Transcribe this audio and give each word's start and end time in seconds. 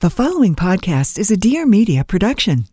The 0.00 0.10
following 0.10 0.54
podcast 0.54 1.18
is 1.18 1.32
a 1.32 1.36
Dear 1.36 1.66
Media 1.66 2.04
production. 2.04 2.66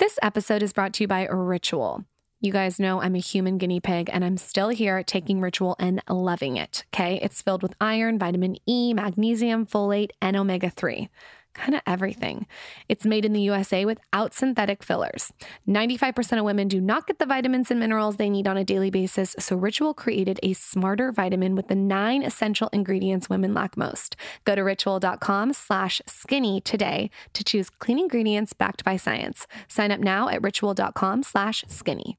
This 0.00 0.18
episode 0.20 0.64
is 0.64 0.72
brought 0.72 0.92
to 0.94 1.04
you 1.04 1.06
by 1.06 1.28
Ritual. 1.28 2.04
You 2.40 2.50
guys 2.50 2.80
know 2.80 3.00
I'm 3.00 3.14
a 3.14 3.20
human 3.20 3.56
guinea 3.56 3.78
pig 3.78 4.10
and 4.12 4.24
I'm 4.24 4.36
still 4.36 4.68
here 4.70 5.00
taking 5.04 5.40
Ritual 5.40 5.76
and 5.78 6.02
loving 6.10 6.56
it. 6.56 6.84
Okay. 6.92 7.20
It's 7.22 7.40
filled 7.40 7.62
with 7.62 7.76
iron, 7.80 8.18
vitamin 8.18 8.56
E, 8.66 8.94
magnesium, 8.94 9.64
folate, 9.64 10.10
and 10.20 10.34
omega 10.36 10.70
3 10.70 11.08
kind 11.54 11.74
of 11.74 11.82
everything. 11.86 12.46
It's 12.88 13.04
made 13.04 13.24
in 13.24 13.32
the 13.32 13.40
USA 13.42 13.84
without 13.84 14.34
synthetic 14.34 14.82
fillers. 14.82 15.32
95% 15.68 16.38
of 16.38 16.44
women 16.44 16.68
do 16.68 16.80
not 16.80 17.06
get 17.06 17.18
the 17.18 17.26
vitamins 17.26 17.70
and 17.70 17.80
minerals 17.80 18.16
they 18.16 18.30
need 18.30 18.48
on 18.48 18.56
a 18.56 18.64
daily 18.64 18.90
basis, 18.90 19.36
so 19.38 19.56
Ritual 19.56 19.94
created 19.94 20.38
a 20.42 20.52
smarter 20.52 21.12
vitamin 21.12 21.54
with 21.54 21.68
the 21.68 21.74
nine 21.74 22.22
essential 22.22 22.68
ingredients 22.72 23.28
women 23.28 23.54
lack 23.54 23.76
most. 23.76 24.16
Go 24.44 24.54
to 24.54 24.62
ritual.com 24.62 25.52
slash 25.52 26.00
skinny 26.06 26.60
today 26.60 27.10
to 27.32 27.44
choose 27.44 27.70
clean 27.70 27.98
ingredients 27.98 28.52
backed 28.52 28.84
by 28.84 28.96
science. 28.96 29.46
Sign 29.68 29.90
up 29.90 30.00
now 30.00 30.28
at 30.28 30.42
ritual.com 30.42 31.22
slash 31.22 31.64
skinny. 31.68 32.18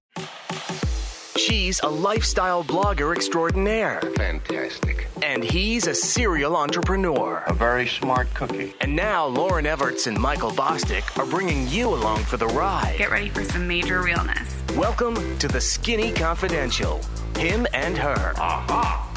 She's 1.35 1.79
a 1.81 1.87
lifestyle 1.87 2.63
blogger 2.63 3.15
extraordinaire. 3.15 3.99
Fantastic. 4.15 5.07
And 5.23 5.43
he's 5.43 5.87
a 5.87 5.95
serial 5.95 6.55
entrepreneur. 6.55 7.43
A 7.47 7.53
very 7.53 7.87
smart 7.87 8.31
cookie. 8.35 8.75
And 8.81 8.95
now 8.95 9.27
Lauryn 9.27 9.65
Evarts 9.65 10.05
and 10.05 10.15
Michael 10.17 10.51
Bosstick 10.51 11.17
are 11.17 11.25
bringing 11.25 11.67
you 11.69 11.89
along 11.89 12.19
for 12.25 12.37
the 12.37 12.45
ride. 12.45 12.95
Get 12.99 13.09
ready 13.09 13.29
for 13.29 13.43
some 13.43 13.67
major 13.67 14.03
realness. 14.03 14.61
Welcome 14.75 15.37
to 15.39 15.47
the 15.47 15.59
Skinny 15.59 16.11
Confidential. 16.11 17.01
Him 17.35 17.65
and 17.73 17.97
her. 17.97 18.33
Aha! 18.37 19.11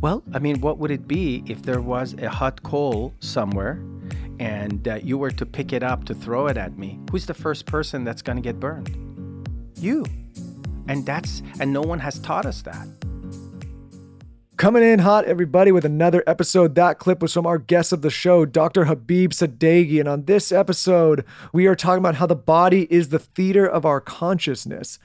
Well, 0.00 0.22
I 0.32 0.38
mean, 0.38 0.60
what 0.60 0.78
would 0.78 0.92
it 0.92 1.08
be 1.08 1.42
if 1.46 1.64
there 1.64 1.80
was 1.80 2.14
a 2.14 2.28
hot 2.28 2.62
coal 2.62 3.12
somewhere 3.18 3.82
and 4.38 4.86
uh, 4.86 5.00
you 5.02 5.18
were 5.18 5.32
to 5.32 5.44
pick 5.44 5.72
it 5.72 5.82
up 5.82 6.04
to 6.04 6.14
throw 6.14 6.46
it 6.46 6.56
at 6.56 6.78
me? 6.78 7.00
Who's 7.10 7.26
the 7.26 7.34
first 7.34 7.66
person 7.66 8.04
that's 8.04 8.22
going 8.22 8.36
to 8.36 8.42
get 8.42 8.60
burned? 8.60 9.11
You. 9.82 10.04
And 10.86 11.04
that's 11.04 11.42
and 11.58 11.72
no 11.72 11.82
one 11.82 11.98
has 11.98 12.18
taught 12.20 12.46
us 12.46 12.62
that. 12.62 12.86
Coming 14.56 14.84
in 14.84 15.00
hot, 15.00 15.24
everybody, 15.24 15.72
with 15.72 15.84
another 15.84 16.22
episode. 16.24 16.76
That 16.76 17.00
clip 17.00 17.20
was 17.20 17.32
from 17.32 17.46
our 17.46 17.58
guest 17.58 17.92
of 17.92 18.02
the 18.02 18.10
show, 18.10 18.44
Dr. 18.44 18.84
Habib 18.84 19.32
Sadeghi. 19.32 19.98
And 19.98 20.08
on 20.08 20.26
this 20.26 20.52
episode, 20.52 21.24
we 21.52 21.66
are 21.66 21.74
talking 21.74 21.98
about 21.98 22.14
how 22.14 22.26
the 22.26 22.36
body 22.36 22.86
is 22.88 23.08
the 23.08 23.18
theater 23.18 23.66
of 23.66 23.84
our 23.84 24.00
consciousness. 24.00 25.00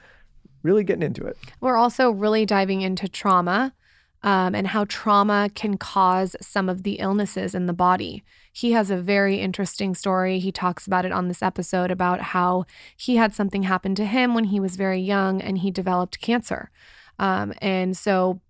Really 0.62 0.84
getting 0.84 1.02
into 1.02 1.26
it. 1.26 1.36
We're 1.60 1.76
also 1.76 2.10
really 2.12 2.46
diving 2.46 2.82
into 2.82 3.08
trauma 3.08 3.74
um, 4.22 4.54
and 4.54 4.68
how 4.68 4.84
trauma 4.84 5.50
can 5.54 5.76
cause 5.76 6.36
some 6.40 6.68
of 6.68 6.84
the 6.84 6.94
illnesses 6.94 7.52
in 7.52 7.66
the 7.66 7.72
body. 7.72 8.22
He 8.52 8.72
has 8.72 8.90
a 8.90 8.96
very 8.96 9.40
interesting 9.40 9.94
story. 9.94 10.38
He 10.38 10.52
talks 10.52 10.86
about 10.86 11.04
it 11.04 11.12
on 11.12 11.28
this 11.28 11.42
episode 11.42 11.90
about 11.90 12.20
how 12.20 12.64
he 12.96 13.16
had 13.16 13.34
something 13.34 13.64
happen 13.64 13.94
to 13.96 14.04
him 14.04 14.34
when 14.34 14.44
he 14.44 14.60
was 14.60 14.76
very 14.76 15.00
young 15.00 15.40
and 15.40 15.58
he 15.58 15.70
developed 15.70 16.20
cancer. 16.20 16.70
Um, 17.18 17.52
and 17.60 17.96
so 17.96 18.40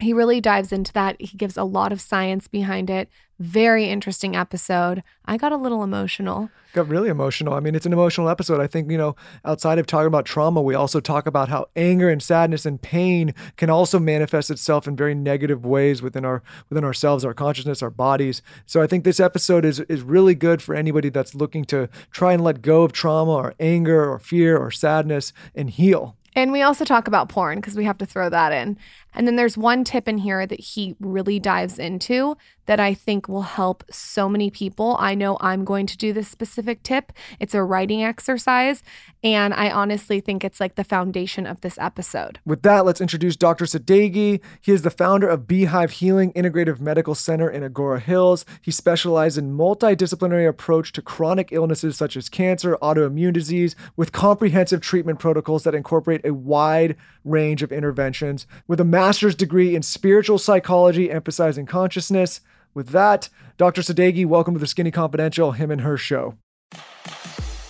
he 0.00 0.12
really 0.12 0.40
dives 0.40 0.72
into 0.72 0.92
that. 0.92 1.20
He 1.20 1.36
gives 1.36 1.56
a 1.56 1.64
lot 1.64 1.92
of 1.92 2.00
science 2.00 2.48
behind 2.48 2.90
it. 2.90 3.08
Very 3.40 3.86
interesting 3.86 4.36
episode. 4.36 5.02
I 5.24 5.36
got 5.36 5.50
a 5.50 5.56
little 5.56 5.82
emotional. 5.82 6.50
Got 6.72 6.88
really 6.88 7.08
emotional. 7.08 7.54
I 7.54 7.60
mean, 7.60 7.74
it's 7.74 7.86
an 7.86 7.92
emotional 7.92 8.28
episode. 8.28 8.60
I 8.60 8.68
think, 8.68 8.90
you 8.90 8.98
know, 8.98 9.16
outside 9.44 9.78
of 9.78 9.86
talking 9.86 10.06
about 10.06 10.24
trauma, 10.24 10.62
we 10.62 10.76
also 10.76 11.00
talk 11.00 11.26
about 11.26 11.48
how 11.48 11.66
anger 11.74 12.08
and 12.08 12.22
sadness 12.22 12.64
and 12.64 12.80
pain 12.80 13.34
can 13.56 13.70
also 13.70 13.98
manifest 13.98 14.50
itself 14.52 14.86
in 14.86 14.94
very 14.94 15.16
negative 15.16 15.66
ways 15.66 16.00
within 16.00 16.24
our 16.24 16.44
within 16.68 16.84
ourselves, 16.84 17.24
our 17.24 17.34
consciousness, 17.34 17.82
our 17.82 17.90
bodies. 17.90 18.40
So 18.66 18.80
I 18.80 18.86
think 18.86 19.02
this 19.02 19.18
episode 19.18 19.64
is 19.64 19.80
is 19.80 20.02
really 20.02 20.36
good 20.36 20.62
for 20.62 20.76
anybody 20.76 21.08
that's 21.08 21.34
looking 21.34 21.64
to 21.66 21.88
try 22.12 22.34
and 22.34 22.44
let 22.44 22.62
go 22.62 22.82
of 22.82 22.92
trauma 22.92 23.32
or 23.32 23.54
anger 23.58 24.08
or 24.12 24.20
fear 24.20 24.56
or 24.56 24.70
sadness 24.70 25.32
and 25.56 25.70
heal. 25.70 26.16
And 26.36 26.50
we 26.50 26.62
also 26.62 26.84
talk 26.84 27.06
about 27.06 27.28
porn 27.28 27.58
because 27.58 27.76
we 27.76 27.84
have 27.84 27.98
to 27.98 28.06
throw 28.06 28.28
that 28.28 28.52
in. 28.52 28.76
And 29.14 29.26
then 29.26 29.36
there's 29.36 29.56
one 29.56 29.84
tip 29.84 30.08
in 30.08 30.18
here 30.18 30.46
that 30.46 30.60
he 30.60 30.96
really 30.98 31.38
dives 31.38 31.78
into 31.78 32.36
that 32.66 32.80
I 32.80 32.94
think 32.94 33.28
will 33.28 33.42
help 33.42 33.84
so 33.90 34.28
many 34.28 34.50
people. 34.50 34.96
I 34.98 35.14
know 35.14 35.36
I'm 35.40 35.64
going 35.64 35.86
to 35.86 35.96
do 35.96 36.12
this 36.12 36.28
specific 36.28 36.82
tip. 36.82 37.12
It's 37.38 37.54
a 37.54 37.62
writing 37.62 38.02
exercise. 38.02 38.82
And 39.22 39.54
I 39.54 39.70
honestly 39.70 40.20
think 40.20 40.44
it's 40.44 40.60
like 40.60 40.74
the 40.74 40.84
foundation 40.84 41.46
of 41.46 41.60
this 41.60 41.78
episode. 41.78 42.38
With 42.44 42.62
that, 42.62 42.84
let's 42.84 43.00
introduce 43.00 43.36
Dr. 43.36 43.64
Sadeghi. 43.64 44.40
He 44.60 44.72
is 44.72 44.82
the 44.82 44.90
founder 44.90 45.28
of 45.28 45.46
Beehive 45.46 45.92
Healing 45.92 46.32
Integrative 46.32 46.80
Medical 46.80 47.14
Center 47.14 47.50
in 47.50 47.62
Agoura 47.62 48.00
Hills. 48.00 48.44
He 48.60 48.70
specializes 48.70 49.38
in 49.38 49.56
multidisciplinary 49.56 50.48
approach 50.48 50.92
to 50.92 51.02
chronic 51.02 51.50
illnesses 51.52 51.96
such 51.96 52.16
as 52.16 52.28
cancer, 52.28 52.76
autoimmune 52.82 53.32
disease, 53.32 53.74
with 53.96 54.12
comprehensive 54.12 54.80
treatment 54.80 55.18
protocols 55.18 55.64
that 55.64 55.74
incorporate 55.74 56.24
a 56.24 56.34
wide 56.34 56.96
range 57.24 57.62
of 57.62 57.72
interventions. 57.72 58.46
With 58.66 58.80
a 58.80 58.84
master's 58.84 59.34
degree 59.34 59.74
in 59.74 59.82
spiritual 59.82 60.38
psychology 60.38 61.10
emphasizing 61.10 61.66
consciousness, 61.66 62.40
with 62.74 62.88
that, 62.88 63.28
Dr. 63.56 63.82
Sadeghi, 63.82 64.26
welcome 64.26 64.54
to 64.54 64.60
the 64.60 64.66
Skinny 64.66 64.90
Confidential, 64.90 65.52
him 65.52 65.70
and 65.70 65.80
her 65.80 65.96
show. 65.96 66.36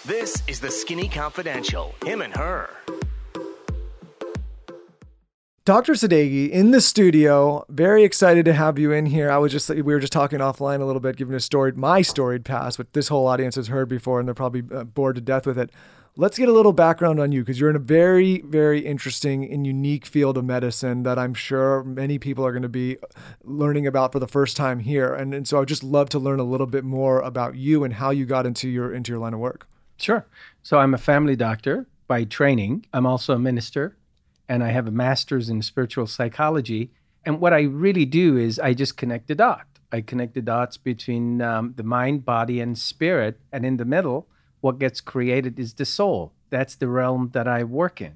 This 0.06 0.42
is 0.46 0.60
the 0.60 0.70
Skinny 0.70 1.08
Confidential. 1.08 1.94
Him 2.04 2.20
and 2.20 2.34
her. 2.34 2.68
Dr. 5.64 5.94
Sadeghi 5.94 6.50
in 6.50 6.72
the 6.72 6.80
studio. 6.82 7.64
Very 7.70 8.04
excited 8.04 8.44
to 8.44 8.52
have 8.52 8.78
you 8.78 8.92
in 8.92 9.06
here. 9.06 9.30
I 9.30 9.38
was 9.38 9.50
just 9.50 9.70
we 9.70 9.80
were 9.80 9.98
just 9.98 10.12
talking 10.12 10.40
offline 10.40 10.82
a 10.82 10.84
little 10.84 11.00
bit, 11.00 11.16
giving 11.16 11.34
a 11.34 11.40
story, 11.40 11.72
my 11.72 12.02
storied 12.02 12.44
past, 12.44 12.78
which 12.78 12.88
this 12.92 13.08
whole 13.08 13.26
audience 13.26 13.54
has 13.54 13.68
heard 13.68 13.88
before, 13.88 14.20
and 14.20 14.28
they're 14.28 14.34
probably 14.34 14.62
uh, 14.76 14.84
bored 14.84 15.14
to 15.14 15.22
death 15.22 15.46
with 15.46 15.58
it. 15.58 15.70
Let's 16.16 16.38
get 16.38 16.48
a 16.48 16.52
little 16.52 16.72
background 16.72 17.18
on 17.18 17.32
you 17.32 17.40
because 17.40 17.58
you're 17.58 17.70
in 17.70 17.74
a 17.74 17.80
very, 17.80 18.40
very 18.42 18.86
interesting 18.86 19.50
and 19.50 19.66
unique 19.66 20.06
field 20.06 20.38
of 20.38 20.44
medicine 20.44 21.02
that 21.02 21.18
I'm 21.18 21.34
sure 21.34 21.82
many 21.82 22.20
people 22.20 22.46
are 22.46 22.52
going 22.52 22.62
to 22.62 22.68
be 22.68 22.98
learning 23.42 23.88
about 23.88 24.12
for 24.12 24.20
the 24.20 24.28
first 24.28 24.56
time 24.56 24.78
here. 24.78 25.12
And, 25.12 25.34
and 25.34 25.48
so 25.48 25.60
I'd 25.60 25.66
just 25.66 25.82
love 25.82 26.08
to 26.10 26.20
learn 26.20 26.38
a 26.38 26.44
little 26.44 26.68
bit 26.68 26.84
more 26.84 27.18
about 27.18 27.56
you 27.56 27.82
and 27.82 27.94
how 27.94 28.10
you 28.10 28.26
got 28.26 28.46
into 28.46 28.68
your 28.68 28.94
into 28.94 29.10
your 29.10 29.18
line 29.18 29.34
of 29.34 29.40
work. 29.40 29.66
Sure. 29.96 30.24
So 30.62 30.78
I'm 30.78 30.94
a 30.94 30.98
family 30.98 31.34
doctor 31.34 31.88
by 32.06 32.22
training. 32.22 32.86
I'm 32.92 33.06
also 33.06 33.34
a 33.34 33.38
minister 33.40 33.96
and 34.48 34.62
I 34.62 34.68
have 34.68 34.86
a 34.86 34.92
master's 34.92 35.50
in 35.50 35.62
spiritual 35.62 36.06
psychology. 36.06 36.92
And 37.24 37.40
what 37.40 37.52
I 37.52 37.62
really 37.62 38.04
do 38.04 38.36
is 38.36 38.60
I 38.60 38.72
just 38.72 38.96
connect 38.96 39.26
the 39.26 39.34
dot. 39.34 39.66
I 39.90 40.00
connect 40.00 40.34
the 40.34 40.42
dots 40.42 40.76
between 40.76 41.42
um, 41.42 41.74
the 41.76 41.82
mind, 41.82 42.24
body, 42.24 42.60
and 42.60 42.78
spirit. 42.78 43.40
And 43.50 43.66
in 43.66 43.78
the 43.78 43.84
middle, 43.84 44.28
what 44.64 44.78
gets 44.78 45.02
created 45.02 45.58
is 45.58 45.74
the 45.74 45.84
soul. 45.84 46.32
That's 46.48 46.74
the 46.74 46.88
realm 46.88 47.32
that 47.34 47.46
I 47.46 47.64
work 47.64 48.00
in. 48.00 48.14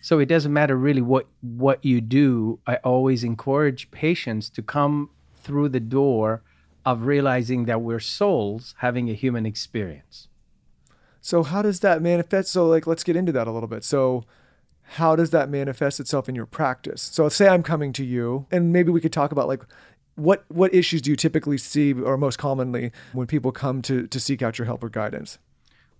So 0.00 0.18
it 0.18 0.30
doesn't 0.30 0.50
matter 0.50 0.74
really 0.74 1.02
what 1.02 1.26
what 1.42 1.84
you 1.84 2.00
do. 2.00 2.58
I 2.66 2.76
always 2.76 3.22
encourage 3.22 3.90
patients 3.90 4.48
to 4.56 4.62
come 4.62 5.10
through 5.34 5.68
the 5.68 5.86
door 5.98 6.42
of 6.86 7.04
realizing 7.04 7.66
that 7.66 7.82
we're 7.82 8.00
souls 8.00 8.74
having 8.78 9.10
a 9.10 9.12
human 9.12 9.44
experience. 9.44 10.28
So 11.20 11.42
how 11.42 11.60
does 11.60 11.80
that 11.80 12.00
manifest? 12.00 12.50
So 12.50 12.66
like 12.66 12.86
let's 12.86 13.04
get 13.04 13.14
into 13.14 13.32
that 13.32 13.46
a 13.46 13.52
little 13.52 13.68
bit. 13.68 13.84
So 13.84 14.24
how 15.00 15.14
does 15.16 15.30
that 15.36 15.50
manifest 15.50 16.00
itself 16.00 16.30
in 16.30 16.34
your 16.34 16.46
practice? 16.46 17.02
So 17.02 17.28
say 17.28 17.46
I'm 17.46 17.62
coming 17.62 17.92
to 17.92 18.04
you 18.06 18.46
and 18.50 18.72
maybe 18.72 18.90
we 18.90 19.02
could 19.02 19.12
talk 19.12 19.32
about 19.32 19.48
like 19.48 19.64
what 20.14 20.46
what 20.48 20.72
issues 20.72 21.02
do 21.02 21.10
you 21.10 21.16
typically 21.16 21.58
see 21.58 21.92
or 21.92 22.16
most 22.16 22.38
commonly 22.38 22.90
when 23.12 23.26
people 23.26 23.52
come 23.52 23.82
to 23.82 24.06
to 24.06 24.18
seek 24.18 24.40
out 24.40 24.58
your 24.58 24.64
help 24.64 24.82
or 24.82 24.88
guidance? 24.88 25.38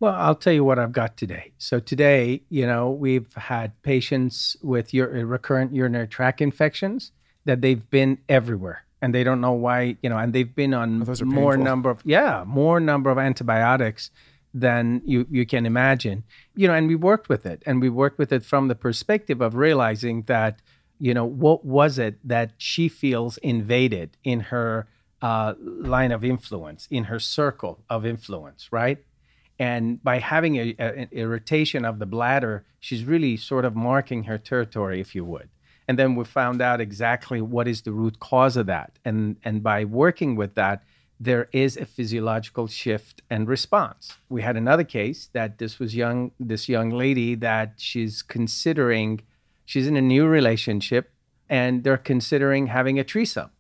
Well, 0.00 0.15
I'll 0.15 0.34
tell 0.34 0.55
you 0.55 0.65
what 0.65 0.78
I've 0.78 0.93
got 0.93 1.19
today. 1.19 1.53
So 1.59 1.78
today, 1.78 2.43
you 2.49 2.66
know, 2.66 2.91
we've 2.91 3.33
had 3.34 3.81
patients 3.83 4.56
with 4.62 4.94
your 4.94 5.09
recurrent 5.27 5.75
urinary 5.75 6.09
tract 6.09 6.41
infections 6.41 7.12
that 7.44 7.61
they've 7.61 7.88
been 7.91 8.19
everywhere 8.28 8.84
and 9.03 9.15
they 9.15 9.22
don't 9.25 9.43
know 9.43 9.53
why, 9.53 9.97
you 10.03 10.09
know, 10.09 10.16
and 10.16 10.33
they've 10.33 10.55
been 10.55 10.72
on 10.72 11.03
Oh, 11.06 11.15
more 11.25 11.53
painful. 11.53 11.65
number 11.65 11.91
of 11.91 12.00
yeah, 12.05 12.44
more 12.47 12.81
number 12.81 13.11
of 13.11 13.19
antibiotics 13.19 14.11
than 14.55 15.02
you 15.05 15.26
you 15.31 15.44
can 15.47 15.67
imagine. 15.67 16.25
You 16.55 16.69
know, 16.69 16.75
and 16.75 16.88
we 16.88 16.96
worked 16.96 17.29
with 17.29 17.44
it 17.44 17.62
and 17.67 17.81
we 17.82 17.91
worked 17.91 18.19
with 18.19 18.32
it 18.32 18.43
from 18.44 18.69
the 18.69 18.75
perspective 18.75 19.43
of 19.43 19.55
realizing 19.55 20.23
that, 20.23 20.61
you 20.99 21.12
know, 21.12 21.26
what 21.26 21.64
was 21.64 21.99
it 21.99 22.19
that 22.26 22.53
she 22.56 22.88
feels 22.88 23.37
invaded 23.38 24.17
in 24.25 24.41
her 24.41 24.87
uh, 25.23 25.55
line 25.61 26.11
of 26.11 26.25
influence, 26.25 26.88
in 26.91 27.05
her 27.05 27.20
circle 27.20 27.85
of 27.91 28.06
influence, 28.06 28.73
right? 28.73 29.05
And 29.60 30.02
by 30.02 30.18
having 30.20 30.56
a, 30.56 30.74
a- 30.78 30.98
an 31.02 31.08
irritation 31.12 31.84
of 31.84 31.98
the 31.98 32.06
bladder, 32.06 32.64
she's 32.80 33.04
really 33.04 33.36
sort 33.36 33.66
of 33.66 33.76
marking 33.76 34.24
her 34.24 34.38
territory, 34.38 35.00
if 35.00 35.14
you 35.14 35.24
would. 35.26 35.50
And 35.86 35.98
then 35.98 36.14
we 36.14 36.24
found 36.24 36.62
out 36.62 36.80
exactly 36.80 37.40
what 37.42 37.68
is 37.68 37.82
the 37.82 37.92
root 37.92 38.18
cause 38.20 38.56
of 38.56 38.66
that. 38.66 38.98
And, 39.04 39.36
and 39.44 39.62
by 39.62 39.84
working 39.84 40.34
with 40.34 40.54
that, 40.54 40.82
there 41.28 41.48
is 41.52 41.76
a 41.76 41.84
physiological 41.84 42.68
shift 42.68 43.20
and 43.28 43.46
response. 43.46 44.16
We 44.30 44.40
had 44.40 44.56
another 44.56 44.84
case 44.84 45.28
that 45.34 45.58
this 45.58 45.78
was 45.78 45.94
young, 45.94 46.30
this 46.40 46.66
young 46.66 46.88
lady 46.88 47.34
that 47.34 47.74
she's 47.76 48.22
considering, 48.22 49.20
she's 49.66 49.86
in 49.86 49.96
a 49.96 50.00
new 50.00 50.26
relationship 50.26 51.12
and 51.50 51.84
they're 51.84 51.98
considering 51.98 52.68
having 52.68 52.98
a 52.98 53.04
threesome 53.04 53.50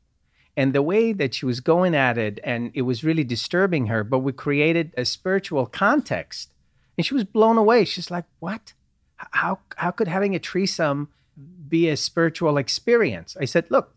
And 0.60 0.74
the 0.74 0.82
way 0.82 1.14
that 1.14 1.32
she 1.32 1.46
was 1.46 1.60
going 1.60 1.94
at 1.94 2.18
it, 2.18 2.38
and 2.44 2.70
it 2.74 2.82
was 2.82 3.02
really 3.02 3.24
disturbing 3.24 3.86
her, 3.86 4.04
but 4.04 4.18
we 4.18 4.32
created 4.32 4.92
a 4.94 5.06
spiritual 5.06 5.64
context. 5.64 6.52
And 6.98 7.06
she 7.06 7.14
was 7.14 7.24
blown 7.24 7.56
away. 7.56 7.86
She's 7.86 8.10
like, 8.10 8.26
What? 8.40 8.74
How, 9.16 9.60
how 9.76 9.90
could 9.90 10.06
having 10.06 10.34
a 10.34 10.38
threesome 10.38 11.08
be 11.66 11.88
a 11.88 11.96
spiritual 11.96 12.58
experience? 12.58 13.38
I 13.40 13.46
said, 13.46 13.70
Look, 13.70 13.94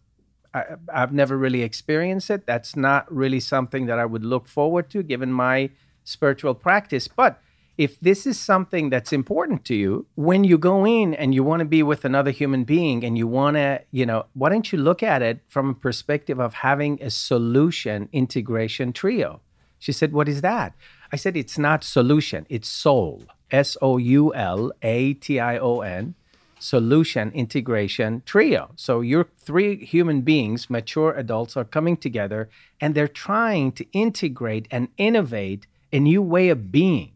I, 0.53 0.63
I've 0.87 1.11
never 1.11 1.37
really 1.37 1.63
experienced 1.63 2.29
it. 2.29 2.45
That's 2.45 2.77
not 2.77 3.13
really 3.13 3.41
something 3.41 3.87
that 3.87 3.99
I 3.99 4.05
would 4.05 4.23
look 4.23 4.47
forward 4.47 4.89
to 4.91 5.03
given 5.03 5.33
my 5.33 5.69
spiritual 6.05 6.55
practice. 6.55 7.09
But 7.09 7.41
if 7.77 7.99
this 7.99 8.27
is 8.27 8.39
something 8.39 8.89
that's 8.89 9.11
important 9.11 9.65
to 9.65 9.75
you, 9.75 10.05
when 10.15 10.43
you 10.43 10.57
go 10.57 10.85
in 10.85 11.13
and 11.13 11.33
you 11.33 11.43
want 11.43 11.61
to 11.61 11.65
be 11.65 11.81
with 11.81 12.05
another 12.05 12.31
human 12.31 12.63
being 12.63 13.03
and 13.03 13.17
you 13.17 13.27
want 13.27 13.55
to, 13.57 13.81
you 13.91 14.05
know, 14.05 14.25
why 14.33 14.49
don't 14.49 14.71
you 14.71 14.77
look 14.77 15.01
at 15.01 15.21
it 15.21 15.39
from 15.47 15.69
a 15.69 15.73
perspective 15.73 16.39
of 16.39 16.53
having 16.55 17.01
a 17.01 17.07
soulation 17.07 18.11
integration 18.11 18.93
trio? 18.93 19.41
She 19.79 19.91
said, 19.91 20.13
What 20.13 20.29
is 20.29 20.41
that? 20.41 20.73
I 21.11 21.15
said, 21.15 21.35
It's 21.35 21.57
not 21.57 21.83
solution, 21.83 22.45
it's 22.49 22.69
soul. 22.69 23.23
S 23.51 23.77
O 23.81 23.97
U 23.97 24.33
L 24.33 24.71
A 24.81 25.13
T 25.15 25.39
I 25.39 25.57
O 25.57 25.81
N, 25.81 26.15
soulation 26.59 27.33
integration 27.33 28.23
trio. 28.25 28.71
So 28.75 29.01
your 29.01 29.27
three 29.37 29.83
human 29.83 30.21
beings, 30.21 30.69
mature 30.69 31.11
adults, 31.13 31.57
are 31.57 31.63
coming 31.63 31.97
together 31.97 32.49
and 32.79 32.93
they're 32.93 33.07
trying 33.07 33.71
to 33.73 33.85
integrate 33.91 34.67
and 34.71 34.87
innovate 34.97 35.67
a 35.91 35.99
new 35.99 36.21
way 36.21 36.49
of 36.49 36.71
being 36.71 37.12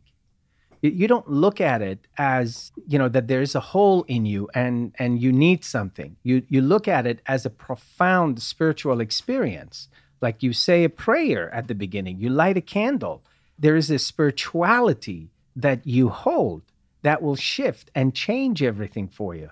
you 0.81 1.07
don't 1.07 1.29
look 1.29 1.59
at 1.59 1.81
it 1.81 2.07
as 2.17 2.71
you 2.87 2.99
know 2.99 3.09
that 3.09 3.27
there's 3.27 3.55
a 3.55 3.59
hole 3.59 4.03
in 4.07 4.25
you 4.25 4.49
and 4.53 4.93
and 4.99 5.21
you 5.21 5.31
need 5.31 5.63
something. 5.63 6.15
You 6.23 6.43
you 6.49 6.61
look 6.61 6.87
at 6.87 7.07
it 7.07 7.21
as 7.25 7.45
a 7.45 7.49
profound 7.49 8.41
spiritual 8.41 8.99
experience. 8.99 9.87
Like 10.21 10.41
you 10.41 10.53
say 10.53 10.83
a 10.83 10.89
prayer 10.89 11.53
at 11.53 11.67
the 11.67 11.75
beginning 11.75 12.19
you 12.19 12.29
light 12.29 12.57
a 12.57 12.61
candle. 12.61 13.23
There 13.59 13.75
is 13.75 13.89
a 13.89 13.99
spirituality 13.99 15.29
that 15.55 15.85
you 15.87 16.09
hold 16.09 16.61
that 17.01 17.21
will 17.21 17.35
shift 17.35 17.89
and 17.95 18.13
change 18.13 18.61
everything 18.61 19.07
for 19.07 19.33
you 19.33 19.49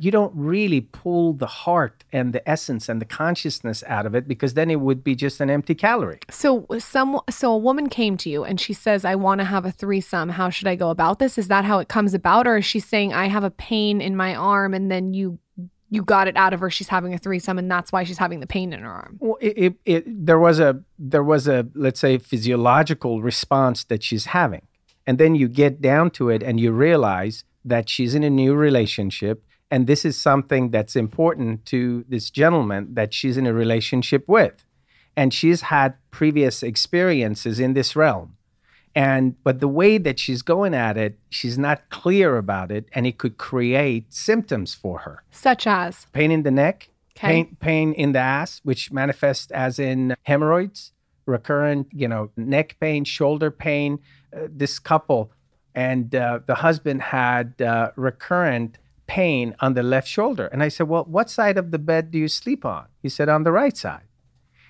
you 0.00 0.10
don't 0.10 0.32
really 0.34 0.80
pull 0.80 1.34
the 1.34 1.46
heart 1.46 2.04
and 2.10 2.32
the 2.32 2.48
essence 2.48 2.88
and 2.88 3.02
the 3.02 3.04
consciousness 3.04 3.84
out 3.86 4.06
of 4.06 4.14
it 4.14 4.26
because 4.26 4.54
then 4.54 4.70
it 4.70 4.80
would 4.80 5.04
be 5.04 5.14
just 5.14 5.40
an 5.42 5.50
empty 5.50 5.74
calorie. 5.74 6.20
So 6.30 6.66
some 6.78 7.20
so 7.28 7.52
a 7.52 7.58
woman 7.58 7.90
came 7.90 8.16
to 8.18 8.30
you 8.30 8.42
and 8.42 8.58
she 8.58 8.72
says 8.72 9.04
I 9.04 9.14
want 9.14 9.40
to 9.40 9.44
have 9.44 9.66
a 9.66 9.70
threesome. 9.70 10.30
How 10.30 10.48
should 10.48 10.68
I 10.68 10.74
go 10.74 10.88
about 10.88 11.18
this? 11.18 11.36
Is 11.36 11.48
that 11.48 11.66
how 11.66 11.80
it 11.80 11.88
comes 11.88 12.14
about 12.14 12.46
or 12.46 12.56
is 12.56 12.64
she 12.64 12.80
saying 12.80 13.12
I 13.12 13.26
have 13.28 13.44
a 13.44 13.50
pain 13.50 14.00
in 14.00 14.16
my 14.16 14.34
arm 14.34 14.72
and 14.72 14.90
then 14.90 15.12
you 15.12 15.38
you 15.90 16.02
got 16.02 16.28
it 16.28 16.36
out 16.36 16.54
of 16.54 16.60
her 16.60 16.70
she's 16.70 16.88
having 16.88 17.12
a 17.12 17.18
threesome 17.18 17.58
and 17.58 17.70
that's 17.70 17.92
why 17.92 18.04
she's 18.04 18.18
having 18.18 18.40
the 18.40 18.46
pain 18.46 18.72
in 18.72 18.80
her 18.80 18.90
arm 18.90 19.16
well 19.18 19.36
it, 19.40 19.58
it, 19.58 19.74
it, 19.84 20.26
there 20.26 20.38
was 20.38 20.60
a 20.60 20.80
there 21.00 21.24
was 21.24 21.48
a 21.48 21.66
let's 21.74 21.98
say 21.98 22.16
physiological 22.16 23.20
response 23.20 23.82
that 23.84 24.00
she's 24.00 24.26
having 24.26 24.62
and 25.04 25.18
then 25.18 25.34
you 25.34 25.48
get 25.48 25.82
down 25.82 26.08
to 26.08 26.28
it 26.28 26.44
and 26.44 26.60
you 26.60 26.70
realize 26.70 27.42
that 27.64 27.88
she's 27.88 28.14
in 28.14 28.22
a 28.22 28.30
new 28.30 28.54
relationship 28.54 29.44
and 29.70 29.86
this 29.86 30.04
is 30.04 30.20
something 30.20 30.70
that's 30.70 30.96
important 30.96 31.64
to 31.66 32.04
this 32.08 32.30
gentleman 32.30 32.94
that 32.94 33.14
she's 33.14 33.36
in 33.36 33.46
a 33.46 33.52
relationship 33.52 34.24
with. 34.26 34.64
And 35.16 35.32
she's 35.32 35.62
had 35.62 35.94
previous 36.10 36.62
experiences 36.62 37.60
in 37.60 37.74
this 37.74 37.94
realm. 37.94 38.36
And 38.94 39.42
but 39.44 39.60
the 39.60 39.68
way 39.68 39.98
that 39.98 40.18
she's 40.18 40.42
going 40.42 40.74
at 40.74 40.96
it, 40.96 41.18
she's 41.28 41.56
not 41.56 41.88
clear 41.90 42.36
about 42.36 42.72
it, 42.72 42.86
and 42.92 43.06
it 43.06 43.18
could 43.18 43.38
create 43.38 44.12
symptoms 44.12 44.74
for 44.74 45.00
her. 45.00 45.22
Such 45.30 45.66
as 45.66 46.06
pain 46.12 46.32
in 46.32 46.42
the 46.42 46.50
neck, 46.50 46.88
okay. 47.16 47.28
pain, 47.28 47.56
pain 47.60 47.92
in 47.92 48.12
the 48.12 48.18
ass, 48.18 48.60
which 48.64 48.90
manifests 48.90 49.52
as 49.52 49.78
in 49.78 50.16
hemorrhoids, 50.24 50.90
recurrent, 51.24 51.86
you 51.92 52.08
know, 52.08 52.30
neck 52.36 52.78
pain, 52.80 53.04
shoulder 53.04 53.52
pain. 53.52 54.00
Uh, 54.34 54.48
this 54.50 54.80
couple 54.80 55.32
and 55.74 56.14
uh, 56.14 56.40
the 56.46 56.56
husband 56.56 57.02
had 57.02 57.60
uh, 57.62 57.90
recurrent 57.96 58.78
pain 59.10 59.56
on 59.58 59.74
the 59.74 59.82
left 59.82 60.06
shoulder. 60.06 60.46
And 60.52 60.62
I 60.62 60.68
said, 60.68 60.86
Well, 60.88 61.04
what 61.16 61.28
side 61.28 61.58
of 61.58 61.72
the 61.72 61.82
bed 61.90 62.12
do 62.12 62.18
you 62.18 62.28
sleep 62.28 62.64
on? 62.64 62.86
He 63.02 63.08
said, 63.08 63.28
On 63.28 63.42
the 63.42 63.50
right 63.52 63.76
side. 63.76 64.08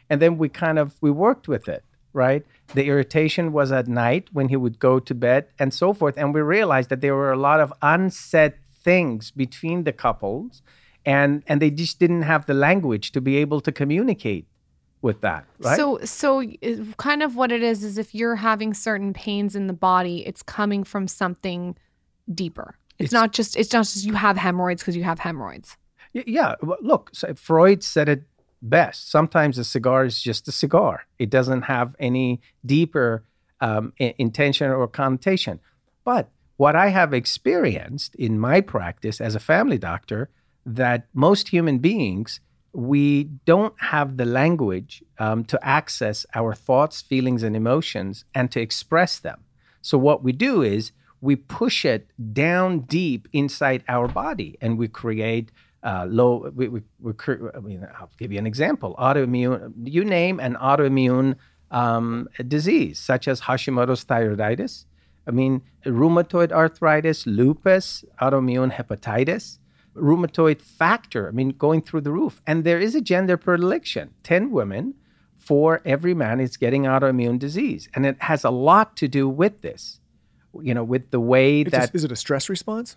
And 0.09 0.21
then 0.23 0.39
we 0.39 0.49
kind 0.49 0.79
of 0.79 0.97
we 1.01 1.11
worked 1.11 1.47
with 1.47 1.69
it, 1.69 1.85
right? 2.15 2.43
The 2.75 2.87
irritation 2.87 3.53
was 3.53 3.71
at 3.71 3.87
night 3.87 4.29
when 4.33 4.49
he 4.49 4.57
would 4.57 4.79
go 4.79 4.99
to 4.99 5.15
bed 5.15 5.43
and 5.59 5.75
so 5.75 5.93
forth. 5.93 6.15
And 6.17 6.33
we 6.33 6.41
realized 6.41 6.89
that 6.89 7.01
there 7.03 7.15
were 7.15 7.33
a 7.33 7.43
lot 7.51 7.61
of 7.61 7.73
unsaid 7.83 8.55
things 8.83 9.31
between 9.31 9.85
the 9.85 9.93
couples 9.93 10.63
and 11.05 11.43
and 11.47 11.61
they 11.63 11.71
just 11.71 11.99
didn't 11.99 12.23
have 12.23 12.47
the 12.47 12.55
language 12.55 13.13
to 13.13 13.21
be 13.21 13.37
able 13.37 13.61
to 13.61 13.73
communicate 13.73 14.47
with 15.03 15.21
that 15.21 15.45
right 15.59 15.77
so 15.77 15.99
so 16.05 16.43
uh, 16.43 16.77
kind 16.97 17.23
of 17.23 17.37
what 17.37 17.51
it 17.53 17.63
is 17.63 17.85
is 17.85 17.99
if 17.99 18.15
you're 18.15 18.37
having 18.37 18.73
certain 18.75 19.13
pains 19.13 19.55
in 19.55 19.67
the 19.67 19.79
body 19.91 20.27
it's 20.27 20.43
coming 20.43 20.83
from 20.85 21.07
something 21.07 21.77
deeper 22.43 22.77
it's, 23.01 23.07
it's 23.07 23.13
not 23.13 23.33
just 23.33 23.57
it's 23.57 23.73
not 23.73 23.85
just 23.87 24.05
you 24.05 24.15
have 24.15 24.37
hemorrhoids 24.37 24.83
because 24.83 24.97
you 24.97 25.05
have 25.05 25.19
hemorrhoids. 25.19 25.77
Yeah, 26.13 26.57
look, 26.83 27.13
Freud 27.37 27.83
said 27.83 28.09
it 28.09 28.25
best. 28.63 29.11
Sometimes 29.11 29.59
a 29.59 29.65
cigar 29.65 30.05
is 30.05 30.21
just 30.21 30.49
a 30.49 30.53
cigar. 30.53 31.07
It 31.19 31.31
doesn't 31.31 31.63
have 31.63 31.95
any 31.99 32.41
deeper 32.67 33.25
um, 33.61 33.93
intention 33.99 34.71
or 34.71 34.87
connotation. 34.89 35.61
But 36.05 36.31
what 36.57 36.77
I 36.77 36.89
have 36.89 37.15
experienced 37.15 38.15
in 38.17 38.39
my 38.39 38.61
practice 38.61 39.21
as 39.21 39.35
a 39.35 39.41
family 39.41 39.79
doctor, 39.79 40.31
that 40.67 41.07
most 41.15 41.49
human 41.49 41.79
beings 41.79 42.41
we 42.73 43.25
don't 43.47 43.75
have 43.81 44.17
the 44.17 44.25
language 44.25 45.03
um, 45.19 45.45
to 45.45 45.59
access 45.67 46.25
our 46.35 46.55
thoughts, 46.55 47.01
feelings, 47.01 47.43
and 47.43 47.57
emotions 47.57 48.25
and 48.35 48.51
to 48.53 48.61
express 48.61 49.19
them. 49.19 49.45
So, 49.83 49.99
what 49.99 50.23
we 50.23 50.33
do 50.33 50.63
is 50.63 50.93
we 51.21 51.37
push 51.37 51.85
it 51.85 52.11
down 52.33 52.81
deep 52.81 53.29
inside 53.33 53.85
our 53.89 54.09
body 54.09 54.57
and 54.61 54.79
we 54.79 54.89
create 54.89 55.53
uh, 55.83 56.07
low 56.09 56.51
we, 56.55 56.69
we, 56.69 56.83
we 57.01 57.13
I 57.55 57.61
mean 57.61 57.87
I'll 57.99 58.11
give 58.19 58.33
you 58.33 58.39
an 58.39 58.47
example 58.47 58.95
autoimmune 58.99 59.73
you 59.85 60.05
name 60.05 60.41
an 60.41 60.55
autoimmune 60.57 61.37
um, 61.71 62.29
disease 62.47 62.99
such 62.99 63.29
as 63.29 63.43
Hashimoto's 63.43 64.05
thyroiditis 64.05 64.85
I 65.27 65.31
mean 65.31 65.63
rheumatoid 65.87 66.53
arthritis 66.53 67.27
lupus 67.27 68.05
autoimmune 68.21 68.73
hepatitis 68.73 69.59
rheumatoid 69.97 70.61
factor 70.61 71.29
I 71.29 71.31
mean 71.31 71.51
going 71.51 71.83
through 71.83 72.03
the 72.03 72.13
roof. 72.13 72.43
And 72.47 72.65
there 72.65 72.79
is 72.79 72.95
a 72.95 73.01
gender 73.01 73.37
predilection 73.37 74.15
10 74.23 74.51
women 74.51 74.95
for 75.37 75.81
every 75.87 76.13
man 76.13 76.39
is 76.39 76.59
getting 76.59 76.83
autoimmune 76.83 77.39
disease. 77.39 77.89
And 77.95 78.05
it 78.05 78.21
has 78.21 78.45
a 78.45 78.51
lot 78.51 78.97
to 78.99 79.09
do 79.09 79.29
with 79.29 79.63
this 79.63 80.00
you 80.63 80.75
know, 80.75 80.85
with 80.85 81.11
the 81.11 81.21
way 81.21 81.63
it's 81.63 81.71
that 81.71 81.91
a, 81.91 81.97
is 81.97 82.05
it 82.05 82.13
a 82.13 82.17
stress 82.17 82.49
response? 82.49 82.97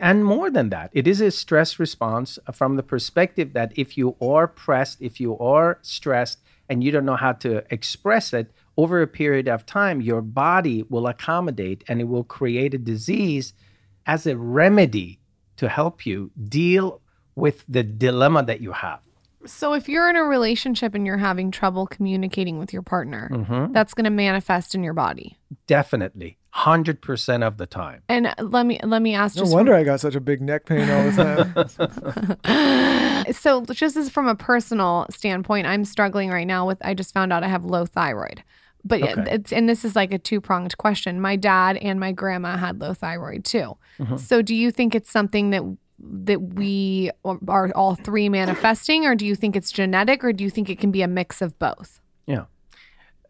And 0.00 0.24
more 0.24 0.50
than 0.50 0.68
that, 0.68 0.90
it 0.92 1.06
is 1.06 1.20
a 1.20 1.30
stress 1.30 1.78
response 1.78 2.38
from 2.52 2.76
the 2.76 2.82
perspective 2.82 3.52
that 3.54 3.72
if 3.74 3.96
you 3.96 4.16
are 4.20 4.46
pressed, 4.46 5.00
if 5.00 5.18
you 5.18 5.38
are 5.38 5.78
stressed, 5.82 6.38
and 6.70 6.84
you 6.84 6.92
don't 6.92 7.04
know 7.04 7.16
how 7.16 7.32
to 7.32 7.64
express 7.70 8.32
it 8.32 8.52
over 8.76 9.02
a 9.02 9.06
period 9.06 9.48
of 9.48 9.66
time, 9.66 10.00
your 10.00 10.22
body 10.22 10.84
will 10.88 11.08
accommodate 11.08 11.82
and 11.88 12.00
it 12.00 12.04
will 12.04 12.22
create 12.22 12.72
a 12.72 12.78
disease 12.78 13.52
as 14.06 14.24
a 14.24 14.36
remedy 14.36 15.18
to 15.56 15.68
help 15.68 16.06
you 16.06 16.30
deal 16.48 17.02
with 17.34 17.64
the 17.68 17.82
dilemma 17.82 18.44
that 18.44 18.60
you 18.60 18.70
have. 18.70 19.00
So, 19.46 19.72
if 19.72 19.88
you're 19.88 20.08
in 20.08 20.16
a 20.16 20.22
relationship 20.22 20.94
and 20.94 21.06
you're 21.06 21.16
having 21.16 21.50
trouble 21.50 21.86
communicating 21.86 22.58
with 22.58 22.72
your 22.72 22.82
partner, 22.82 23.30
mm-hmm. 23.32 23.72
that's 23.72 23.94
going 23.94 24.04
to 24.04 24.10
manifest 24.10 24.74
in 24.74 24.84
your 24.84 24.92
body. 24.92 25.38
Definitely 25.66 26.38
hundred 26.52 27.00
percent 27.00 27.42
of 27.42 27.56
the 27.56 27.66
time. 27.66 28.02
And 28.08 28.34
let 28.38 28.66
me 28.66 28.80
let 28.82 29.02
me 29.02 29.14
ask. 29.14 29.36
No 29.36 29.44
wonder 29.44 29.72
from, 29.72 29.80
I 29.80 29.84
got 29.84 30.00
such 30.00 30.14
a 30.14 30.20
big 30.20 30.40
neck 30.40 30.66
pain 30.66 30.88
all 30.90 31.10
the 31.10 31.68
time. 32.44 33.32
so 33.32 33.64
just 33.66 33.96
as 33.96 34.10
from 34.10 34.26
a 34.26 34.34
personal 34.34 35.06
standpoint, 35.10 35.66
I'm 35.66 35.84
struggling 35.84 36.30
right 36.30 36.46
now 36.46 36.66
with. 36.66 36.78
I 36.82 36.94
just 36.94 37.14
found 37.14 37.32
out 37.32 37.44
I 37.44 37.48
have 37.48 37.64
low 37.64 37.86
thyroid. 37.86 38.42
But 38.84 39.02
okay. 39.02 39.34
it's 39.34 39.52
and 39.52 39.68
this 39.68 39.84
is 39.84 39.94
like 39.94 40.12
a 40.12 40.18
two 40.18 40.40
pronged 40.40 40.76
question. 40.78 41.20
My 41.20 41.36
dad 41.36 41.76
and 41.76 42.00
my 42.00 42.12
grandma 42.12 42.56
had 42.56 42.80
low 42.80 42.94
thyroid 42.94 43.44
too. 43.44 43.76
Mm-hmm. 43.98 44.16
So 44.16 44.42
do 44.42 44.54
you 44.54 44.70
think 44.70 44.94
it's 44.94 45.10
something 45.10 45.50
that 45.50 45.62
that 46.02 46.40
we 46.40 47.10
are 47.24 47.70
all 47.74 47.94
three 47.94 48.28
manifesting, 48.28 49.04
or 49.04 49.14
do 49.14 49.26
you 49.26 49.34
think 49.34 49.54
it's 49.54 49.70
genetic, 49.70 50.24
or 50.24 50.32
do 50.32 50.42
you 50.42 50.50
think 50.50 50.70
it 50.70 50.78
can 50.78 50.90
be 50.90 51.02
a 51.02 51.08
mix 51.08 51.42
of 51.42 51.58
both? 51.58 52.00
Yeah. 52.26 52.44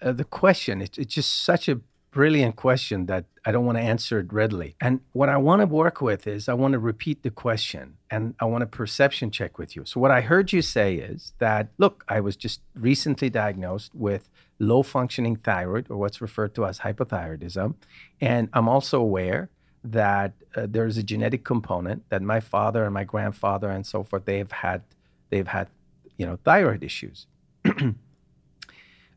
Uh, 0.01 0.13
the 0.13 0.25
question 0.25 0.81
it's, 0.81 0.97
it's 0.97 1.15
just 1.15 1.43
such 1.43 1.69
a 1.69 1.81
brilliant 2.11 2.57
question 2.57 3.07
that 3.07 3.25
I 3.45 3.53
don't 3.53 3.65
want 3.65 3.79
to 3.79 3.83
answer 3.83 4.19
it 4.19 4.33
readily. 4.33 4.75
And 4.81 5.01
what 5.13 5.29
I 5.29 5.37
want 5.37 5.61
to 5.61 5.67
work 5.67 6.01
with 6.01 6.27
is 6.27 6.49
I 6.49 6.55
want 6.55 6.73
to 6.73 6.79
repeat 6.79 7.23
the 7.23 7.31
question 7.31 7.97
and 8.11 8.35
I 8.41 8.45
want 8.45 8.63
a 8.63 8.67
perception 8.67 9.31
check 9.31 9.59
with 9.59 9.77
you. 9.77 9.85
So, 9.85 10.01
what 10.01 10.11
I 10.11 10.21
heard 10.21 10.53
you 10.53 10.63
say 10.63 10.97
is 10.97 11.33
that, 11.39 11.69
look, 11.79 12.05
I 12.09 12.21
was 12.21 12.37
just 12.37 12.61
recently 12.75 13.31
diagnosed 13.31 13.95
with 13.95 14.29
low 14.59 14.83
functioning 14.83 15.37
thyroid 15.37 15.87
or 15.91 15.97
what's 15.97 16.21
referred 16.21 16.55
to 16.57 16.67
as 16.67 16.81
hypothyroidism. 16.81 17.75
And 18.21 18.49
I'm 18.53 18.69
also 18.69 19.01
aware 19.01 19.49
that 19.83 20.35
uh, 20.55 20.67
there's 20.69 20.99
a 20.99 21.03
genetic 21.03 21.45
component 21.45 22.09
that 22.11 22.21
my 22.21 22.41
father 22.41 22.85
and 22.85 22.93
my 22.93 23.05
grandfather 23.05 23.71
and 23.71 23.87
so 23.87 24.03
forth, 24.03 24.27
they've 24.27 24.51
had, 24.51 24.83
they've 25.31 25.47
had, 25.47 25.69
you 26.19 26.27
know, 26.27 26.39
thyroid 26.45 26.83
issues. 26.83 27.27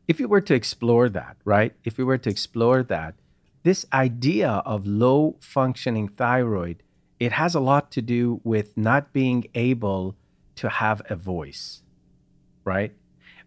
if 0.06 0.20
you 0.20 0.28
were 0.28 0.40
to 0.42 0.54
explore 0.54 1.08
that, 1.08 1.36
right? 1.44 1.74
If 1.84 1.98
you 1.98 2.06
were 2.06 2.18
to 2.18 2.30
explore 2.30 2.82
that, 2.84 3.14
this 3.62 3.86
idea 3.92 4.50
of 4.66 4.86
low 4.86 5.36
functioning 5.40 6.08
thyroid, 6.08 6.82
it 7.18 7.32
has 7.32 7.54
a 7.54 7.60
lot 7.60 7.90
to 7.92 8.02
do 8.02 8.40
with 8.44 8.76
not 8.76 9.12
being 9.12 9.46
able 9.54 10.16
to 10.56 10.68
have 10.68 11.00
a 11.08 11.16
voice, 11.16 11.82
right? 12.64 12.92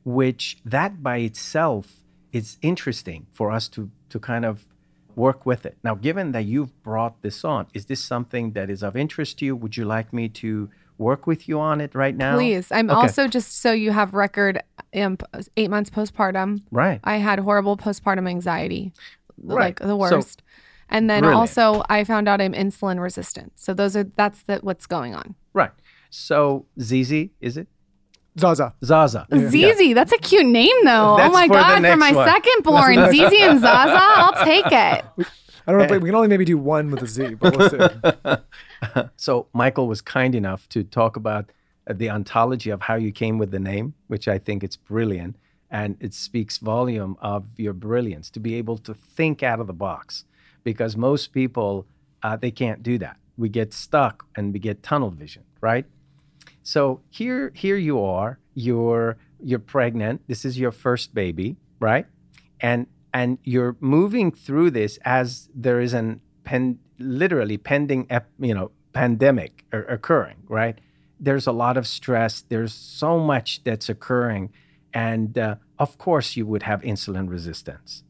Which 0.04 0.58
that 0.66 1.04
by 1.04 1.18
itself 1.18 2.04
is 2.32 2.58
interesting 2.62 3.28
for 3.32 3.52
us 3.52 3.68
to 3.70 3.92
to 4.10 4.20
kind 4.20 4.46
of 4.46 4.66
work 5.16 5.46
with 5.46 5.66
it. 5.66 5.78
Now, 5.84 5.96
given 5.96 6.32
that 6.32 6.46
you've 6.46 6.82
brought 6.84 7.22
this 7.22 7.44
on, 7.44 7.68
is 7.74 7.86
this 7.86 8.04
something 8.04 8.52
that 8.52 8.70
is 8.70 8.84
of 8.84 8.96
interest 8.96 9.40
to 9.40 9.46
you? 9.46 9.56
Would 9.56 9.76
you 9.76 9.86
like 9.86 10.14
me 10.14 10.30
to 10.30 10.70
work 10.98 11.28
with 11.28 11.48
you 11.50 11.60
on 11.60 11.82
it 11.82 11.94
right 11.96 12.16
now? 12.16 12.36
Please. 12.36 12.72
I'm 12.72 12.90
Okay. 12.90 12.96
also 12.96 13.28
just 13.28 13.60
so 13.60 13.72
you 13.72 13.92
have 13.92 14.14
record 14.14 14.62
um, 14.96 15.18
eight 15.56 15.70
months 15.70 15.90
postpartum. 15.90 16.62
Right. 16.72 17.00
I 17.04 17.18
had 17.18 17.40
horrible 17.40 17.78
postpartum 17.78 18.28
anxiety, 18.30 18.94
like 19.42 19.58
Right. 19.58 19.76
the 19.76 19.88
So- 19.88 19.98
worst. 19.98 20.44
and 20.90 21.10
then 21.10 21.22
Brilliant. 21.22 21.40
also 21.40 21.84
I 21.90 22.04
found 22.04 22.28
out 22.30 22.40
I'm 22.42 22.54
insulin 22.54 23.02
resistant. 23.02 23.54
So 23.56 23.74
those 23.74 23.96
are 23.96 24.04
that's 24.16 24.44
the 24.44 24.58
what's 24.58 24.86
going 24.86 25.14
on. 25.16 25.36
Right. 25.54 25.72
So 26.10 26.66
Zizi, 26.80 27.32
is 27.42 27.58
it? 27.58 27.68
Zaza. 28.40 28.74
Zaza. 28.86 29.26
Zizi, 29.50 29.94
that's 29.94 30.12
a 30.12 30.18
cute 30.18 30.46
name 30.46 30.76
though. 30.86 31.18
oh 31.20 31.30
my 31.32 31.48
for 31.48 31.54
god, 31.54 31.84
for 31.84 31.98
my 31.98 32.12
one. 32.12 32.28
second 32.28 32.64
born, 32.64 33.10
Zizi 33.12 33.42
and 33.42 33.60
Zaza, 33.66 33.98
I'll 34.00 34.46
take 34.46 34.66
it. 34.68 34.72
I 35.68 35.72
don't 35.72 35.80
know. 35.80 35.96
if 35.96 36.02
we 36.02 36.08
can 36.08 36.16
only 36.16 36.30
maybe 36.30 36.46
do 36.46 36.58
one 36.58 36.90
with 36.92 37.02
a 37.04 37.08
Z, 37.08 37.34
but 37.36 37.58
we'll 37.58 37.70
see. 37.70 38.36
So 39.18 39.48
Michael 39.54 39.88
was 39.88 40.02
kind 40.02 40.36
enough 40.36 40.70
to 40.70 40.84
talk 40.84 41.16
about 41.18 41.52
the 41.94 42.10
ontology 42.10 42.70
of 42.70 42.82
how 42.82 42.96
you 42.96 43.12
came 43.12 43.38
with 43.38 43.52
the 43.52 43.60
name, 43.60 43.94
which 44.08 44.28
I 44.28 44.38
think 44.38 44.64
it's 44.64 44.76
brilliant, 44.76 45.36
and 45.70 45.98
it 46.00 46.14
speaks 46.14 46.58
volume 46.58 47.18
of 47.22 47.46
your 47.58 47.74
brilliance 47.74 48.30
to 48.32 48.40
be 48.40 48.56
able 48.56 48.78
to 48.80 48.94
think 48.94 49.44
out 49.44 49.60
of 49.60 49.68
the 49.68 49.74
box, 49.74 50.26
because 50.64 50.98
most 50.98 51.34
people 51.34 51.86
uh, 52.24 52.36
they 52.36 52.52
can't 52.52 52.84
do 52.84 52.98
that. 52.98 53.18
We 53.38 53.50
get 53.50 53.74
stuck 53.74 54.26
and 54.36 54.54
we 54.54 54.60
get 54.60 54.84
tunnel 54.84 55.12
vision, 55.12 55.44
right? 55.62 55.86
So 56.64 57.02
here, 57.10 57.52
here 57.56 57.78
you 57.78 58.04
are. 58.04 58.40
You're 58.56 59.18
you're 59.40 59.60
pregnant. 59.60 60.22
This 60.28 60.44
is 60.44 60.58
your 60.60 60.72
first 60.72 61.14
baby, 61.14 61.58
right? 61.80 62.08
And 62.60 62.88
and 63.14 63.38
you're 63.44 63.78
moving 63.80 64.32
through 64.32 64.72
this 64.72 64.98
as 65.06 65.50
there 65.54 65.80
is 65.80 65.94
an 65.94 66.22
pen, 66.44 66.80
literally 67.00 67.58
pending, 67.58 68.08
ep, 68.10 68.30
you 68.40 68.54
know, 68.54 68.72
pandemic 68.94 69.64
o- 69.72 69.86
occurring, 69.88 70.38
right? 70.48 70.80
There's 71.20 71.48
a 71.48 71.52
lot 71.52 71.78
of 71.78 71.88
stress. 71.88 72.42
There's 72.42 72.74
so 72.74 73.20
much 73.20 73.64
that's 73.64 73.90
occurring, 73.90 74.52
and 74.94 75.38
uh, 75.38 75.56
of 75.80 75.98
course 75.98 76.36
you 76.36 76.46
would 76.46 76.64
have 76.64 76.82
insulin 76.82 77.30
resistance. 77.30 78.04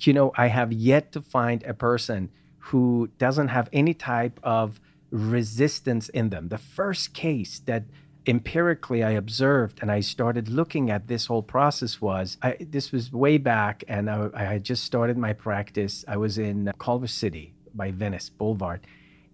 You 0.00 0.12
know, 0.12 0.32
I 0.36 0.48
have 0.48 0.72
yet 0.72 1.12
to 1.12 1.20
find 1.20 1.62
a 1.64 1.74
person 1.74 2.30
who 2.58 3.10
doesn't 3.18 3.48
have 3.48 3.68
any 3.72 3.94
type 3.94 4.38
of 4.42 4.80
resistance 5.10 6.08
in 6.10 6.28
them. 6.28 6.48
The 6.48 6.58
first 6.58 7.14
case 7.14 7.60
that 7.60 7.84
empirically 8.26 9.02
I 9.02 9.12
observed 9.12 9.78
and 9.80 9.90
I 9.90 10.00
started 10.00 10.48
looking 10.50 10.90
at 10.90 11.08
this 11.08 11.26
whole 11.26 11.42
process 11.42 12.00
was 12.00 12.36
I, 12.42 12.56
this 12.60 12.92
was 12.92 13.10
way 13.10 13.38
back 13.38 13.82
and 13.88 14.10
I, 14.10 14.28
I 14.34 14.44
had 14.44 14.64
just 14.64 14.84
started 14.84 15.16
my 15.16 15.32
practice. 15.32 16.04
I 16.06 16.18
was 16.18 16.36
in 16.36 16.70
Culver 16.78 17.06
City 17.06 17.54
by 17.74 17.90
Venice 17.90 18.28
Boulevard 18.28 18.86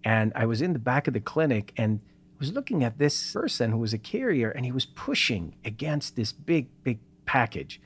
and 0.03 0.31
I 0.33 0.45
was 0.45 0.61
in 0.61 0.71
the 0.71 0.79
back 0.79 1.07
of 1.07 1.13
the 1.13 1.19
clinic 1.19 1.73
and 1.75 1.99
was 2.39 2.53
looking 2.53 2.83
at 2.83 2.97
this 2.97 3.33
person 3.33 3.71
who 3.71 3.77
was 3.77 3.93
a 3.93 3.97
carrier 3.97 4.49
and 4.49 4.65
he 4.65 4.71
was 4.71 4.85
pushing 4.85 5.55
against 5.63 6.15
this 6.15 6.31
big, 6.31 6.67
big 6.83 6.99
package. 7.25 7.81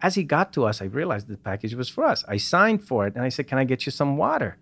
As 0.00 0.16
he 0.16 0.24
got 0.24 0.52
to 0.54 0.64
us, 0.64 0.82
I 0.82 0.86
realized 0.86 1.28
the 1.28 1.36
package 1.36 1.74
was 1.74 1.88
for 1.88 2.04
us. 2.04 2.24
I 2.26 2.36
signed 2.36 2.86
for 2.86 3.06
it 3.06 3.14
and 3.14 3.24
I 3.24 3.28
said, 3.28 3.46
Can 3.46 3.58
I 3.58 3.64
get 3.64 3.86
you 3.86 3.92
some 3.92 4.16
water? 4.16 4.58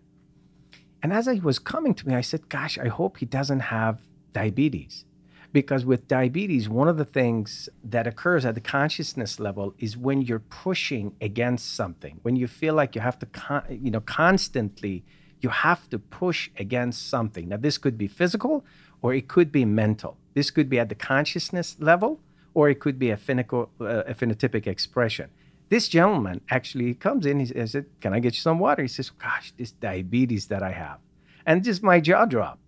And 1.02 1.12
as 1.12 1.26
he 1.26 1.40
was 1.40 1.59
coming 1.59 1.94
to 1.94 2.06
me, 2.06 2.14
I 2.14 2.20
said, 2.20 2.49
Gosh, 2.49 2.78
I 2.78 2.88
hope 2.88 3.18
he 3.18 3.26
doesn't 3.26 3.61
have 3.61 4.00
diabetes. 4.32 5.04
Because 5.52 5.85
with 5.85 6.06
diabetes, 6.06 6.68
one 6.68 6.87
of 6.87 6.97
the 6.97 7.04
things 7.04 7.68
that 7.82 8.06
occurs 8.06 8.44
at 8.44 8.54
the 8.54 8.61
consciousness 8.61 9.40
level 9.40 9.75
is 9.78 9.97
when 9.97 10.23
you're 10.23 10.38
pushing 10.38 11.14
against 11.20 11.75
something, 11.75 12.20
when 12.23 12.37
you 12.37 12.47
feel 12.47 12.75
like 12.75 12.94
you 12.94 13.00
have 13.00 13.18
to, 13.18 13.26
con- 13.26 13.64
you 13.68 13.90
know, 13.90 14.00
constantly, 14.00 15.04
you 15.40 15.49
have 15.49 15.88
to 15.90 15.99
push 15.99 16.50
against 16.56 17.09
something. 17.09 17.49
Now, 17.49 17.56
this 17.56 17.78
could 17.78 17.99
be 17.99 18.06
physical 18.06 18.64
or 19.02 19.14
it 19.14 19.28
could 19.28 19.50
be 19.50 19.64
mental. 19.64 20.16
This 20.35 20.50
could 20.50 20.69
be 20.69 20.78
at 20.78 20.88
the 20.88 20.95
consciousness 20.95 21.76
level 21.80 22.21
or 22.54 22.69
it 22.69 22.80
could 22.80 22.99
be 22.99 23.11
a, 23.11 23.14
uh, 23.14 23.75
a 23.80 24.14
phenotypic 24.14 24.66
expression. 24.66 25.30
This 25.69 25.88
gentleman 25.88 26.40
actually 26.50 26.95
comes 26.95 27.25
in. 27.26 27.38
He 27.38 27.47
says, 27.47 27.76
"Can 28.00 28.12
I 28.12 28.19
get 28.19 28.35
you 28.35 28.40
some 28.40 28.59
water?" 28.59 28.83
He 28.83 28.88
says, 28.88 29.11
"Gosh, 29.11 29.52
this 29.57 29.71
diabetes 29.71 30.49
that 30.49 30.62
I 30.62 30.73
have," 30.73 30.99
and 31.47 31.62
just 31.62 31.83
my 31.83 32.00
jaw 32.00 32.25
dropped. 32.25 32.61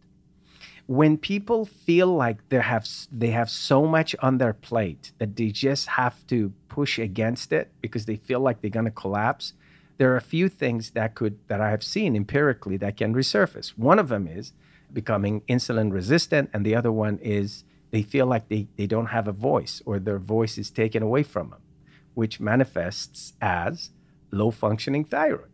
When 0.86 1.16
people 1.16 1.64
feel 1.64 2.06
like 2.06 2.48
they 2.48 2.60
have 2.60 2.86
they 3.10 3.30
have 3.30 3.50
so 3.50 3.86
much 3.86 4.14
on 4.20 4.38
their 4.38 4.52
plate 4.52 5.12
that 5.18 5.34
they 5.34 5.48
just 5.48 5.88
have 5.88 6.24
to 6.28 6.52
push 6.68 6.98
against 6.98 7.52
it 7.52 7.72
because 7.80 8.06
they 8.06 8.16
feel 8.16 8.40
like 8.40 8.60
they're 8.60 8.70
going 8.70 8.84
to 8.84 8.92
collapse, 8.92 9.54
there 9.98 10.12
are 10.12 10.16
a 10.16 10.20
few 10.36 10.48
things 10.48 10.90
that 10.90 11.16
could 11.16 11.38
that 11.48 11.60
I 11.60 11.70
have 11.70 11.82
seen 11.82 12.14
empirically 12.14 12.76
that 12.76 12.96
can 12.96 13.14
resurface. 13.14 13.70
One 13.70 13.98
of 13.98 14.08
them 14.08 14.28
is 14.28 14.52
becoming 14.92 15.42
insulin 15.42 15.92
resistant, 15.92 16.50
and 16.52 16.64
the 16.64 16.74
other 16.74 16.92
one 16.92 17.18
is 17.18 17.64
they 17.90 18.02
feel 18.02 18.26
like 18.26 18.48
they, 18.48 18.68
they 18.76 18.86
don't 18.86 19.06
have 19.06 19.28
a 19.28 19.32
voice 19.32 19.82
or 19.84 19.98
their 19.98 20.18
voice 20.18 20.58
is 20.58 20.70
taken 20.70 21.02
away 21.02 21.22
from 21.22 21.50
them, 21.50 21.60
which 22.14 22.40
manifests 22.40 23.34
as 23.40 23.90
low 24.30 24.50
functioning 24.50 25.04
thyroid. 25.04 25.50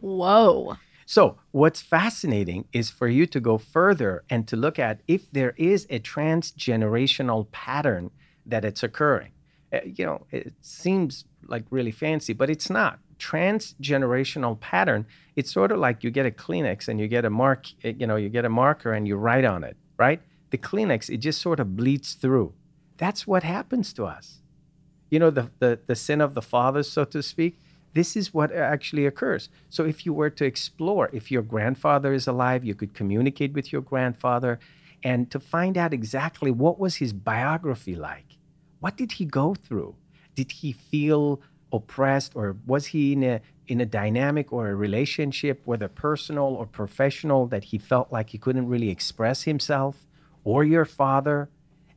Whoa. 0.00 0.76
So, 1.04 1.38
what's 1.52 1.80
fascinating 1.80 2.66
is 2.72 2.90
for 2.90 3.08
you 3.08 3.26
to 3.26 3.40
go 3.40 3.58
further 3.58 4.24
and 4.28 4.46
to 4.48 4.56
look 4.56 4.78
at 4.78 5.00
if 5.08 5.30
there 5.30 5.54
is 5.56 5.86
a 5.88 5.98
transgenerational 6.00 7.50
pattern 7.50 8.10
that 8.44 8.64
it's 8.64 8.82
occurring. 8.82 9.32
Uh, 9.72 9.80
you 9.84 10.04
know, 10.04 10.26
it 10.30 10.54
seems 10.60 11.24
like 11.46 11.64
really 11.70 11.90
fancy, 11.90 12.32
but 12.32 12.50
it's 12.50 12.70
not. 12.70 12.98
Transgenerational 13.18 14.58
pattern, 14.60 15.06
it's 15.36 15.50
sort 15.50 15.72
of 15.72 15.78
like 15.78 16.04
you 16.04 16.10
get 16.10 16.26
a 16.26 16.30
Kleenex 16.30 16.88
and 16.88 17.00
you 17.00 17.08
get 17.08 17.24
a 17.24 17.30
mark, 17.30 17.66
uh, 17.84 17.88
you 17.88 18.06
know, 18.06 18.16
you 18.16 18.28
get 18.28 18.44
a 18.44 18.48
marker 18.48 18.92
and 18.92 19.06
you 19.06 19.16
write 19.16 19.44
on 19.44 19.64
it, 19.64 19.76
right? 19.96 20.20
The 20.50 20.58
Kleenex, 20.58 21.10
it 21.10 21.18
just 21.18 21.40
sort 21.40 21.60
of 21.60 21.76
bleeds 21.76 22.14
through. 22.14 22.54
That's 22.96 23.26
what 23.26 23.42
happens 23.42 23.92
to 23.94 24.04
us. 24.04 24.40
You 25.10 25.18
know, 25.18 25.30
the, 25.30 25.50
the, 25.58 25.80
the 25.86 25.94
sin 25.94 26.20
of 26.20 26.34
the 26.34 26.42
fathers, 26.42 26.90
so 26.90 27.04
to 27.04 27.22
speak 27.22 27.58
this 27.94 28.16
is 28.16 28.34
what 28.34 28.52
actually 28.52 29.06
occurs. 29.06 29.48
So 29.70 29.84
if 29.84 30.04
you 30.04 30.12
were 30.12 30.30
to 30.30 30.44
explore, 30.44 31.10
if 31.12 31.30
your 31.30 31.42
grandfather 31.42 32.12
is 32.12 32.26
alive, 32.26 32.64
you 32.64 32.74
could 32.74 32.94
communicate 32.94 33.52
with 33.54 33.72
your 33.72 33.82
grandfather 33.82 34.58
and 35.02 35.30
to 35.30 35.40
find 35.40 35.78
out 35.78 35.94
exactly 35.94 36.50
what 36.50 36.78
was 36.78 36.96
his 36.96 37.12
biography 37.12 37.94
like. 37.94 38.36
What 38.80 38.96
did 38.96 39.12
he 39.12 39.24
go 39.24 39.54
through? 39.54 39.96
Did 40.34 40.52
he 40.52 40.72
feel 40.72 41.40
oppressed 41.72 42.32
or 42.34 42.56
was 42.66 42.86
he 42.86 43.12
in 43.12 43.22
a 43.22 43.40
in 43.66 43.80
a 43.80 43.86
dynamic 43.86 44.52
or 44.52 44.70
a 44.70 44.74
relationship 44.74 45.60
whether 45.66 45.88
personal 45.88 46.44
or 46.44 46.66
professional 46.66 47.46
that 47.46 47.64
he 47.64 47.78
felt 47.78 48.10
like 48.10 48.30
he 48.30 48.38
couldn't 48.38 48.66
really 48.66 48.88
express 48.88 49.42
himself 49.42 50.06
or 50.44 50.64
your 50.64 50.84
father? 50.84 51.48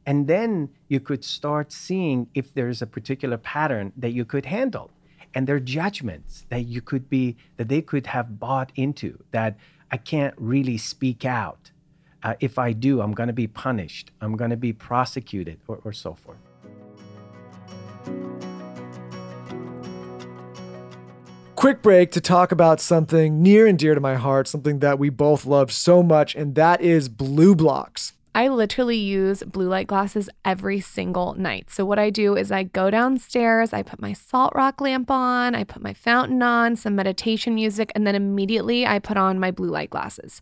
And 0.05 0.27
then 0.27 0.69
you 0.87 0.99
could 0.99 1.23
start 1.23 1.71
seeing 1.71 2.27
if 2.33 2.53
there's 2.53 2.81
a 2.81 2.87
particular 2.87 3.37
pattern 3.37 3.93
that 3.95 4.11
you 4.11 4.25
could 4.25 4.45
handle 4.45 4.89
and 5.33 5.47
their 5.47 5.59
judgments 5.59 6.45
that 6.49 6.61
you 6.61 6.81
could 6.81 7.09
be 7.09 7.37
that 7.57 7.69
they 7.69 7.81
could 7.81 8.07
have 8.07 8.39
bought 8.39 8.71
into 8.75 9.17
that 9.31 9.57
i 9.91 9.97
can't 9.97 10.35
really 10.37 10.77
speak 10.77 11.25
out. 11.25 11.71
Uh, 12.23 12.35
if 12.39 12.59
i 12.59 12.73
do 12.73 13.01
i'm 13.01 13.13
going 13.13 13.27
to 13.27 13.33
be 13.33 13.47
punished. 13.47 14.11
I'm 14.21 14.35
going 14.35 14.51
to 14.51 14.57
be 14.57 14.73
prosecuted 14.73 15.59
or, 15.67 15.79
or 15.83 15.93
so 15.93 16.13
forth 16.13 16.50
Quick 21.55 21.81
break 21.81 22.11
to 22.11 22.21
talk 22.21 22.51
about 22.51 22.79
something 22.79 23.43
near 23.43 23.67
and 23.67 23.77
dear 23.77 23.93
to 23.93 24.01
my 24.01 24.15
heart, 24.15 24.47
something 24.47 24.79
that 24.79 24.97
we 24.97 25.09
both 25.09 25.45
love 25.45 25.71
so 25.71 26.01
much, 26.01 26.33
and 26.33 26.55
that 26.55 26.81
is 26.81 27.09
BLUblox. 27.09 28.13
I 28.33 28.47
literally 28.47 28.95
use 28.95 29.43
blue 29.43 29.67
light 29.67 29.87
glasses 29.87 30.29
every 30.45 30.79
single 30.79 31.33
night. 31.33 31.69
So, 31.69 31.85
what 31.85 31.99
I 31.99 32.09
do 32.09 32.37
is 32.37 32.51
I 32.51 32.63
go 32.63 32.89
downstairs, 32.89 33.73
I 33.73 33.83
put 33.83 34.01
my 34.01 34.13
salt 34.13 34.53
rock 34.55 34.79
lamp 34.79 35.11
on, 35.11 35.53
I 35.53 35.65
put 35.65 35.83
my 35.83 35.93
fountain 35.93 36.41
on, 36.41 36.77
some 36.77 36.95
meditation 36.95 37.53
music, 37.53 37.91
and 37.93 38.07
then 38.07 38.15
immediately 38.15 38.87
I 38.87 38.99
put 38.99 39.17
on 39.17 39.37
my 39.37 39.51
blue 39.51 39.69
light 39.69 39.89
glasses. 39.89 40.41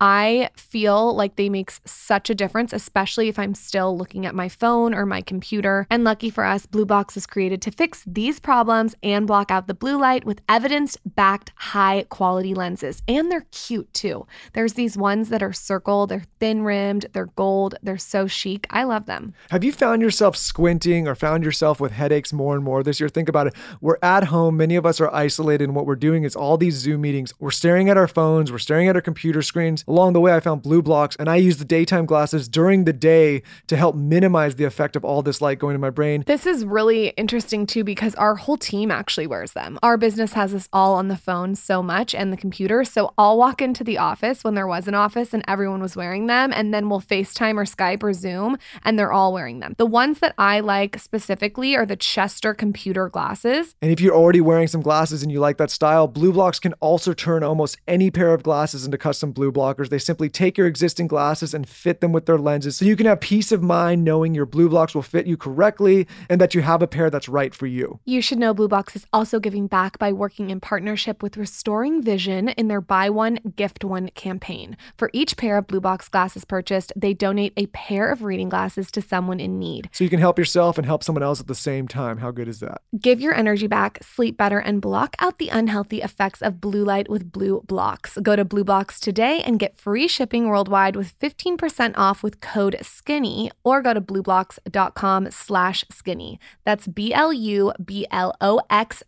I 0.00 0.50
feel 0.56 1.14
like 1.14 1.36
they 1.36 1.48
make 1.48 1.72
such 1.84 2.30
a 2.30 2.34
difference, 2.34 2.72
especially 2.72 3.28
if 3.28 3.38
I'm 3.38 3.54
still 3.54 3.96
looking 3.96 4.24
at 4.24 4.34
my 4.34 4.48
phone 4.48 4.94
or 4.94 5.04
my 5.04 5.20
computer. 5.20 5.86
And 5.90 6.04
lucky 6.04 6.30
for 6.30 6.44
us, 6.44 6.66
BLUblox 6.66 7.16
is 7.16 7.26
created 7.26 7.60
to 7.62 7.70
fix 7.70 8.04
these 8.06 8.40
problems 8.40 8.94
and 9.02 9.26
block 9.26 9.50
out 9.50 9.66
the 9.66 9.74
blue 9.74 9.98
light 9.98 10.24
with 10.24 10.40
evidence 10.48 10.96
backed 11.04 11.52
high 11.56 12.06
quality 12.08 12.54
lenses. 12.54 13.02
And 13.06 13.30
they're 13.30 13.46
cute 13.52 13.92
too. 13.92 14.26
There's 14.54 14.72
these 14.72 14.96
ones 14.96 15.28
that 15.28 15.42
are 15.42 15.52
circle, 15.52 16.06
they're 16.06 16.24
thin 16.38 16.62
rimmed, 16.62 17.06
they're 17.12 17.26
gold. 17.26 17.74
They're 17.82 17.98
so 17.98 18.26
chic. 18.26 18.66
I 18.70 18.84
love 18.84 19.06
them. 19.06 19.34
Have 19.50 19.64
you 19.64 19.72
found 19.72 20.02
yourself 20.02 20.36
squinting 20.36 21.06
or 21.06 21.14
found 21.14 21.44
yourself 21.44 21.80
with 21.80 21.92
headaches 21.92 22.32
more 22.32 22.54
and 22.54 22.64
more 22.64 22.82
this 22.82 23.00
year? 23.00 23.08
Think 23.08 23.28
about 23.28 23.46
it. 23.46 23.54
We're 23.80 23.98
at 24.02 24.24
home. 24.24 24.56
Many 24.56 24.76
of 24.76 24.86
us 24.86 25.00
are 25.00 25.12
isolated, 25.14 25.64
and 25.64 25.74
what 25.74 25.86
we're 25.86 25.96
doing 25.96 26.24
is 26.24 26.34
all 26.34 26.56
these 26.56 26.74
Zoom 26.74 27.02
meetings. 27.02 27.32
We're 27.38 27.50
staring 27.50 27.88
at 27.88 27.96
our 27.96 28.08
phones, 28.08 28.50
we're 28.50 28.58
staring 28.58 28.88
at 28.88 28.96
our 28.96 29.02
computer 29.02 29.42
screens. 29.42 29.84
Along 29.90 30.12
the 30.12 30.20
way, 30.20 30.32
I 30.32 30.38
found 30.38 30.62
BLUblox, 30.62 31.16
and 31.18 31.28
I 31.28 31.34
use 31.34 31.56
the 31.56 31.64
daytime 31.64 32.06
glasses 32.06 32.48
during 32.48 32.84
the 32.84 32.92
day 32.92 33.42
to 33.66 33.76
help 33.76 33.96
minimize 33.96 34.54
the 34.54 34.62
effect 34.62 34.94
of 34.94 35.04
all 35.04 35.20
this 35.20 35.40
light 35.40 35.58
going 35.58 35.74
to 35.74 35.80
my 35.80 35.90
brain. 35.90 36.22
This 36.28 36.46
is 36.46 36.64
really 36.64 37.08
interesting 37.16 37.66
too 37.66 37.82
because 37.82 38.14
our 38.14 38.36
whole 38.36 38.56
team 38.56 38.92
actually 38.92 39.26
wears 39.26 39.52
them. 39.52 39.80
Our 39.82 39.96
business 39.96 40.34
has 40.34 40.54
us 40.54 40.68
all 40.72 40.94
on 40.94 41.08
the 41.08 41.16
phone 41.16 41.56
so 41.56 41.82
much 41.82 42.14
and 42.14 42.32
the 42.32 42.36
computer. 42.36 42.84
So 42.84 43.14
I'll 43.18 43.36
walk 43.36 43.60
into 43.60 43.82
the 43.82 43.98
office 43.98 44.44
when 44.44 44.54
there 44.54 44.68
was 44.68 44.86
an 44.86 44.94
office 44.94 45.34
and 45.34 45.42
everyone 45.48 45.82
was 45.82 45.96
wearing 45.96 46.28
them, 46.28 46.52
and 46.54 46.72
then 46.72 46.88
we'll 46.88 47.00
FaceTime 47.00 47.56
or 47.56 47.64
Skype 47.64 48.04
or 48.04 48.12
Zoom, 48.12 48.58
and 48.84 48.96
they're 48.96 49.12
all 49.12 49.32
wearing 49.32 49.58
them. 49.58 49.74
The 49.76 49.86
ones 49.86 50.20
that 50.20 50.36
I 50.38 50.60
like 50.60 51.00
specifically 51.00 51.74
are 51.74 51.84
the 51.84 51.96
Chester 51.96 52.54
computer 52.54 53.08
glasses. 53.08 53.74
And 53.82 53.90
if 53.90 54.00
you're 54.00 54.14
already 54.14 54.40
wearing 54.40 54.68
some 54.68 54.82
glasses 54.82 55.24
and 55.24 55.32
you 55.32 55.40
like 55.40 55.56
that 55.56 55.72
style, 55.72 56.08
BLUblox 56.08 56.60
can 56.60 56.74
also 56.74 57.12
turn 57.12 57.42
almost 57.42 57.76
any 57.88 58.12
pair 58.12 58.32
of 58.32 58.44
glasses 58.44 58.84
into 58.84 58.96
custom 58.96 59.32
blue 59.32 59.50
blockers. 59.80 59.90
They 59.90 59.98
simply 59.98 60.28
take 60.28 60.58
your 60.58 60.66
existing 60.66 61.06
glasses 61.06 61.54
and 61.54 61.68
fit 61.68 62.00
them 62.00 62.12
with 62.12 62.26
their 62.26 62.38
lenses 62.38 62.76
so 62.76 62.84
you 62.84 62.96
can 62.96 63.06
have 63.06 63.20
peace 63.20 63.52
of 63.52 63.62
mind 63.62 64.04
knowing 64.04 64.34
your 64.34 64.46
BLUblox 64.46 64.94
will 64.94 65.02
fit 65.02 65.26
you 65.26 65.36
correctly 65.36 66.06
and 66.28 66.40
that 66.40 66.54
you 66.54 66.62
have 66.62 66.82
a 66.82 66.86
pair 66.86 67.10
that's 67.10 67.28
right 67.28 67.54
for 67.54 67.66
you. 67.66 68.00
You 68.04 68.22
should 68.22 68.38
know 68.38 68.54
BLUblox 68.54 68.96
is 68.96 69.06
also 69.12 69.40
giving 69.40 69.66
back 69.66 69.98
by 69.98 70.12
working 70.12 70.50
in 70.50 70.60
partnership 70.60 71.22
with 71.22 71.36
Restoring 71.36 72.02
Vision 72.02 72.50
in 72.50 72.68
their 72.68 72.80
Buy 72.80 73.10
One, 73.10 73.38
Gift 73.56 73.84
One 73.84 74.08
campaign. 74.10 74.76
For 74.96 75.10
each 75.12 75.36
pair 75.36 75.56
of 75.58 75.66
BLUblox 75.66 76.10
glasses 76.10 76.44
purchased, 76.44 76.92
they 76.96 77.14
donate 77.14 77.52
a 77.56 77.66
pair 77.66 78.10
of 78.10 78.22
reading 78.22 78.48
glasses 78.48 78.90
to 78.92 79.02
someone 79.02 79.40
in 79.40 79.58
need. 79.58 79.88
So 79.92 80.04
you 80.04 80.10
can 80.10 80.20
help 80.20 80.38
yourself 80.38 80.78
and 80.78 80.86
help 80.86 81.02
someone 81.02 81.22
else 81.22 81.40
at 81.40 81.46
the 81.46 81.54
same 81.54 81.88
time. 81.88 82.18
How 82.18 82.30
good 82.30 82.48
is 82.48 82.60
that? 82.60 82.82
Give 82.98 83.20
your 83.20 83.34
energy 83.34 83.66
back, 83.66 84.02
sleep 84.02 84.36
better, 84.36 84.58
and 84.58 84.80
block 84.80 85.16
out 85.18 85.38
the 85.38 85.48
unhealthy 85.48 86.02
effects 86.02 86.42
of 86.42 86.60
blue 86.60 86.84
light 86.84 87.08
with 87.08 87.32
BLUblox. 87.32 88.22
Go 88.22 88.36
to 88.36 88.44
BLUblox 88.44 88.98
today 88.98 89.42
and 89.42 89.58
get 89.58 89.69
free 89.74 90.08
shipping 90.08 90.48
worldwide 90.48 90.96
with 90.96 91.18
15% 91.18 91.94
off 91.96 92.22
with 92.22 92.40
code 92.40 92.76
SKINNY 92.80 93.50
or 93.64 93.82
go 93.82 93.94
to 93.94 94.00
blublox.com 94.00 95.30
slash 95.30 95.84
skinny. 95.90 96.38
That's 96.64 96.86
B-L-U-B-L-O-X 96.86 97.12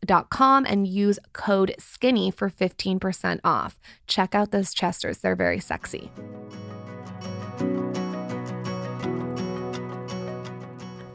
dot 0.05 0.31
com 0.31 0.65
and 0.67 0.87
use 0.87 1.19
code 1.33 1.75
SKINNY 1.79 2.31
for 2.31 2.51
15% 2.51 3.41
off. 3.45 3.79
Check 4.07 4.35
out 4.35 4.51
those 4.51 4.75
chesters. 4.75 5.19
They're 5.19 5.37
very 5.37 5.61
sexy. 5.61 6.11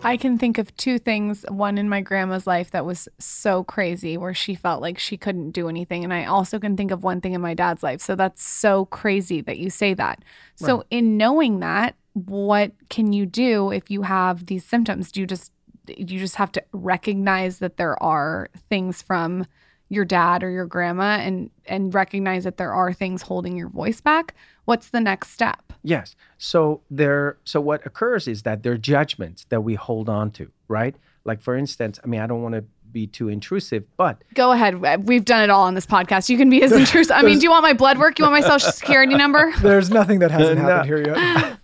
I 0.08 0.16
can 0.16 0.38
think 0.38 0.58
of 0.58 0.76
two 0.78 1.00
things. 1.00 1.44
One 1.50 1.78
in 1.78 1.90
my 1.90 2.00
grandma's 2.00 2.48
life 2.48 2.72
that 2.72 2.86
was 2.86 3.10
so 3.20 3.66
crazy, 3.66 4.16
where 4.16 4.34
she 4.34 4.56
felt 4.56 4.82
like 4.82 4.98
she 4.98 5.18
couldn't 5.18 5.52
do 5.52 5.68
anything. 5.68 6.06
And 6.06 6.14
I 6.14 6.24
also 6.24 6.60
can 6.60 6.78
think 6.78 6.92
of 6.92 7.04
one 7.04 7.20
thing 7.20 7.34
in 7.34 7.42
my 7.42 7.54
dad's 7.54 7.84
life. 7.84 8.00
So 8.00 8.16
that's 8.16 8.42
so 8.42 8.86
crazy 8.86 9.42
that 9.42 9.58
you 9.58 9.70
say 9.70 9.94
that. 9.96 10.24
So, 10.56 10.86
in 10.90 11.18
knowing 11.18 11.60
that, 11.60 11.96
what 12.14 12.72
can 12.90 13.12
you 13.12 13.26
do 13.26 13.70
if 13.72 13.92
you 13.92 14.04
have 14.04 14.46
these 14.46 14.64
symptoms? 14.64 15.12
Do 15.12 15.20
you 15.20 15.28
just 15.28 15.52
you 15.88 16.20
just 16.20 16.36
have 16.36 16.54
to 16.54 16.64
recognize 16.72 17.60
that 17.60 17.76
there 17.76 18.02
are 18.02 18.50
things 18.70 19.02
from 19.02 19.46
your 19.90 20.06
dad 20.06 20.44
or 20.44 20.50
your 20.50 20.66
grandma 20.66 21.18
and 21.18 21.50
and 21.66 21.94
recognize 21.94 22.46
that 22.46 22.58
there 22.58 22.74
are 22.74 22.94
things 22.94 23.22
holding 23.24 23.58
your 23.58 23.70
voice 23.70 24.02
back 24.02 24.36
what's 24.68 24.90
the 24.90 25.02
next 25.02 25.32
step 25.32 25.62
Yes. 25.84 26.16
So 26.38 26.82
there 26.92 27.38
so 27.46 27.62
what 27.62 27.86
occurs 27.86 28.28
is 28.28 28.44
that 28.44 28.62
there 28.64 28.74
are 28.74 28.78
judgments 28.78 29.46
that 29.50 29.62
we 29.62 29.76
hold 29.76 30.10
on 30.10 30.32
to, 30.32 30.52
right? 30.68 30.96
Like 31.24 31.40
for 31.42 31.56
instance, 31.56 31.98
I 32.04 32.08
mean, 32.08 32.20
I 32.20 32.28
don't 32.28 32.42
want 32.42 32.56
to 32.56 32.66
be 32.92 33.08
too 33.08 33.30
intrusive, 33.30 33.84
but 33.96 34.22
go 34.34 34.52
ahead 34.52 34.74
we've 35.08 35.24
done 35.26 35.44
it 35.44 35.50
all 35.50 35.64
on 35.64 35.76
this 35.76 35.86
podcast 35.86 36.30
you 36.30 36.38
can 36.38 36.50
be 36.50 36.62
as 36.64 36.72
intrusive 36.84 37.16
i 37.16 37.22
mean 37.22 37.38
do 37.38 37.44
you 37.44 37.50
want 37.52 37.64
my 37.64 37.74
blood 37.74 37.98
work 38.00 38.18
you 38.18 38.24
want 38.24 38.34
my 38.34 38.48
social 38.54 38.72
security 38.82 39.14
number 39.16 39.52
There's 39.62 39.90
nothing 39.90 40.20
that 40.20 40.32
hasn't 40.32 40.60
No. 40.60 40.64
happened 40.68 40.88
here 40.88 41.02
yet. 41.06 41.60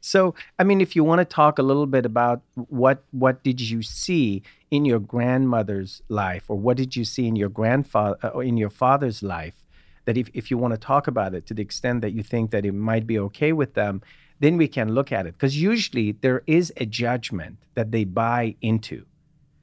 So, 0.00 0.34
I 0.58 0.64
mean, 0.64 0.82
if 0.82 0.94
you 0.94 1.02
want 1.02 1.20
to 1.20 1.24
talk 1.24 1.58
a 1.58 1.62
little 1.62 1.86
bit 1.86 2.04
about 2.04 2.42
what 2.54 3.04
what 3.10 3.42
did 3.42 3.58
you 3.60 3.80
see 3.82 4.42
in 4.70 4.84
your 4.84 5.00
grandmother's 5.00 6.02
life, 6.10 6.44
or 6.48 6.56
what 6.58 6.76
did 6.76 6.94
you 6.94 7.04
see 7.06 7.26
in 7.26 7.36
your 7.36 7.48
grandfather 7.48 8.18
uh, 8.22 8.28
or 8.28 8.42
in 8.44 8.58
your 8.58 8.68
father's 8.68 9.22
life, 9.22 9.63
that 10.04 10.16
if, 10.16 10.28
if 10.34 10.50
you 10.50 10.58
want 10.58 10.72
to 10.74 10.78
talk 10.78 11.06
about 11.06 11.34
it 11.34 11.46
to 11.46 11.54
the 11.54 11.62
extent 11.62 12.00
that 12.02 12.12
you 12.12 12.22
think 12.22 12.50
that 12.50 12.64
it 12.66 12.72
might 12.72 13.06
be 13.06 13.18
okay 13.18 13.52
with 13.52 13.74
them, 13.74 14.02
then 14.40 14.56
we 14.56 14.68
can 14.68 14.92
look 14.94 15.12
at 15.12 15.26
it. 15.26 15.32
Because 15.34 15.60
usually 15.60 16.12
there 16.12 16.42
is 16.46 16.72
a 16.76 16.86
judgment 16.86 17.58
that 17.74 17.90
they 17.92 18.04
buy 18.04 18.56
into. 18.60 19.06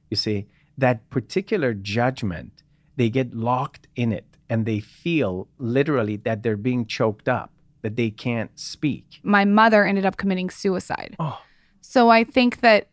You 0.10 0.18
see, 0.18 0.48
that 0.78 1.10
particular 1.10 1.74
judgment, 1.74 2.64
they 2.96 3.10
get 3.10 3.34
locked 3.34 3.88
in 3.96 4.12
it 4.12 4.26
and 4.50 4.66
they 4.66 4.80
feel 4.80 5.48
literally 5.58 6.18
that 6.18 6.44
they're 6.44 6.58
being 6.58 6.86
choked 6.86 7.30
up, 7.30 7.52
that 7.84 7.96
they 7.96 8.10
can't 8.10 8.52
speak. 8.60 9.20
my 9.24 9.46
mother 9.46 9.86
ended 9.86 10.06
up 10.06 10.18
committing 10.18 10.50
suicide 10.50 11.16
Oh. 11.20 11.40
so 11.82 12.10
i 12.10 12.24
think 12.24 12.62
that 12.62 12.90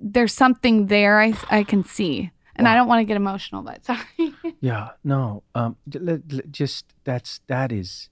there's 0.00 0.32
something 0.32 0.86
there 0.86 1.20
i, 1.20 1.34
I 1.50 1.62
can 1.64 1.84
see 1.84 2.30
and 2.56 2.66
i 2.68 2.74
don't 2.74 2.88
want 2.88 3.00
to 3.00 3.04
get 3.04 3.16
emotional 3.16 3.62
but 3.62 3.84
sorry 3.90 4.34
Yeah, 4.60 4.90
no. 5.02 5.42
Um, 5.54 5.76
let, 5.92 6.32
let- 6.32 6.50
just 6.50 6.94
that's 7.04 7.40
that 7.48 7.70
is. 7.72 8.08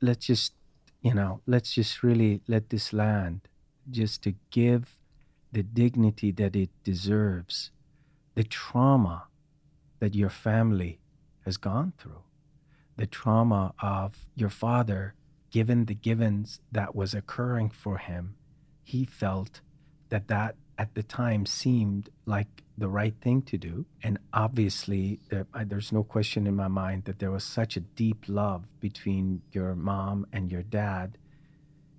Let's 0.00 0.26
just, 0.26 0.52
you 1.00 1.14
know, 1.14 1.40
let's 1.46 1.72
just 1.74 2.02
really 2.02 2.40
let 2.46 2.68
this 2.70 2.92
land, 2.92 3.40
just 3.90 4.22
to 4.24 4.34
give 4.50 4.98
the 5.52 5.62
dignity 5.62 6.30
that 6.32 6.54
it 6.54 6.70
deserves, 6.84 7.70
the 8.34 8.44
trauma 8.44 9.28
that 10.00 10.14
your 10.14 10.28
family 10.30 11.00
has 11.46 11.56
gone 11.56 11.92
through, 11.98 12.22
the 12.96 13.06
trauma 13.06 13.72
of 13.80 14.28
your 14.36 14.50
father, 14.50 15.14
given 15.50 15.86
the 15.86 15.94
givens 15.94 16.60
that 16.70 16.94
was 16.94 17.14
occurring 17.14 17.70
for 17.70 17.96
him, 17.98 18.34
he 18.84 19.04
felt 19.04 19.60
that 20.10 20.28
that 20.28 20.56
at 20.76 20.94
the 20.94 21.02
time 21.02 21.46
seemed 21.46 22.10
like 22.26 22.62
the 22.78 22.88
right 22.88 23.14
thing 23.20 23.42
to 23.42 23.58
do. 23.58 23.84
And 24.02 24.18
obviously, 24.32 25.20
I, 25.52 25.64
there's 25.64 25.92
no 25.92 26.04
question 26.04 26.46
in 26.46 26.54
my 26.54 26.68
mind 26.68 27.04
that 27.04 27.18
there 27.18 27.30
was 27.30 27.44
such 27.44 27.76
a 27.76 27.80
deep 27.80 28.24
love 28.28 28.64
between 28.80 29.42
your 29.52 29.74
mom 29.74 30.26
and 30.32 30.50
your 30.50 30.62
dad. 30.62 31.18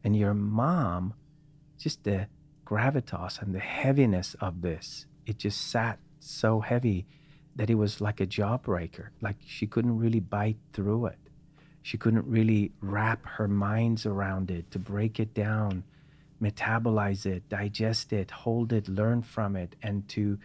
And 0.04 0.16
your 0.16 0.34
mom, 0.34 1.14
just 1.78 2.04
the 2.06 2.28
gravitas 2.66 3.42
and 3.42 3.54
the 3.54 3.60
heaviness 3.60 4.36
of 4.40 4.62
this, 4.62 5.06
it 5.26 5.38
just 5.38 5.68
sat 5.70 6.00
so 6.20 6.62
heavy 6.62 7.06
that 7.56 7.70
it 7.70 7.76
was 7.76 8.00
like 8.00 8.22
a 8.22 8.26
jawbreaker. 8.26 9.10
Like 9.22 9.38
she 9.46 9.68
couldn't 9.68 9.98
really 9.98 10.22
bite 10.22 10.58
through 10.72 11.08
it. 11.08 11.20
She 11.82 11.98
couldn't 11.98 12.26
really 12.26 12.72
wrap 12.82 13.26
her 13.26 13.48
minds 13.48 14.06
around 14.06 14.50
it 14.52 14.72
to 14.72 14.80
break 14.80 15.20
it 15.20 15.34
down 15.34 15.84
metabolize 16.42 17.26
it, 17.26 17.48
digest 17.50 18.14
it, 18.14 18.32
hold 18.32 18.74
it, 18.74 18.88
learn 18.88 19.22
from 19.22 19.56
it, 19.56 19.76
and 19.84 20.08
to 20.10 20.40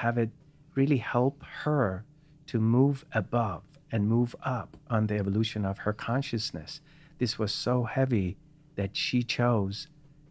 have 0.00 0.16
it 0.16 0.30
really 0.74 0.96
help 0.98 1.42
her 1.64 2.04
to 2.46 2.58
move 2.58 3.04
above 3.12 3.62
and 3.92 4.08
move 4.08 4.34
up 4.42 4.76
on 4.88 5.06
the 5.08 5.16
evolution 5.16 5.64
of 5.64 5.78
her 5.78 5.92
consciousness. 5.92 6.80
This 7.18 7.38
was 7.38 7.52
so 7.52 7.84
heavy 7.84 8.36
that 8.76 8.96
she 8.96 9.22
chose 9.22 9.88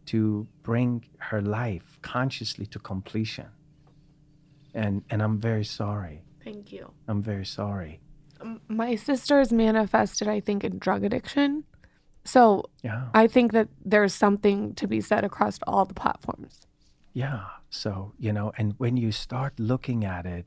to 0.08 0.48
bring 0.64 1.06
her 1.30 1.42
life 1.42 2.00
consciously 2.02 2.66
to 2.74 2.80
completion. 2.80 3.50
And 4.74 5.04
and 5.12 5.22
I'm 5.22 5.38
very 5.40 5.66
sorry. 5.66 6.24
Thank 6.44 6.72
you. 6.72 6.84
I'm 7.08 7.22
very 7.22 7.46
sorry. 7.46 8.00
Um, 8.42 8.62
my 8.68 8.96
sister's 8.96 9.52
manifested, 9.52 10.28
I 10.28 10.40
think, 10.40 10.64
in 10.64 10.80
drug 10.80 11.04
addiction. 11.04 11.64
So 12.26 12.42
Yeah. 12.82 13.10
I 13.14 13.28
think 13.28 13.52
that 13.52 13.68
there's 13.94 14.14
something 14.14 14.74
to 14.76 14.88
be 14.88 15.00
said 15.02 15.24
across 15.24 15.60
all 15.68 15.86
the 15.86 15.94
platforms. 16.04 16.66
Yeah. 17.14 17.44
So, 17.70 18.14
you 18.18 18.34
know, 18.34 18.52
and 18.58 18.74
when 18.78 18.98
you 18.98 19.12
start 19.12 19.60
looking 19.60 20.04
at 20.04 20.26
it, 20.26 20.46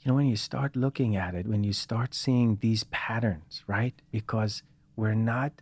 you 0.00 0.10
know, 0.10 0.14
when 0.14 0.26
you 0.26 0.36
start 0.36 0.76
looking 0.76 1.16
at 1.16 1.34
it, 1.34 1.46
when 1.46 1.64
you 1.64 1.72
start 1.72 2.14
seeing 2.14 2.58
these 2.60 2.84
patterns, 2.84 3.64
right? 3.66 3.94
Because 4.12 4.62
we're 4.94 5.14
not, 5.14 5.52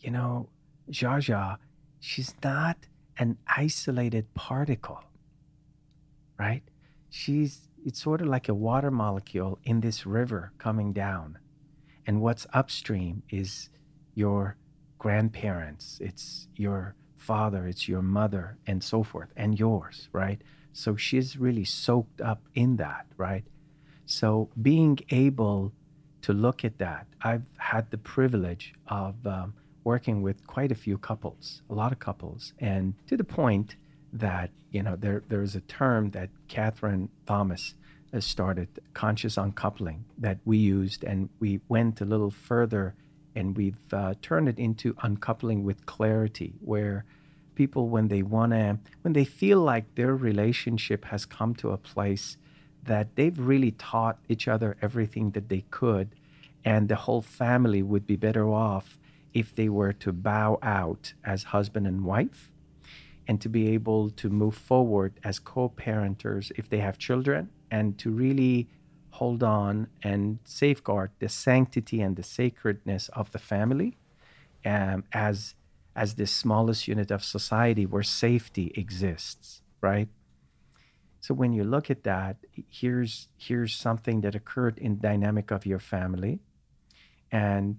you 0.00 0.10
know, 0.10 0.48
Jaja, 0.90 1.58
she's 2.00 2.34
not 2.42 2.76
an 3.16 3.38
isolated 3.46 4.34
particle, 4.34 5.04
right? 6.38 6.62
She's, 7.08 7.68
it's 7.84 8.02
sort 8.02 8.20
of 8.20 8.26
like 8.26 8.48
a 8.48 8.54
water 8.54 8.90
molecule 8.90 9.58
in 9.62 9.80
this 9.80 10.04
river 10.04 10.52
coming 10.58 10.92
down. 10.92 11.38
And 12.06 12.20
what's 12.20 12.46
upstream 12.52 13.22
is 13.30 13.70
your 14.14 14.56
grandparents, 14.98 15.98
it's 16.00 16.48
your 16.56 16.96
father, 17.18 17.66
it's 17.66 17.88
your 17.88 18.02
mother, 18.02 18.56
and 18.66 18.82
so 18.82 19.02
forth, 19.02 19.28
and 19.36 19.58
yours, 19.58 20.08
right? 20.12 20.40
So 20.72 20.96
she's 20.96 21.36
really 21.36 21.64
soaked 21.64 22.20
up 22.20 22.42
in 22.54 22.76
that, 22.76 23.06
right? 23.16 23.44
So 24.06 24.48
being 24.60 24.98
able 25.10 25.72
to 26.22 26.32
look 26.32 26.64
at 26.64 26.78
that, 26.78 27.06
I've 27.20 27.46
had 27.58 27.90
the 27.90 27.98
privilege 27.98 28.72
of 28.86 29.26
um, 29.26 29.54
working 29.84 30.22
with 30.22 30.46
quite 30.46 30.72
a 30.72 30.74
few 30.74 30.96
couples, 30.96 31.62
a 31.68 31.74
lot 31.74 31.92
of 31.92 31.98
couples, 31.98 32.54
and 32.58 32.94
to 33.08 33.16
the 33.16 33.24
point 33.24 33.76
that 34.12 34.50
you 34.70 34.82
know 34.82 34.96
there 34.96 35.22
there 35.28 35.42
is 35.42 35.54
a 35.54 35.60
term 35.60 36.10
that 36.10 36.30
Katherine 36.48 37.10
Thomas 37.26 37.74
started, 38.20 38.68
conscious 38.94 39.36
uncoupling, 39.36 40.04
that 40.16 40.38
we 40.44 40.56
used, 40.56 41.04
and 41.04 41.28
we 41.40 41.60
went 41.68 42.00
a 42.00 42.04
little 42.04 42.30
further, 42.30 42.94
and 43.38 43.56
we've 43.56 43.92
uh, 43.92 44.14
turned 44.20 44.48
it 44.48 44.58
into 44.58 44.96
uncoupling 45.02 45.62
with 45.62 45.86
clarity, 45.86 46.54
where 46.60 47.04
people 47.54 47.88
when 47.88 48.08
they 48.08 48.22
want 48.22 48.52
to 48.52 48.78
when 49.02 49.14
they 49.14 49.24
feel 49.24 49.60
like 49.60 49.94
their 49.94 50.14
relationship 50.14 51.06
has 51.06 51.24
come 51.24 51.54
to 51.54 51.70
a 51.70 51.76
place 51.76 52.36
that 52.84 53.16
they've 53.16 53.38
really 53.38 53.72
taught 53.72 54.16
each 54.28 54.46
other 54.46 54.76
everything 54.80 55.32
that 55.32 55.48
they 55.48 55.64
could 55.70 56.14
and 56.64 56.88
the 56.88 56.94
whole 57.04 57.20
family 57.20 57.82
would 57.82 58.06
be 58.06 58.14
better 58.14 58.48
off 58.48 58.96
if 59.34 59.54
they 59.56 59.68
were 59.68 59.92
to 59.92 60.12
bow 60.12 60.56
out 60.62 61.12
as 61.24 61.50
husband 61.54 61.84
and 61.84 62.04
wife 62.04 62.52
and 63.26 63.40
to 63.40 63.48
be 63.48 63.68
able 63.74 64.08
to 64.08 64.28
move 64.30 64.54
forward 64.54 65.12
as 65.24 65.40
co-parenters 65.40 66.52
if 66.56 66.68
they 66.68 66.78
have 66.78 66.96
children 66.96 67.50
and 67.72 67.98
to 67.98 68.08
really 68.08 68.68
hold 69.18 69.42
on 69.42 69.88
and 70.02 70.38
safeguard 70.44 71.10
the 71.18 71.28
sanctity 71.28 72.00
and 72.00 72.16
the 72.16 72.22
sacredness 72.22 73.08
of 73.20 73.30
the 73.32 73.38
family 73.38 73.96
um, 74.64 75.04
as 75.12 75.54
as 75.96 76.14
the 76.14 76.26
smallest 76.26 76.86
unit 76.86 77.10
of 77.10 77.24
society 77.24 77.84
where 77.84 78.02
safety 78.02 78.72
exists 78.74 79.62
right? 79.80 80.08
So 81.20 81.34
when 81.34 81.52
you 81.52 81.64
look 81.64 81.90
at 81.90 82.04
that 82.04 82.36
here's 82.68 83.28
here's 83.36 83.74
something 83.74 84.20
that 84.22 84.34
occurred 84.34 84.78
in 84.78 84.98
dynamic 84.98 85.50
of 85.50 85.66
your 85.66 85.78
family 85.78 86.40
and 87.30 87.76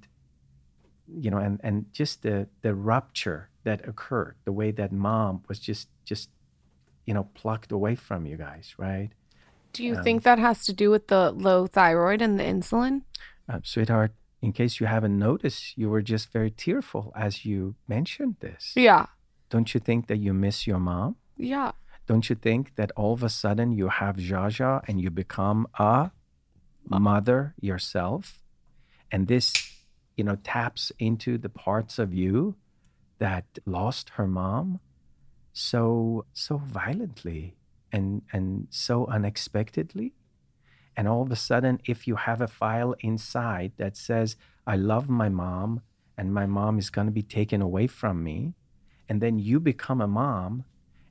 you 1.08 1.32
know 1.32 1.38
and 1.38 1.60
and 1.64 1.92
just 1.92 2.22
the 2.22 2.48
the 2.62 2.76
rupture 2.76 3.50
that 3.64 3.88
occurred 3.88 4.36
the 4.46 4.52
way 4.52 4.72
that 4.72 4.92
mom 4.92 5.42
was 5.48 5.60
just 5.60 5.88
just 6.06 6.30
you 7.06 7.14
know 7.14 7.26
plucked 7.34 7.72
away 7.72 7.96
from 7.96 8.26
you 8.26 8.38
guys 8.38 8.76
right 8.78 9.10
Do 9.74 9.84
you 9.84 9.96
think 10.04 10.24
that 10.24 10.40
has 10.40 10.66
to 10.66 10.74
do 10.74 10.90
with 10.90 11.08
the 11.08 11.32
low 11.32 11.68
thyroid 11.68 12.22
and 12.22 12.40
the 12.40 12.44
insulin? 12.44 13.04
uh, 13.52 13.60
sweetheart 13.64 14.12
in 14.42 14.52
case 14.54 14.80
you 14.80 14.86
haven't 14.88 15.18
noticed 15.18 15.78
you 15.78 15.90
were 15.90 16.02
just 16.02 16.32
very 16.32 16.52
tearful 16.52 17.12
as 17.16 17.46
you 17.46 17.76
mentioned 17.88 18.36
this 18.40 18.74
Yeah. 18.76 19.06
don't 19.50 19.74
you 19.74 19.80
think 19.80 20.08
that 20.08 20.18
you 20.18 20.34
miss 20.34 20.68
your 20.68 20.80
mom 20.80 21.16
Yeah. 21.36 21.72
don't 22.08 22.30
you 22.30 22.36
think 22.36 22.76
that 22.76 22.92
all 22.96 23.14
of 23.14 23.24
a 23.24 23.30
sudden 23.30 23.72
you 23.72 23.88
have 23.90 24.16
Jaja 24.18 24.82
and 24.88 25.02
you 25.02 25.10
become 25.10 25.68
a 25.78 26.12
mother 26.90 27.54
yourself? 27.62 28.24
And 29.12 29.28
this, 29.28 29.54
you 30.18 30.24
know, 30.24 30.38
taps 30.56 30.92
into 31.00 31.38
the 31.38 31.50
parts 31.50 31.98
of 32.00 32.14
you 32.14 32.56
that 33.20 33.46
lost 33.66 34.06
her 34.18 34.28
mom 34.28 34.80
so 35.54 36.26
so 36.34 36.58
violently 36.58 37.56
and 37.92 38.22
and 38.32 38.68
so 38.70 39.06
unexpectedly. 39.08 40.14
And 40.96 41.08
all 41.08 41.22
of 41.22 41.32
a 41.32 41.36
sudden, 41.36 41.80
if 41.86 42.08
you 42.08 42.16
have 42.16 42.42
a 42.42 42.48
file 42.48 42.94
inside 43.00 43.72
that 43.78 43.96
says, 43.96 44.36
I 44.68 44.76
love 44.76 45.08
my 45.08 45.30
mom 45.30 45.82
and 46.18 46.34
my 46.34 46.46
mom 46.46 46.78
is 46.78 46.90
going 46.90 47.08
to 47.08 47.14
be 47.14 47.22
taken 47.22 47.62
away 47.62 47.88
from 47.88 48.22
me, 48.24 48.54
and 49.08 49.22
then 49.22 49.40
you 49.40 49.60
become 49.62 50.02
a 50.02 50.08
mom, 50.08 50.66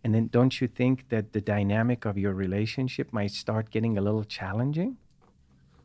and 0.05 0.15
then 0.15 0.27
don't 0.27 0.61
you 0.61 0.69
think 0.69 1.09
that 1.09 1.33
the 1.33 1.41
dynamic 1.41 2.05
of 2.05 2.19
your 2.19 2.35
relationship 2.35 3.13
might 3.13 3.31
start 3.31 3.71
getting 3.71 3.97
a 3.97 4.03
little 4.03 4.25
challenging? 4.25 4.99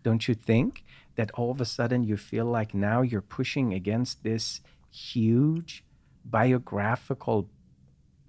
Don't 0.03 0.27
you 0.27 0.35
think 0.35 0.83
that 1.15 1.31
all 1.31 1.51
of 1.51 1.61
a 1.61 1.65
sudden 1.65 2.03
you 2.03 2.17
feel 2.17 2.45
like 2.45 2.73
now 2.73 3.01
you're 3.01 3.21
pushing 3.21 3.73
against 3.73 4.23
this 4.23 4.59
huge 4.91 5.83
biographical 6.25 7.49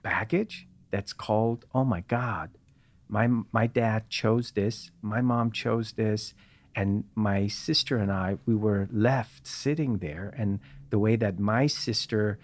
baggage 0.02 0.68
that's 0.94 1.12
called, 1.12 1.64
oh 1.74 1.82
my 1.84 2.02
God, 2.02 2.50
my, 3.08 3.26
my 3.50 3.66
dad 3.66 4.08
chose 4.10 4.52
this, 4.52 4.92
my 5.02 5.20
mom 5.20 5.50
chose 5.50 5.94
this, 5.94 6.34
and 6.76 7.02
my 7.16 7.48
sister 7.48 7.96
and 7.96 8.12
I, 8.12 8.38
we 8.46 8.54
were 8.54 8.88
left 8.92 9.44
sitting 9.44 9.98
there. 9.98 10.32
And 10.38 10.60
the 10.90 11.00
way 11.00 11.16
that 11.16 11.40
my 11.40 11.66
sister 11.66 12.38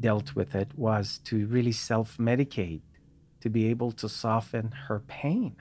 dealt 0.00 0.34
with 0.34 0.54
it 0.54 0.70
was 0.74 1.18
to 1.24 1.46
really 1.48 1.72
self 1.72 2.16
medicate, 2.16 2.80
to 3.42 3.50
be 3.50 3.66
able 3.68 3.92
to 3.92 4.08
soften 4.08 4.70
her 4.88 5.00
pain. 5.00 5.56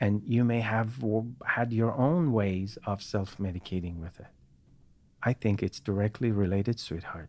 And 0.00 0.22
you 0.24 0.42
may 0.42 0.60
have 0.60 1.04
had 1.44 1.70
your 1.70 1.92
own 1.92 2.32
ways 2.32 2.78
of 2.86 3.02
self 3.02 3.36
medicating 3.36 3.96
with 3.96 4.18
it. 4.20 4.32
I 5.22 5.34
think 5.34 5.62
it's 5.62 5.80
directly 5.80 6.30
related, 6.30 6.80
sweetheart. 6.80 7.28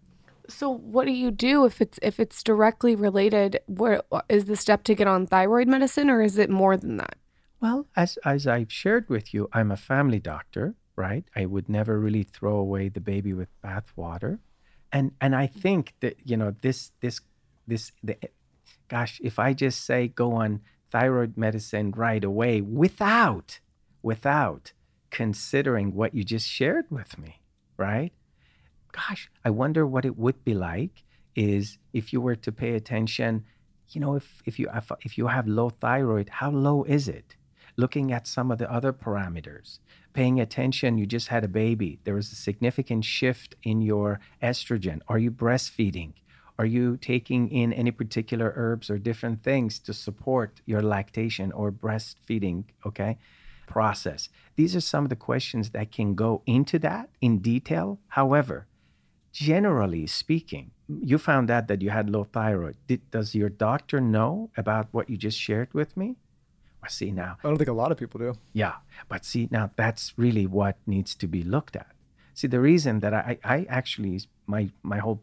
So 0.49 0.69
what 0.69 1.05
do 1.05 1.11
you 1.11 1.31
do 1.31 1.65
if 1.65 1.81
it's 1.81 1.99
if 2.01 2.19
it's 2.19 2.43
directly 2.43 2.95
related? 2.95 3.59
What 3.67 4.05
is 4.27 4.45
the 4.45 4.55
step 4.55 4.83
to 4.83 4.95
get 4.95 5.07
on 5.07 5.27
thyroid 5.27 5.67
medicine, 5.67 6.09
or 6.09 6.21
is 6.21 6.37
it 6.37 6.49
more 6.49 6.75
than 6.75 6.97
that? 6.97 7.17
Well, 7.61 7.87
as 7.95 8.17
as 8.25 8.47
I've 8.47 8.71
shared 8.71 9.09
with 9.09 9.33
you, 9.33 9.47
I'm 9.53 9.71
a 9.71 9.77
family 9.77 10.19
doctor, 10.19 10.75
right? 10.95 11.25
I 11.35 11.45
would 11.45 11.69
never 11.69 11.99
really 11.99 12.23
throw 12.23 12.55
away 12.55 12.89
the 12.89 13.01
baby 13.01 13.33
with 13.33 13.49
bathwater, 13.63 14.39
and 14.91 15.11
and 15.21 15.35
I 15.35 15.47
think 15.47 15.93
that 15.99 16.17
you 16.25 16.37
know 16.37 16.55
this 16.61 16.91
this 17.01 17.21
this 17.67 17.91
the, 18.03 18.17
gosh, 18.87 19.19
if 19.23 19.39
I 19.39 19.53
just 19.53 19.85
say 19.85 20.07
go 20.07 20.33
on 20.33 20.61
thyroid 20.89 21.37
medicine 21.37 21.91
right 21.91 22.23
away 22.23 22.61
without 22.61 23.59
without 24.01 24.73
considering 25.11 25.93
what 25.93 26.13
you 26.13 26.23
just 26.23 26.47
shared 26.47 26.85
with 26.89 27.17
me, 27.17 27.41
right? 27.77 28.11
Gosh, 28.91 29.29
I 29.45 29.49
wonder 29.49 29.85
what 29.85 30.05
it 30.05 30.17
would 30.17 30.43
be 30.43 30.53
like 30.53 31.03
is 31.35 31.77
if 31.93 32.11
you 32.11 32.21
were 32.21 32.35
to 32.35 32.51
pay 32.51 32.73
attention, 32.73 33.45
you 33.89 34.01
know, 34.01 34.15
if 34.15 34.41
if 34.45 34.59
you 34.59 34.69
if, 34.73 34.91
if 35.01 35.17
you 35.17 35.27
have 35.27 35.47
low 35.47 35.69
thyroid, 35.69 36.29
how 36.29 36.51
low 36.51 36.83
is 36.83 37.07
it? 37.07 37.35
Looking 37.75 38.11
at 38.11 38.27
some 38.27 38.51
of 38.51 38.57
the 38.57 38.71
other 38.71 38.91
parameters, 38.91 39.79
paying 40.13 40.39
attention, 40.39 40.97
you 40.97 41.05
just 41.05 41.29
had 41.29 41.43
a 41.43 41.47
baby. 41.47 41.99
There 42.03 42.15
was 42.15 42.31
a 42.31 42.35
significant 42.35 43.05
shift 43.05 43.55
in 43.63 43.81
your 43.81 44.19
estrogen. 44.43 44.99
Are 45.07 45.17
you 45.17 45.31
breastfeeding? 45.31 46.13
Are 46.57 46.65
you 46.65 46.97
taking 46.97 47.49
in 47.49 47.71
any 47.71 47.91
particular 47.91 48.51
herbs 48.53 48.89
or 48.89 48.97
different 48.97 49.41
things 49.41 49.79
to 49.79 49.93
support 49.93 50.61
your 50.65 50.81
lactation 50.81 51.53
or 51.53 51.71
breastfeeding? 51.71 52.65
Okay, 52.85 53.17
process. 53.65 54.27
These 54.57 54.75
are 54.75 54.81
some 54.81 55.05
of 55.05 55.09
the 55.09 55.15
questions 55.15 55.69
that 55.69 55.91
can 55.91 56.15
go 56.15 56.41
into 56.45 56.77
that 56.79 57.09
in 57.21 57.39
detail. 57.39 57.99
However, 58.09 58.67
generally 59.39 60.05
speaking, 60.05 60.71
you 60.89 61.17
found 61.17 61.49
out 61.49 61.69
that 61.69 61.81
you 61.81 61.91
had 61.91 62.09
low 62.09 62.25
thyroid. 62.25 62.75
Did, 62.87 63.09
does 63.09 63.33
your 63.33 63.47
doctor 63.47 64.01
know 64.01 64.49
about 64.57 64.89
what 64.91 65.09
you 65.09 65.15
just 65.15 65.39
shared 65.39 65.73
with 65.73 65.95
me? 65.95 66.17
Well, 66.81 66.89
see 66.89 67.11
now, 67.11 67.37
I 67.41 67.47
don't 67.47 67.57
think 67.57 67.69
a 67.69 67.73
lot 67.73 67.89
of 67.93 67.97
people 67.97 68.19
do. 68.19 68.33
yeah, 68.51 68.75
but 69.07 69.23
see 69.23 69.47
now 69.49 69.71
that's 69.77 70.13
really 70.17 70.45
what 70.45 70.75
needs 70.85 71.15
to 71.15 71.27
be 71.27 71.41
looked 71.41 71.77
at. 71.77 71.91
See, 72.33 72.47
the 72.47 72.59
reason 72.59 72.99
that 72.99 73.13
I, 73.13 73.37
I 73.45 73.65
actually 73.69 74.19
my 74.45 74.71
my 74.83 74.97
whole 74.97 75.19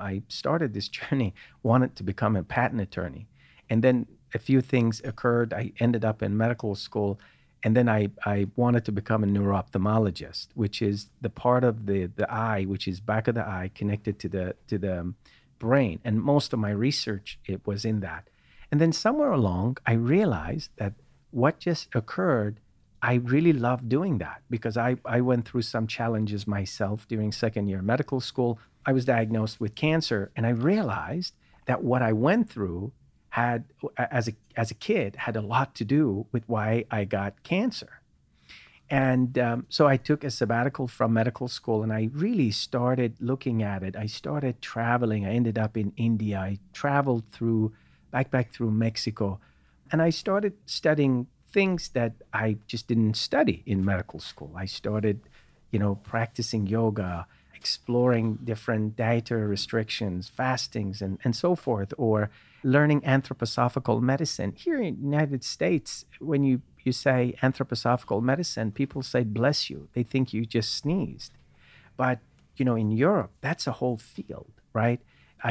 I 0.00 0.22
started 0.28 0.74
this 0.74 0.88
journey 0.98 1.32
wanted 1.62 1.94
to 1.96 2.02
become 2.02 2.34
a 2.34 2.42
patent 2.42 2.80
attorney, 2.80 3.28
and 3.70 3.82
then 3.84 4.06
a 4.34 4.40
few 4.40 4.60
things 4.60 5.00
occurred. 5.04 5.52
I 5.52 5.72
ended 5.78 6.04
up 6.04 6.20
in 6.20 6.36
medical 6.36 6.74
school, 6.74 7.20
and 7.64 7.76
then 7.76 7.88
I, 7.88 8.08
I 8.24 8.48
wanted 8.56 8.84
to 8.86 8.92
become 8.92 9.22
a 9.22 9.26
neuroophthalmologist, 9.26 10.48
which 10.54 10.82
is 10.82 11.08
the 11.20 11.30
part 11.30 11.62
of 11.62 11.86
the, 11.86 12.06
the 12.06 12.30
eye, 12.30 12.64
which 12.64 12.88
is 12.88 13.00
back 13.00 13.28
of 13.28 13.34
the 13.36 13.46
eye, 13.46 13.70
connected 13.74 14.18
to 14.20 14.28
the 14.28 14.56
to 14.66 14.78
the 14.78 15.00
um, 15.00 15.16
brain. 15.58 16.00
And 16.04 16.20
most 16.20 16.52
of 16.52 16.58
my 16.58 16.70
research 16.70 17.38
it 17.46 17.66
was 17.66 17.84
in 17.84 18.00
that. 18.00 18.28
And 18.70 18.80
then 18.80 18.92
somewhere 18.92 19.30
along, 19.30 19.76
I 19.86 19.92
realized 19.92 20.70
that 20.76 20.94
what 21.30 21.60
just 21.60 21.94
occurred, 21.94 22.58
I 23.00 23.14
really 23.14 23.52
loved 23.52 23.88
doing 23.88 24.18
that 24.18 24.42
because 24.50 24.76
I, 24.76 24.96
I 25.04 25.20
went 25.20 25.46
through 25.46 25.62
some 25.62 25.86
challenges 25.86 26.46
myself 26.46 27.06
during 27.06 27.32
second 27.32 27.68
year 27.68 27.82
medical 27.82 28.20
school. 28.20 28.58
I 28.84 28.92
was 28.92 29.04
diagnosed 29.04 29.60
with 29.60 29.74
cancer, 29.76 30.32
and 30.34 30.46
I 30.46 30.50
realized 30.50 31.34
that 31.66 31.84
what 31.84 32.02
I 32.02 32.12
went 32.12 32.50
through 32.50 32.92
had 33.32 33.64
as 33.96 34.28
a 34.28 34.32
as 34.56 34.70
a 34.70 34.74
kid 34.74 35.16
had 35.16 35.36
a 35.36 35.40
lot 35.40 35.74
to 35.74 35.84
do 35.86 36.26
with 36.32 36.46
why 36.46 36.84
I 36.90 37.04
got 37.06 37.42
cancer. 37.42 38.02
And 38.90 39.38
um, 39.38 39.64
so 39.70 39.86
I 39.86 39.96
took 39.96 40.22
a 40.22 40.30
sabbatical 40.30 40.86
from 40.86 41.14
medical 41.14 41.48
school 41.48 41.82
and 41.82 41.90
I 41.90 42.10
really 42.12 42.50
started 42.50 43.16
looking 43.20 43.62
at 43.62 43.82
it. 43.82 43.96
I 43.96 44.04
started 44.04 44.60
traveling. 44.60 45.24
I 45.24 45.30
ended 45.30 45.56
up 45.56 45.78
in 45.78 45.94
India. 45.96 46.38
I 46.38 46.58
traveled 46.74 47.24
through, 47.32 47.72
back 48.10 48.30
back 48.30 48.52
through 48.52 48.70
Mexico. 48.70 49.40
And 49.90 50.02
I 50.02 50.10
started 50.10 50.52
studying 50.66 51.26
things 51.50 51.88
that 51.94 52.12
I 52.34 52.58
just 52.66 52.86
didn't 52.86 53.16
study 53.16 53.62
in 53.64 53.82
medical 53.82 54.20
school. 54.20 54.52
I 54.54 54.66
started, 54.66 55.20
you 55.70 55.78
know, 55.78 55.94
practicing 55.94 56.66
yoga, 56.66 57.26
exploring 57.62 58.26
different 58.52 58.96
dietary 58.96 59.46
restrictions, 59.56 60.22
fastings, 60.28 60.96
and, 61.04 61.14
and 61.24 61.34
so 61.44 61.50
forth, 61.54 61.90
or 61.96 62.16
learning 62.74 63.00
anthroposophical 63.02 63.96
medicine. 64.12 64.50
Here 64.64 64.80
in 64.88 64.96
the 64.96 65.06
United 65.14 65.42
States, 65.56 65.90
when 66.30 66.42
you, 66.48 66.62
you 66.86 66.92
say 67.06 67.20
anthroposophical 67.46 68.20
medicine, 68.32 68.72
people 68.72 69.02
say, 69.02 69.22
bless 69.40 69.70
you. 69.70 69.78
They 69.94 70.04
think 70.12 70.24
you 70.32 70.42
just 70.44 70.70
sneezed. 70.82 71.32
But 71.96 72.18
you 72.58 72.64
know, 72.64 72.76
in 72.84 72.90
Europe, 72.90 73.32
that's 73.40 73.66
a 73.66 73.78
whole 73.80 73.96
field, 73.96 74.52
right? 74.72 75.00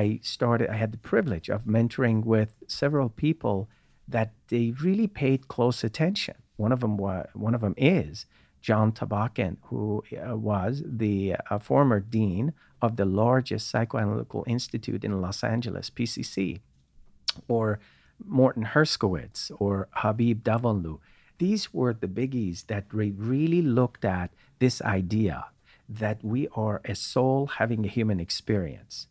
I 0.03 0.19
started, 0.21 0.69
I 0.69 0.77
had 0.83 0.91
the 0.91 1.07
privilege 1.11 1.49
of 1.49 1.59
mentoring 1.63 2.19
with 2.33 2.51
several 2.67 3.09
people 3.09 3.69
that 4.07 4.29
they 4.49 4.65
really 4.87 5.07
paid 5.07 5.47
close 5.55 5.83
attention. 5.83 6.35
One 6.57 6.73
of 6.75 6.81
them 6.81 6.95
was, 6.97 7.27
one 7.33 7.55
of 7.55 7.61
them 7.61 7.75
is 7.77 8.25
John 8.61 8.91
Tabakin, 8.91 9.57
who 9.63 10.03
uh, 10.15 10.37
was 10.37 10.83
the 10.85 11.35
uh, 11.49 11.59
former 11.59 11.99
dean 11.99 12.53
of 12.81 12.95
the 12.95 13.05
largest 13.05 13.73
psychoanalytical 13.73 14.43
institute 14.47 15.03
in 15.03 15.21
Los 15.21 15.43
Angeles, 15.43 15.89
PCC, 15.89 16.59
or 17.47 17.79
Morton 18.25 18.65
Herskowitz 18.65 19.51
or 19.59 19.87
Habib 19.91 20.43
Davanloo. 20.43 20.99
These 21.37 21.73
were 21.73 21.93
the 21.93 22.07
biggies 22.07 22.67
that 22.67 22.85
really 22.91 23.61
looked 23.61 24.05
at 24.05 24.31
this 24.59 24.81
idea 24.81 25.45
that 25.89 26.23
we 26.23 26.47
are 26.55 26.81
a 26.85 26.95
soul 26.95 27.47
having 27.47 27.83
a 27.83 27.89
human 27.89 28.19
experience. 28.19 29.07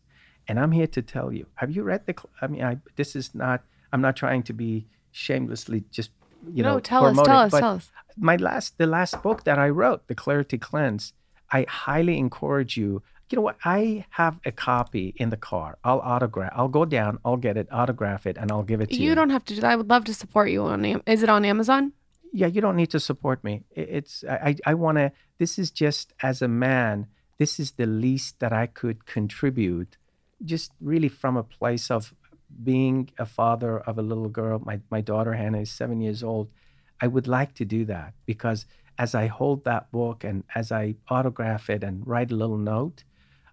And 0.47 0.59
I'm 0.59 0.71
here 0.71 0.87
to 0.87 1.01
tell 1.01 1.31
you, 1.31 1.47
have 1.55 1.71
you 1.71 1.83
read 1.83 2.05
the, 2.05 2.15
I 2.41 2.47
mean, 2.47 2.63
I, 2.63 2.77
this 2.95 3.15
is 3.15 3.35
not, 3.35 3.63
I'm 3.91 4.01
not 4.01 4.15
trying 4.15 4.43
to 4.43 4.53
be 4.53 4.87
shamelessly 5.11 5.83
just, 5.91 6.11
you 6.53 6.63
no, 6.63 6.73
know, 6.73 6.79
tell 6.79 7.05
us, 7.05 7.15
tell 7.15 7.39
us, 7.39 7.51
tell 7.51 7.75
us. 7.75 7.91
My 8.17 8.35
last, 8.35 8.77
the 8.77 8.87
last 8.87 9.21
book 9.21 9.43
that 9.45 9.57
I 9.59 9.69
wrote, 9.69 10.07
The 10.07 10.15
Clarity 10.15 10.57
Cleanse, 10.57 11.13
I 11.51 11.65
highly 11.67 12.17
encourage 12.17 12.77
you. 12.77 13.03
You 13.29 13.37
know 13.37 13.41
what? 13.43 13.57
I 13.63 14.05
have 14.11 14.39
a 14.45 14.51
copy 14.51 15.13
in 15.15 15.29
the 15.29 15.37
car. 15.37 15.77
I'll 15.85 15.99
autograph. 15.99 16.51
I'll 16.53 16.67
go 16.67 16.83
down. 16.83 17.19
I'll 17.23 17.37
get 17.37 17.55
it, 17.55 17.67
autograph 17.71 18.25
it, 18.27 18.37
and 18.37 18.51
I'll 18.51 18.63
give 18.63 18.81
it 18.81 18.89
to 18.89 18.95
you. 18.95 19.09
You 19.09 19.15
don't 19.15 19.29
have 19.29 19.45
to 19.45 19.55
do 19.55 19.61
that. 19.61 19.71
I 19.71 19.75
would 19.77 19.89
love 19.89 20.03
to 20.05 20.13
support 20.13 20.49
you 20.49 20.63
on. 20.63 20.83
Am- 20.83 21.01
Is 21.05 21.23
it 21.23 21.29
on 21.29 21.45
Amazon? 21.45 21.93
yeah, 22.33 22.47
you 22.47 22.61
don't 22.61 22.75
need 22.75 22.89
to 22.91 22.99
support 22.99 23.43
me. 23.43 23.63
It's 23.71 24.23
I 24.23 24.55
I 24.65 24.73
want 24.73 24.97
to. 24.97 25.11
This 25.37 25.59
is 25.59 25.71
just 25.71 26.13
as 26.21 26.41
a 26.41 26.47
man. 26.47 27.07
This 27.37 27.59
is 27.59 27.71
the 27.71 27.85
least 27.85 28.39
that 28.39 28.53
I 28.53 28.67
could 28.67 29.05
contribute, 29.05 29.97
just 30.43 30.71
really 30.79 31.09
from 31.09 31.35
a 31.37 31.43
place 31.43 31.89
of 31.91 32.13
being 32.63 33.09
a 33.17 33.25
father 33.25 33.79
of 33.79 33.97
a 33.97 34.01
little 34.01 34.29
girl. 34.29 34.59
My 34.65 34.79
my 34.89 35.01
daughter 35.01 35.33
Hannah 35.33 35.61
is 35.61 35.71
seven 35.71 36.01
years 36.01 36.23
old. 36.23 36.49
I 37.01 37.07
would 37.07 37.27
like 37.27 37.53
to 37.55 37.65
do 37.65 37.85
that 37.85 38.13
because 38.25 38.65
as 38.97 39.15
I 39.15 39.27
hold 39.27 39.63
that 39.63 39.91
book 39.91 40.23
and 40.23 40.43
as 40.53 40.71
I 40.71 40.95
autograph 41.09 41.69
it 41.69 41.83
and 41.83 42.05
write 42.05 42.31
a 42.31 42.35
little 42.35 42.57
note, 42.57 43.03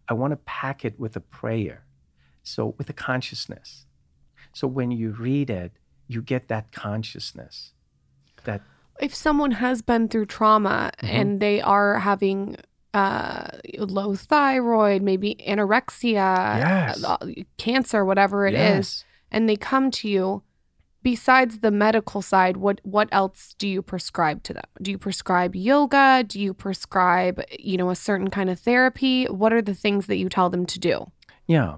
I 0.08 0.14
want 0.14 0.32
to 0.32 0.36
pack 0.36 0.84
it 0.84 0.98
with 1.00 1.16
a 1.16 1.20
prayer, 1.20 1.84
so 2.42 2.74
with 2.78 2.90
a 2.90 2.92
consciousness. 2.92 3.86
So 4.52 4.66
when 4.66 4.90
you 4.90 5.10
read 5.12 5.48
it, 5.50 5.72
you 6.06 6.22
get 6.22 6.48
that 6.48 6.72
consciousness 6.72 7.72
that 8.44 8.60
If 9.00 9.14
someone 9.14 9.52
has 9.52 9.82
been 9.82 10.08
through 10.08 10.26
trauma 10.26 10.90
Mm-hmm. 11.02 11.16
and 11.16 11.40
they 11.40 11.60
are 11.60 12.00
having 12.00 12.56
uh, 12.98 13.48
low 13.98 14.14
thyroid, 14.14 15.00
maybe 15.02 15.36
anorexia, 15.52 16.28
Yes. 16.58 17.04
uh, 17.04 17.16
cancer, 17.56 18.04
whatever 18.04 18.46
it 18.46 18.54
is, 18.54 18.58
Yes. 18.58 19.04
and 19.30 19.48
they 19.48 19.56
come 19.56 19.90
to 20.00 20.08
you, 20.08 20.42
besides 21.02 21.58
the 21.60 21.70
medical 21.70 22.20
side, 22.22 22.56
what 22.56 22.80
what 22.82 23.08
else 23.12 23.54
do 23.58 23.66
you 23.74 23.82
prescribe 23.82 24.42
to 24.44 24.52
them? 24.54 24.68
Do 24.82 24.90
you 24.90 24.98
prescribe 24.98 25.52
yoga? 25.54 26.24
Do 26.26 26.38
you 26.40 26.52
prescribe, 26.54 27.36
you 27.58 27.76
know, 27.78 27.90
a 27.90 27.96
certain 27.96 28.30
kind 28.30 28.50
of 28.50 28.58
therapy? 28.58 29.24
What 29.26 29.52
are 29.52 29.62
the 29.62 29.74
things 29.84 30.06
that 30.06 30.16
you 30.16 30.28
tell 30.28 30.50
them 30.50 30.66
to 30.66 30.78
do? 30.78 30.94
Yeah. 31.46 31.76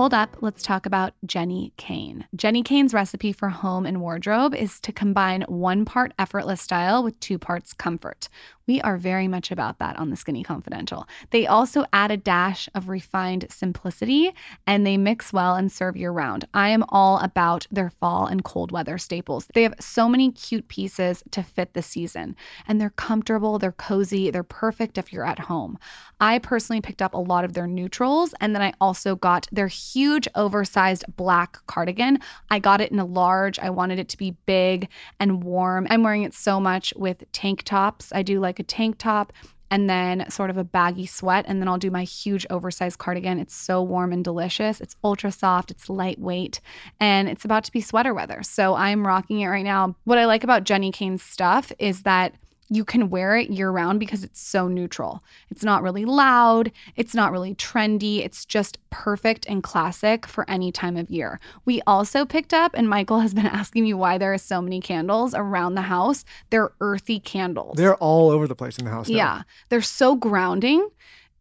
Hold 0.00 0.14
up, 0.14 0.38
let's 0.40 0.62
talk 0.62 0.86
about 0.86 1.12
Jenni 1.26 1.72
Kayne. 1.76 2.24
Jenni 2.34 2.64
Kayne's 2.64 2.94
recipe 2.94 3.34
for 3.34 3.50
home 3.50 3.84
and 3.84 4.00
wardrobe 4.00 4.54
is 4.54 4.80
to 4.80 4.92
combine 4.92 5.42
one 5.42 5.84
part 5.84 6.14
effortless 6.18 6.62
style 6.62 7.02
with 7.02 7.20
two 7.20 7.38
parts 7.38 7.74
comfort. 7.74 8.30
We 8.70 8.80
are 8.82 8.98
very 8.98 9.26
much 9.26 9.50
about 9.50 9.80
that 9.80 9.98
on 9.98 10.10
the 10.10 10.16
Skinny 10.16 10.44
Confidential. 10.44 11.08
They 11.30 11.44
also 11.44 11.86
add 11.92 12.12
a 12.12 12.16
dash 12.16 12.68
of 12.72 12.88
refined 12.88 13.46
simplicity 13.50 14.32
and 14.64 14.86
they 14.86 14.96
mix 14.96 15.32
well 15.32 15.56
and 15.56 15.72
serve 15.72 15.96
year 15.96 16.12
round. 16.12 16.44
I 16.54 16.68
am 16.68 16.84
all 16.88 17.18
about 17.18 17.66
their 17.72 17.90
fall 17.90 18.26
and 18.26 18.44
cold 18.44 18.70
weather 18.70 18.96
staples. 18.96 19.48
They 19.54 19.64
have 19.64 19.74
so 19.80 20.08
many 20.08 20.30
cute 20.30 20.68
pieces 20.68 21.24
to 21.32 21.42
fit 21.42 21.74
the 21.74 21.82
season 21.82 22.36
and 22.68 22.80
they're 22.80 22.90
comfortable, 22.90 23.58
they're 23.58 23.72
cozy, 23.72 24.30
they're 24.30 24.44
perfect 24.44 24.98
if 24.98 25.12
you're 25.12 25.26
at 25.26 25.40
home. 25.40 25.76
I 26.20 26.38
personally 26.38 26.80
picked 26.80 27.02
up 27.02 27.14
a 27.14 27.18
lot 27.18 27.44
of 27.44 27.54
their 27.54 27.66
neutrals 27.66 28.34
and 28.40 28.54
then 28.54 28.62
I 28.62 28.72
also 28.80 29.16
got 29.16 29.48
their 29.50 29.66
huge 29.66 30.28
oversized 30.36 31.04
black 31.16 31.58
cardigan. 31.66 32.20
I 32.50 32.60
got 32.60 32.80
it 32.80 32.92
in 32.92 33.00
a 33.00 33.04
large. 33.04 33.58
I 33.58 33.70
wanted 33.70 33.98
it 33.98 34.08
to 34.10 34.16
be 34.16 34.36
big 34.46 34.88
and 35.18 35.42
warm. 35.42 35.88
I'm 35.90 36.04
wearing 36.04 36.22
it 36.22 36.34
so 36.34 36.60
much 36.60 36.94
with 36.94 37.24
tank 37.32 37.64
tops. 37.64 38.12
I 38.14 38.22
do 38.22 38.38
like 38.38 38.59
a 38.60 38.64
tank 38.64 38.98
top 38.98 39.32
and 39.70 39.88
then 39.88 40.28
sort 40.30 40.50
of 40.50 40.56
a 40.56 40.64
baggy 40.64 41.06
sweat. 41.06 41.44
And 41.48 41.60
then 41.60 41.68
I'll 41.68 41.78
do 41.78 41.90
my 41.90 42.04
huge 42.04 42.44
oversized 42.50 42.98
cardigan. 42.98 43.38
It's 43.38 43.54
so 43.54 43.82
warm 43.82 44.12
and 44.12 44.24
delicious. 44.24 44.80
It's 44.80 44.96
ultra 45.04 45.30
soft, 45.30 45.70
it's 45.70 45.88
lightweight, 45.88 46.60
and 46.98 47.28
it's 47.28 47.44
about 47.44 47.64
to 47.64 47.72
be 47.72 47.80
sweater 47.80 48.12
weather. 48.12 48.42
So 48.42 48.74
I'm 48.74 49.06
rocking 49.06 49.40
it 49.40 49.46
right 49.46 49.64
now. 49.64 49.94
What 50.04 50.18
I 50.18 50.26
like 50.26 50.44
about 50.44 50.64
Jenni 50.64 50.92
Kayne's 50.92 51.22
stuff 51.22 51.72
is 51.78 52.02
that 52.02 52.34
you 52.70 52.84
can 52.84 53.10
wear 53.10 53.36
it 53.36 53.50
year 53.50 53.70
round 53.70 53.98
because 53.98 54.22
it's 54.22 54.40
so 54.40 54.68
neutral. 54.68 55.22
It's 55.50 55.64
not 55.64 55.82
really 55.82 56.04
loud, 56.04 56.70
it's 56.96 57.14
not 57.14 57.32
really 57.32 57.54
trendy, 57.56 58.24
it's 58.24 58.44
just 58.44 58.78
perfect 58.90 59.44
and 59.48 59.62
classic 59.62 60.24
for 60.24 60.48
any 60.48 60.70
time 60.70 60.96
of 60.96 61.10
year. 61.10 61.40
We 61.64 61.82
also 61.86 62.24
picked 62.24 62.54
up, 62.54 62.72
and 62.74 62.88
Michael 62.88 63.20
has 63.20 63.34
been 63.34 63.46
asking 63.60 63.82
me 63.82 63.92
why 63.92 64.18
there 64.18 64.32
are 64.32 64.38
so 64.38 64.62
many 64.62 64.80
candles 64.80 65.34
around 65.34 65.74
the 65.74 65.82
house. 65.82 66.24
They're 66.50 66.70
earthy 66.80 67.18
candles. 67.18 67.76
They're 67.76 67.96
all 67.96 68.30
over 68.30 68.46
the 68.46 68.54
place 68.54 68.78
in 68.78 68.84
the 68.84 68.90
house. 68.90 69.08
now. 69.08 69.16
Yeah, 69.16 69.42
they're 69.68 69.82
so 69.82 70.14
grounding. 70.14 70.88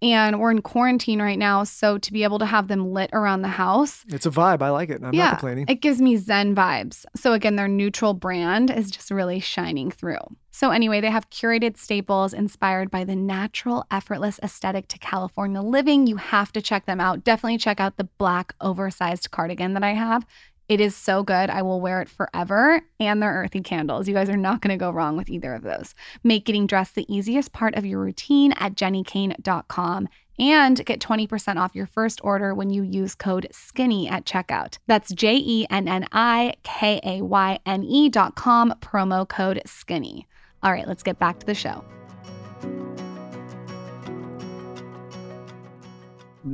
And 0.01 0.39
we're 0.39 0.51
in 0.51 0.62
quarantine 0.62 1.21
right 1.21 1.38
now. 1.38 1.65
So 1.65 1.97
to 1.97 2.13
be 2.13 2.23
able 2.23 2.39
to 2.39 2.45
have 2.45 2.69
them 2.69 2.93
lit 2.93 3.09
around 3.12 3.41
the 3.41 3.49
house, 3.49 4.05
It's 4.07 4.25
a 4.25 4.31
vibe. 4.31 4.62
I 4.62 4.69
like 4.69 4.89
it. 4.89 5.01
I'm 5.03 5.13
yeah, 5.13 5.25
not 5.25 5.39
complaining. 5.39 5.65
it 5.67 5.81
gives 5.81 6.01
me 6.01 6.15
Zen 6.15 6.55
vibes. 6.55 7.05
So 7.17 7.33
again, 7.33 7.57
their 7.57 7.67
neutral 7.67 8.13
brand 8.13 8.71
is 8.71 8.91
just 8.91 9.12
really 9.12 9.39
shining 9.41 9.91
through. 9.91 10.19
So 10.51 10.71
anyway, 10.71 10.99
they 11.01 11.09
have 11.12 11.29
curated 11.29 11.77
staples 11.77 12.33
inspired 12.33 12.89
by 12.91 13.03
the 13.03 13.15
natural, 13.15 13.85
effortless 13.91 14.39
aesthetic 14.43 14.88
to 14.89 14.97
California 14.99 15.62
living. 15.62 16.07
You 16.07 16.17
have 16.17 16.51
to 16.53 16.62
check 16.62 16.85
them 16.85 16.99
out. 16.99 17.23
Definitely 17.23 17.57
check 17.59 17.79
out 17.79 17.97
the 17.97 18.03
black 18.05 18.55
oversized 18.62 19.31
cardigan 19.31 19.73
that 19.73 19.83
I 19.83 19.93
have. 19.93 20.25
It 20.69 20.79
is 20.79 20.95
so 20.95 21.23
good. 21.23 21.49
I 21.49 21.62
will 21.63 21.82
wear 21.82 22.01
it 22.01 22.08
forever. 22.08 22.82
And 22.99 23.21
their 23.21 23.34
earthy 23.34 23.60
candles. 23.62 24.08
You 24.08 24.13
guys 24.13 24.29
are 24.29 24.38
not 24.38 24.62
going 24.62 24.71
to 24.71 24.77
go 24.77 24.91
wrong 24.91 25.17
with 25.17 25.29
either 25.29 25.53
of 25.53 25.63
those. 25.63 25.95
Make 26.23 26.45
getting 26.45 26.67
dressed 26.67 26.95
the 26.95 27.12
easiest 27.13 27.51
part 27.51 27.75
of 27.75 27.86
your 27.86 27.99
routine 27.99 28.53
at 28.53 28.75
jennikayne.com 28.75 30.08
and 30.38 30.86
get 30.86 31.01
20% 31.01 31.58
off 31.58 31.75
your 31.75 31.88
first 31.88 32.21
order 32.23 32.53
when 32.53 32.69
you 32.69 32.84
use 32.84 33.15
code 33.15 33.47
SKINNY 33.51 34.10
at 34.10 34.25
checkout. 34.25 34.77
That's 34.88 35.12
J 35.13 35.36
E 35.36 35.65
N 35.69 35.88
N 35.88 36.08
I 36.13 36.53
K 36.63 37.01
A 37.03 37.21
Y 37.21 37.60
N 37.65 37.84
E 37.84 38.08
dot 38.08 38.36
com, 38.36 38.73
promo 38.79 39.27
code 39.27 39.62
SKINNY. 39.65 40.25
All 40.63 40.71
right, 40.71 40.88
let's 40.88 41.03
get 41.03 41.19
back 41.19 41.39
to 41.39 41.45
the 41.45 41.55
show. 41.55 41.84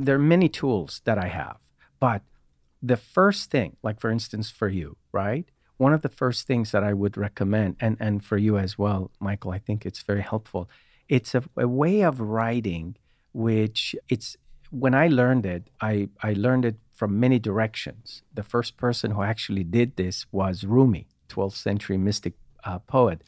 there 0.04 0.16
are 0.16 0.18
many 0.18 0.48
tools 0.48 1.00
that 1.04 1.18
I 1.18 1.28
have, 1.28 1.58
but 2.00 2.22
the 2.86 2.96
first 2.96 3.50
thing, 3.50 3.76
like 3.82 4.00
for 4.00 4.10
instance, 4.10 4.50
for 4.50 4.68
you, 4.68 4.96
right? 5.12 5.46
One 5.76 5.92
of 5.92 6.02
the 6.02 6.08
first 6.08 6.46
things 6.46 6.70
that 6.72 6.84
I 6.84 6.92
would 6.92 7.16
recommend, 7.16 7.76
and, 7.80 7.96
and 8.00 8.24
for 8.24 8.38
you 8.38 8.56
as 8.58 8.78
well, 8.78 9.10
Michael, 9.20 9.50
I 9.50 9.58
think 9.58 9.84
it's 9.84 10.02
very 10.02 10.22
helpful. 10.22 10.70
It's 11.08 11.34
a, 11.34 11.42
a 11.56 11.68
way 11.68 12.02
of 12.02 12.20
writing, 12.20 12.96
which 13.32 13.94
it's 14.08 14.36
when 14.70 14.94
I 14.94 15.08
learned 15.08 15.46
it, 15.46 15.68
I, 15.80 16.08
I 16.22 16.32
learned 16.32 16.64
it 16.64 16.76
from 16.92 17.20
many 17.20 17.38
directions. 17.38 18.22
The 18.32 18.42
first 18.42 18.76
person 18.76 19.12
who 19.12 19.22
actually 19.22 19.64
did 19.64 19.96
this 19.96 20.26
was 20.32 20.64
Rumi, 20.64 21.06
12th 21.28 21.56
century 21.56 21.98
mystic 21.98 22.34
uh, 22.64 22.78
poet. 22.80 23.22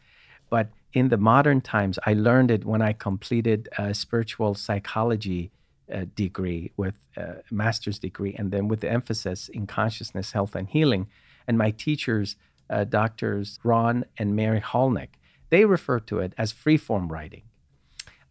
But 0.51 0.71
in 0.93 1.11
the 1.11 1.19
modern 1.19 1.61
times, 1.61 1.99
I 2.07 2.15
learned 2.15 2.51
it 2.51 2.65
when 2.65 2.81
I 2.81 2.93
completed 2.93 3.69
a 3.77 3.95
spiritual 3.95 4.55
psychology 4.55 5.51
uh, 5.93 6.05
degree 6.15 6.73
with 6.77 6.97
a 7.17 7.43
master's 7.51 7.99
degree, 7.99 8.35
and 8.39 8.51
then 8.51 8.69
with 8.69 8.81
the 8.81 8.91
emphasis 8.91 9.49
in 9.49 9.67
consciousness, 9.67 10.33
health, 10.33 10.55
and 10.55 10.69
healing. 10.69 11.09
And 11.47 11.57
my 11.57 11.71
teachers, 11.71 12.37
uh, 12.69 12.85
doctors 12.85 13.59
Ron 13.63 14.05
and 14.19 14.37
Mary 14.37 14.61
Hulnick, 14.61 15.11
they 15.51 15.65
refer 15.65 16.01
to 16.01 16.19
it 16.19 16.35
as 16.37 16.53
freeform 16.53 17.11
writing. 17.11 17.43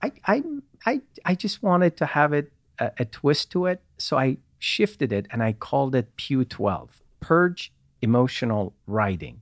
I, 0.02 0.12
I, 0.26 0.44
I, 0.86 1.02
I 1.26 1.36
just 1.36 1.64
wanted 1.64 1.98
to 1.98 2.06
have 2.06 2.34
it 2.34 2.52
a, 2.80 2.92
a 3.00 3.06
twist 3.06 3.52
to 3.52 3.66
it, 3.66 3.82
so 3.98 4.18
I 4.18 4.38
shifted 4.60 5.12
it 5.12 5.28
and 5.32 5.42
I 5.44 5.54
called 5.54 5.96
it 5.96 6.16
Pew 6.16 6.46
12, 6.46 7.02
Purge 7.20 7.72
Emotional 8.02 8.74
Writing. 8.86 9.42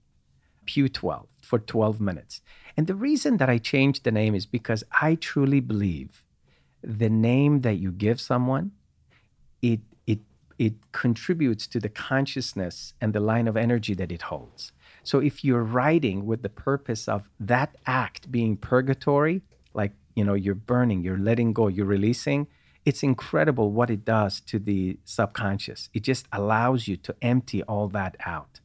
Pew 0.66 0.90
12 0.90 1.28
for 1.42 1.60
12 1.60 2.02
minutes. 2.02 2.42
And 2.76 2.88
the 2.88 2.96
reason 2.96 3.38
that 3.38 3.50
I 3.50 3.58
changed 3.58 4.04
the 4.04 4.12
name 4.12 4.36
is 4.36 4.46
because 4.46 4.84
I 4.92 5.16
truly 5.16 5.60
believe 5.60 6.25
the 6.86 7.10
name 7.10 7.62
that 7.62 7.76
you 7.76 7.92
give 7.92 8.22
someone, 8.22 8.72
it 9.62 9.82
it 10.06 10.20
it 10.58 10.76
contributes 10.92 11.68
to 11.68 11.80
the 11.80 11.90
consciousness 11.90 12.94
and 13.02 13.14
the 13.14 13.20
line 13.20 13.48
of 13.48 13.58
energy 13.58 13.94
that 13.96 14.12
it 14.12 14.24
holds. 14.24 14.72
So 15.04 15.20
if 15.20 15.44
you're 15.44 15.64
writing 15.64 16.26
with 16.26 16.42
the 16.42 16.50
purpose 16.50 17.08
of 17.08 17.30
that 17.40 17.76
act 17.86 18.32
being 18.32 18.58
purgatory, 18.58 19.42
like, 19.74 19.92
you 20.16 20.24
know, 20.24 20.34
you're 20.34 20.56
burning, 20.56 21.04
you're 21.04 21.18
letting 21.18 21.54
go, 21.54 21.68
you're 21.68 21.86
releasing, 21.86 22.48
it's 22.86 23.04
incredible 23.04 23.72
what 23.72 23.90
it 23.90 24.04
does 24.04 24.40
to 24.42 24.58
the 24.58 24.98
subconscious. 25.04 25.90
It 25.94 26.02
just 26.02 26.28
allows 26.32 26.88
you 26.88 26.98
to 26.98 27.16
empty 27.22 27.62
all 27.64 27.88
that 27.90 28.16
out. 28.26 28.62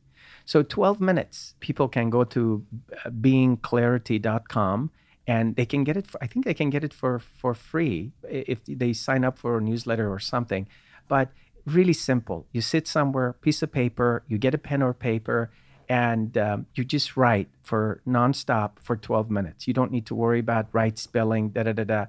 So 0.47 0.63
12 0.63 1.01
minutes, 1.01 1.55
people 1.61 1.89
can 1.89 2.11
go 2.11 2.25
to 2.25 2.65
uh, 3.05 3.11
beingclarity.com 3.11 4.91
and 5.31 5.45
they 5.59 5.67
can 5.73 5.83
get 5.89 5.97
it 6.01 6.07
for, 6.11 6.19
I 6.25 6.27
think 6.31 6.43
they 6.49 6.59
can 6.63 6.71
get 6.77 6.83
it 6.89 6.95
for 7.01 7.13
for 7.41 7.53
free 7.71 7.97
if 8.53 8.59
they 8.83 8.93
sign 9.07 9.23
up 9.29 9.37
for 9.43 9.51
a 9.59 9.63
newsletter 9.71 10.07
or 10.15 10.21
something. 10.35 10.65
But 11.15 11.27
really 11.79 11.99
simple. 12.11 12.39
You 12.55 12.63
sit 12.75 12.85
somewhere, 12.97 13.29
piece 13.47 13.61
of 13.67 13.71
paper, 13.83 14.11
you 14.31 14.37
get 14.47 14.55
a 14.55 14.63
pen 14.69 14.83
or 14.83 14.93
paper, 15.11 15.41
and 15.89 16.37
um, 16.47 16.59
you 16.75 16.83
just 16.97 17.09
write 17.17 17.49
for 17.63 17.83
nonstop 18.17 18.71
for 18.87 18.97
12 18.97 19.31
minutes. 19.39 19.61
You 19.69 19.75
don't 19.79 19.93
need 19.97 20.07
to 20.07 20.15
worry 20.25 20.41
about 20.47 20.67
right 20.81 20.97
spelling, 20.99 21.45
da 21.55 21.63
da 21.63 21.73
da 21.81 21.85
da. 21.85 22.03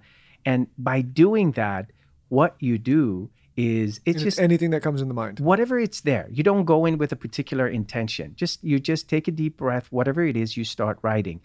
And 0.52 0.68
by 0.78 1.02
doing 1.02 1.48
that, 1.64 1.84
what 2.30 2.56
you 2.60 2.78
do 2.78 3.30
is 3.58 4.00
it's 4.06 4.22
And 4.22 4.24
just 4.24 4.40
anything 4.40 4.72
that 4.72 4.82
comes 4.82 5.02
in 5.04 5.08
the 5.10 5.14
mind. 5.14 5.36
whatever 5.42 5.76
it's 5.78 6.02
there 6.02 6.26
you 6.32 6.44
don't 6.50 6.64
go 6.74 6.86
in 6.88 6.98
with 6.98 7.12
a 7.12 7.20
particular 7.26 7.68
intention 7.68 8.28
just 8.44 8.64
you 8.64 8.80
just 8.92 9.04
take 9.10 9.26
a 9.28 9.32
deep 9.42 9.58
breath 9.58 9.88
whatever 9.92 10.22
it 10.32 10.38
is 10.38 10.56
you 10.56 10.64
start 10.64 10.98
writing 11.02 11.42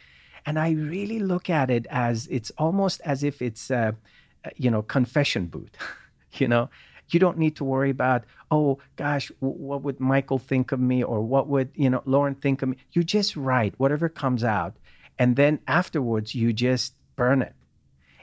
and 0.46 0.59
i 0.59 0.70
really 0.70 1.18
look 1.18 1.50
at 1.50 1.70
it 1.70 1.87
as 1.90 2.26
it's 2.30 2.50
almost 2.56 3.00
as 3.04 3.22
if 3.22 3.42
it's 3.42 3.70
a, 3.70 3.94
you 4.56 4.70
know 4.70 4.82
confession 4.82 5.46
booth 5.46 5.76
you 6.40 6.48
know? 6.48 6.68
You 7.09 7.20
don't 7.20 7.38
need 7.38 7.54
to 7.56 7.64
worry 7.64 7.90
about 7.90 8.24
oh 8.50 8.78
gosh 8.96 9.30
w- 9.40 9.56
what 9.56 9.82
would 9.82 10.00
michael 10.00 10.40
think 10.40 10.72
of 10.72 10.80
me 10.80 11.04
or 11.04 11.20
what 11.20 11.46
would 11.46 11.70
you 11.74 11.88
know 11.88 12.00
lauryn 12.00 12.37
think 12.37 12.62
of 12.62 12.70
me? 12.70 12.76
You 12.90 13.04
just 13.04 13.37
write 13.37 13.74
whatever 13.78 14.09
comes 14.09 14.42
out 14.42 14.74
and 15.18 15.37
then 15.37 15.61
afterwards 15.66 16.35
you 16.35 16.52
just 16.52 16.94
burn 17.14 17.42
it. 17.42 17.54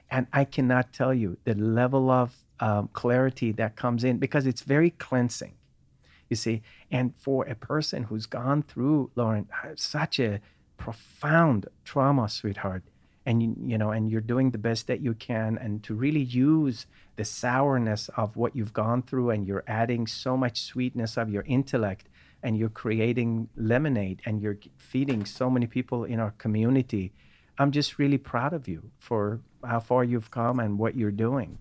And 0.09 0.27
I 0.31 0.43
cannot 0.43 0.93
tell 0.93 1.13
you 1.13 1.37
the 1.43 1.55
level 1.55 2.11
of 2.11 2.35
um, 2.59 2.89
clarity 2.93 3.51
that 3.53 3.75
comes 3.75 4.03
in 4.03 4.17
because 4.19 4.45
it's 4.45 4.61
very 4.61 4.91
cleansing, 4.91 5.53
you 6.29 6.35
see. 6.35 6.61
And 6.91 7.13
for 7.17 7.45
a 7.45 7.55
person 7.55 8.03
who's 8.03 8.27
gone 8.27 8.61
through, 8.61 9.09
Lauryn, 9.17 9.47
uh, 9.63 9.69
such 9.75 10.19
a 10.19 10.39
profound 10.77 11.67
trauma, 11.83 12.29
sweetheart, 12.29 12.83
and 13.25 13.41
you, 13.69 13.77
know, 13.77 13.91
and 13.91 14.09
you're 14.11 14.21
doing 14.21 14.51
the 14.51 14.57
best 14.57 14.87
that 14.87 14.99
you 15.01 15.13
can, 15.13 15.57
and 15.57 15.81
to 15.83 15.93
really 15.93 16.21
use 16.21 16.85
the 17.15 17.23
sourness 17.23 18.09
of 18.17 18.35
what 18.35 18.55
you've 18.55 18.73
gone 18.73 19.01
through, 19.01 19.29
and 19.29 19.47
you're 19.47 19.63
adding 19.67 20.07
so 20.07 20.35
much 20.35 20.61
sweetness 20.61 21.17
of 21.17 21.29
your 21.29 21.43
intellect, 21.43 22.09
and 22.41 22.57
you're 22.57 22.69
creating 22.69 23.47
lemonade, 23.55 24.21
and 24.25 24.41
you're 24.41 24.57
feeding 24.77 25.25
so 25.25 25.49
many 25.49 25.67
people 25.67 26.03
in 26.03 26.19
our 26.19 26.31
community. 26.31 27.13
I'm 27.57 27.71
just 27.71 27.97
really 27.97 28.17
proud 28.17 28.53
of 28.53 28.67
you 28.67 28.91
for 28.99 29.39
how 29.63 29.79
far 29.79 30.03
you've 30.03 30.31
come 30.31 30.59
and 30.59 30.77
what 30.77 30.95
you're 30.95 31.11
doing. 31.11 31.59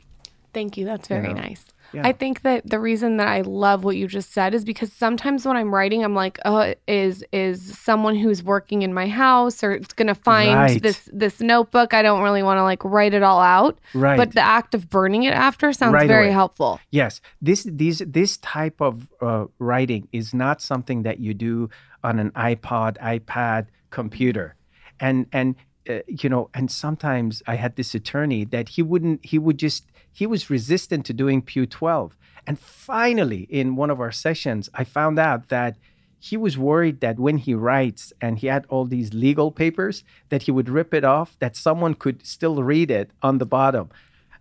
Thank 0.52 0.76
you. 0.76 0.84
That's 0.84 1.08
very 1.08 1.28
know? 1.28 1.40
nice. 1.40 1.64
Yeah. 1.92 2.06
I 2.06 2.12
think 2.12 2.40
that 2.40 2.68
the 2.68 2.78
reason 2.78 3.18
that 3.18 3.28
I 3.28 3.42
love 3.42 3.84
what 3.84 3.96
you 3.96 4.06
just 4.06 4.32
said 4.32 4.54
is 4.54 4.64
because 4.64 4.90
sometimes 4.90 5.44
when 5.44 5.58
I'm 5.58 5.74
writing, 5.74 6.02
I'm 6.02 6.14
like, 6.14 6.38
oh, 6.46 6.72
is 6.88 7.22
is 7.32 7.78
someone 7.78 8.16
who's 8.16 8.42
working 8.42 8.80
in 8.80 8.94
my 8.94 9.08
house 9.08 9.62
or 9.62 9.72
it's 9.72 9.92
gonna 9.92 10.14
find 10.14 10.54
Right. 10.54 10.82
this 10.82 11.10
this 11.12 11.40
notebook? 11.40 11.92
I 11.92 12.00
don't 12.00 12.22
really 12.22 12.42
want 12.42 12.56
to 12.58 12.62
like 12.62 12.82
write 12.82 13.12
it 13.12 13.22
all 13.22 13.40
out. 13.40 13.78
Right. 13.92 14.16
But 14.16 14.32
the 14.32 14.40
act 14.40 14.74
of 14.74 14.88
burning 14.88 15.24
it 15.24 15.34
after 15.34 15.70
sounds 15.74 15.92
Right 15.92 16.08
very 16.08 16.26
away. 16.26 16.32
helpful. 16.32 16.80
Yes, 16.90 17.20
this 17.42 17.64
these 17.64 17.98
this 18.06 18.38
type 18.38 18.80
of 18.80 19.08
uh, 19.20 19.46
writing 19.58 20.08
is 20.12 20.32
not 20.32 20.62
something 20.62 21.02
that 21.02 21.20
you 21.20 21.34
do 21.34 21.68
on 22.02 22.18
an 22.18 22.30
iPod, 22.30 22.96
iPad, 23.02 23.66
computer, 23.90 24.54
and 24.98 25.26
and 25.30 25.56
uh, 25.90 25.98
you 26.06 26.28
know, 26.30 26.48
and 26.54 26.70
sometimes 26.70 27.42
I 27.46 27.56
had 27.56 27.76
this 27.76 27.94
attorney 27.94 28.44
that 28.46 28.70
he 28.70 28.82
wouldn't, 28.82 29.24
he 29.26 29.36
would 29.36 29.58
just, 29.58 29.84
he 30.12 30.26
was 30.26 30.50
resistant 30.50 31.06
to 31.06 31.12
doing 31.12 31.42
PEW 31.42 31.66
12, 31.66 32.16
and 32.46 32.58
finally 32.58 33.46
in 33.50 33.76
one 33.76 33.90
of 33.90 34.00
our 34.00 34.12
sessions, 34.12 34.68
I 34.74 34.84
found 34.84 35.18
out 35.18 35.48
that 35.48 35.76
he 36.18 36.36
was 36.36 36.56
worried 36.56 37.00
that 37.00 37.18
when 37.18 37.38
he 37.38 37.52
writes 37.52 38.12
and 38.20 38.38
he 38.38 38.46
had 38.46 38.64
all 38.68 38.84
these 38.84 39.12
legal 39.12 39.50
papers 39.50 40.04
that 40.28 40.42
he 40.42 40.52
would 40.52 40.68
rip 40.68 40.94
it 40.94 41.02
off, 41.02 41.36
that 41.40 41.56
someone 41.56 41.94
could 41.94 42.24
still 42.24 42.62
read 42.62 42.92
it 42.92 43.10
on 43.22 43.38
the 43.38 43.46
bottom. 43.46 43.90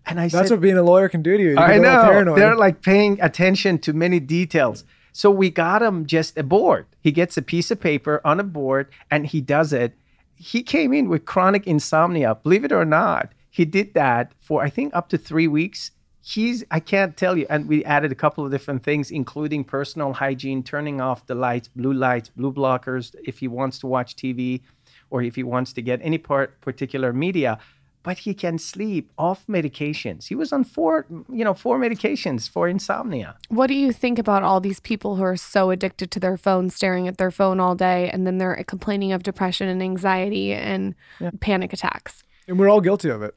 And 0.06 0.20
I 0.20 0.28
said 0.28 0.38
That's 0.38 0.50
said, 0.50 0.56
what 0.56 0.62
being 0.62 0.78
a 0.78 0.84
lawyer 0.84 1.10
can 1.10 1.24
do 1.24 1.38
to 1.38 1.44
you. 1.44 1.50
you 1.52 1.58
I 1.58 1.80
get 1.80 1.86
a 1.86 2.08
little 2.08 2.26
know. 2.26 2.36
They're 2.36 2.56
like 2.56 2.84
paying 2.84 3.20
attention 3.20 3.80
to 3.80 3.94
many 3.94 4.20
details. 4.20 4.84
So 5.12 5.32
we 5.32 5.50
got 5.50 5.82
him 5.82 6.06
just 6.06 6.38
a 6.38 6.44
board. 6.44 6.86
He 7.02 7.12
gets 7.12 7.36
a 7.36 7.42
piece 7.42 7.72
of 7.72 7.80
paper 7.80 8.22
on 8.24 8.40
a 8.40 8.44
board 8.44 8.88
and 9.10 9.26
he 9.26 9.42
does 9.42 9.74
it. 9.74 9.94
He 10.36 10.64
came 10.64 10.94
in 10.94 11.10
with 11.10 11.26
chronic 11.26 11.66
insomnia. 11.66 12.36
Believe 12.36 12.64
it 12.64 12.72
or 12.72 12.86
not, 12.86 13.32
he 13.52 13.66
did 13.66 13.94
that 13.94 14.34
for 14.40 14.64
I 14.64 14.70
think 14.70 14.96
up 14.96 15.10
to 15.10 15.18
three 15.18 15.48
weeks. 15.48 15.92
He's 16.24 16.64
I 16.72 16.80
can't 16.80 17.18
tell 17.18 17.38
you. 17.38 17.46
And 17.50 17.68
we 17.68 17.84
added 17.84 18.12
a 18.12 18.16
couple 18.16 18.46
of 18.46 18.52
different 18.52 18.84
things, 18.84 19.12
including 19.12 19.66
personal 19.66 20.14
hygiene, 20.14 20.64
turning 20.64 21.02
off 21.02 21.28
the 21.28 21.36
lights, 21.36 21.68
blue 21.68 21.94
lights, 21.94 22.30
blue 22.30 22.54
blockers 22.54 23.14
if 23.26 23.40
he 23.40 23.48
wants 23.48 23.78
to 23.80 23.88
watch 23.88 24.16
TV 24.16 24.62
or 25.10 25.22
if 25.22 25.36
he 25.36 25.44
wants 25.44 25.74
to 25.74 25.82
get 25.82 26.00
any 26.02 26.18
part 26.18 26.60
particular 26.62 27.14
media 27.14 27.60
but 28.04 28.18
he 28.18 28.34
can 28.34 28.58
sleep 28.58 29.12
off 29.16 29.46
medications. 29.46 30.26
He 30.26 30.34
was 30.34 30.52
on 30.52 30.64
four, 30.64 31.06
you 31.32 31.46
know, 31.46 31.54
four 31.54 31.80
medications 31.80 32.50
for 32.50 32.68
insomnia. 32.68 33.36
What 33.50 33.68
do 33.68 33.76
you 33.76 33.92
think 33.92 34.18
about 34.18 34.42
all 34.42 34.60
these 34.60 34.80
people 34.80 35.18
who 35.18 35.24
are 35.24 35.38
so 35.38 35.70
addicted 35.70 36.10
to 36.10 36.20
their 36.20 36.36
phone, 36.36 36.72
staring 36.72 37.08
at 37.08 37.20
their 37.20 37.30
phone 37.30 37.60
all 37.60 37.76
day, 37.76 38.10
and 38.10 38.26
then 38.26 38.40
they're 38.40 38.64
complaining 38.64 39.12
of 39.12 39.22
depression 39.22 39.68
and 39.70 39.84
anxiety 39.84 40.52
and 40.52 40.96
panic 41.42 41.74
attacks? 41.74 42.24
and 42.48 42.60
we're 42.60 42.70
all 42.70 42.82
guilty 42.82 43.10
of 43.10 43.22
it. 43.24 43.34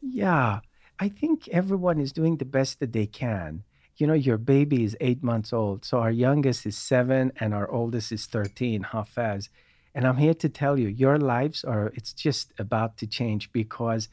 Yeah, 0.00 0.60
I 0.98 1.08
think 1.08 1.48
everyone 1.48 2.00
is 2.00 2.12
doing 2.12 2.36
the 2.36 2.44
best 2.44 2.80
that 2.80 2.92
they 2.92 3.06
can. 3.06 3.64
You 3.96 4.06
know, 4.06 4.14
your 4.14 4.38
baby 4.38 4.84
is 4.84 4.96
eight 5.00 5.22
months 5.22 5.52
old, 5.52 5.84
so 5.84 5.98
our 5.98 6.10
youngest 6.10 6.66
is 6.66 6.76
seven 6.76 7.32
and 7.36 7.52
our 7.52 7.68
oldest 7.70 8.12
is 8.12 8.26
13, 8.26 8.84
Hafez. 8.92 9.48
And 9.94 10.06
I'm 10.06 10.18
here 10.18 10.34
to 10.34 10.48
tell 10.48 10.78
you, 10.78 10.86
your 10.88 11.18
lives 11.18 11.64
are, 11.64 11.92
it's 11.96 12.12
just 12.12 12.52
about 12.58 12.96
to 12.98 13.06
change 13.06 13.50
because 13.52 14.08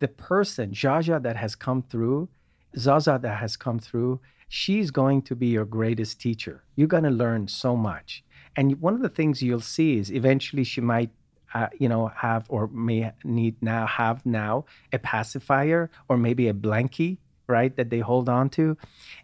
the 0.00 0.08
person, 0.08 0.72
Jaja, 0.72 1.22
that 1.22 1.36
has 1.36 1.54
come 1.54 1.82
through, 1.82 2.28
Zaza, 2.76 3.18
that 3.22 3.38
has 3.38 3.56
come 3.56 3.78
through, 3.78 4.20
she's 4.48 4.90
going 4.90 5.22
to 5.22 5.36
be 5.36 5.48
your 5.48 5.64
greatest 5.64 6.20
teacher. 6.20 6.64
You're 6.74 6.88
going 6.88 7.04
to 7.04 7.10
learn 7.10 7.48
so 7.48 7.76
much. 7.76 8.24
And 8.56 8.80
one 8.80 8.94
of 8.94 9.02
the 9.02 9.08
things 9.08 9.42
you'll 9.42 9.60
see 9.60 9.98
is 9.98 10.10
eventually 10.10 10.64
she 10.64 10.80
might 10.80 11.10
uh, 11.54 11.68
you 11.78 11.88
know, 11.88 12.08
have 12.08 12.44
or 12.48 12.68
may 12.68 13.12
need 13.24 13.56
now 13.60 13.86
have 13.86 14.24
now 14.26 14.64
a 14.92 14.98
pacifier 14.98 15.90
or 16.08 16.16
maybe 16.16 16.48
a 16.48 16.54
blankie, 16.54 17.18
right, 17.46 17.74
that 17.76 17.90
they 17.90 18.00
hold 18.00 18.28
on 18.28 18.50
to. 18.50 18.76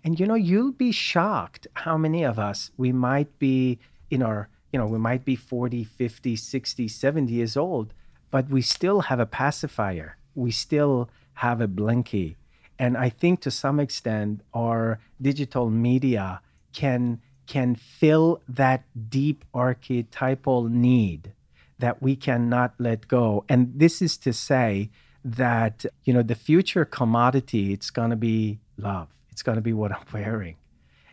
And, 0.03 0.19
you 0.19 0.27
know, 0.27 0.35
you'll 0.35 0.73
be 0.73 0.93
shocked 0.93 1.67
how 1.75 1.97
many 1.97 2.23
of 2.25 2.39
us 2.39 2.71
we 2.77 2.93
might 2.93 3.39
be 3.39 3.79
in 4.11 4.23
our, 4.23 4.49
you 4.73 4.79
know, 4.79 4.87
we 4.87 4.99
might 4.99 5.25
be 5.25 5.37
40, 5.37 5.85
50, 5.85 6.37
60, 6.37 6.89
70 6.89 7.33
years 7.33 7.57
old, 7.57 7.93
but 8.31 8.49
we 8.49 8.63
still 8.63 9.03
have 9.03 9.21
a 9.21 9.27
pacifier. 9.27 10.17
We 10.35 10.51
still 10.51 11.11
have 11.35 11.61
a 11.61 11.69
blankie. 11.69 12.37
And 12.79 12.97
I 12.97 13.09
think 13.09 13.41
to 13.43 13.51
some 13.51 13.79
extent, 13.79 14.41
our 14.53 14.99
digital 15.21 15.71
media 15.71 16.41
can 16.73 17.21
can 17.47 17.75
fill 17.75 18.41
that 18.49 18.85
deep 19.11 19.45
archetypal 19.53 20.65
need 20.65 21.35
that 21.79 22.03
we 22.03 22.17
cannot 22.17 22.75
let 22.79 23.09
go. 23.09 23.45
And 23.49 23.73
this 23.75 24.01
is 24.01 24.17
to 24.19 24.33
say 24.33 24.91
that, 25.25 25.85
you 26.05 26.13
know, 26.13 26.23
the 26.23 26.35
future 26.35 26.85
commodity, 26.85 27.73
it's 27.73 27.91
going 27.91 28.11
to 28.11 28.17
be 28.17 28.61
love. 28.77 29.09
It's 29.31 29.43
going 29.43 29.57
to 29.57 29.63
be 29.63 29.73
what 29.73 29.93
I'm 29.93 30.05
wearing. 30.13 30.57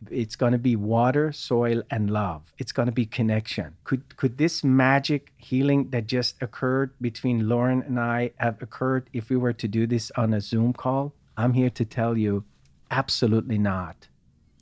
It's 0.09 0.35
going 0.35 0.53
to 0.53 0.57
be 0.57 0.75
water, 0.75 1.31
soil, 1.31 1.83
and 1.91 2.09
love. 2.09 2.53
It's 2.57 2.71
going 2.71 2.87
to 2.87 2.91
be 2.91 3.05
connection. 3.05 3.75
Could 3.83 4.17
could 4.17 4.39
this 4.39 4.63
magic 4.63 5.31
healing 5.37 5.91
that 5.91 6.07
just 6.07 6.41
occurred 6.41 6.91
between 6.99 7.43
Lauryn 7.43 7.85
and 7.85 7.99
I 7.99 8.31
have 8.37 8.61
occurred 8.61 9.09
if 9.13 9.29
we 9.29 9.37
were 9.37 9.53
to 9.53 9.67
do 9.67 9.85
this 9.85 10.11
on 10.17 10.33
a 10.33 10.41
Zoom 10.41 10.73
call? 10.73 11.13
I'm 11.37 11.53
here 11.53 11.69
to 11.69 11.85
tell 11.85 12.17
you, 12.17 12.45
absolutely 12.89 13.59
not. 13.59 14.07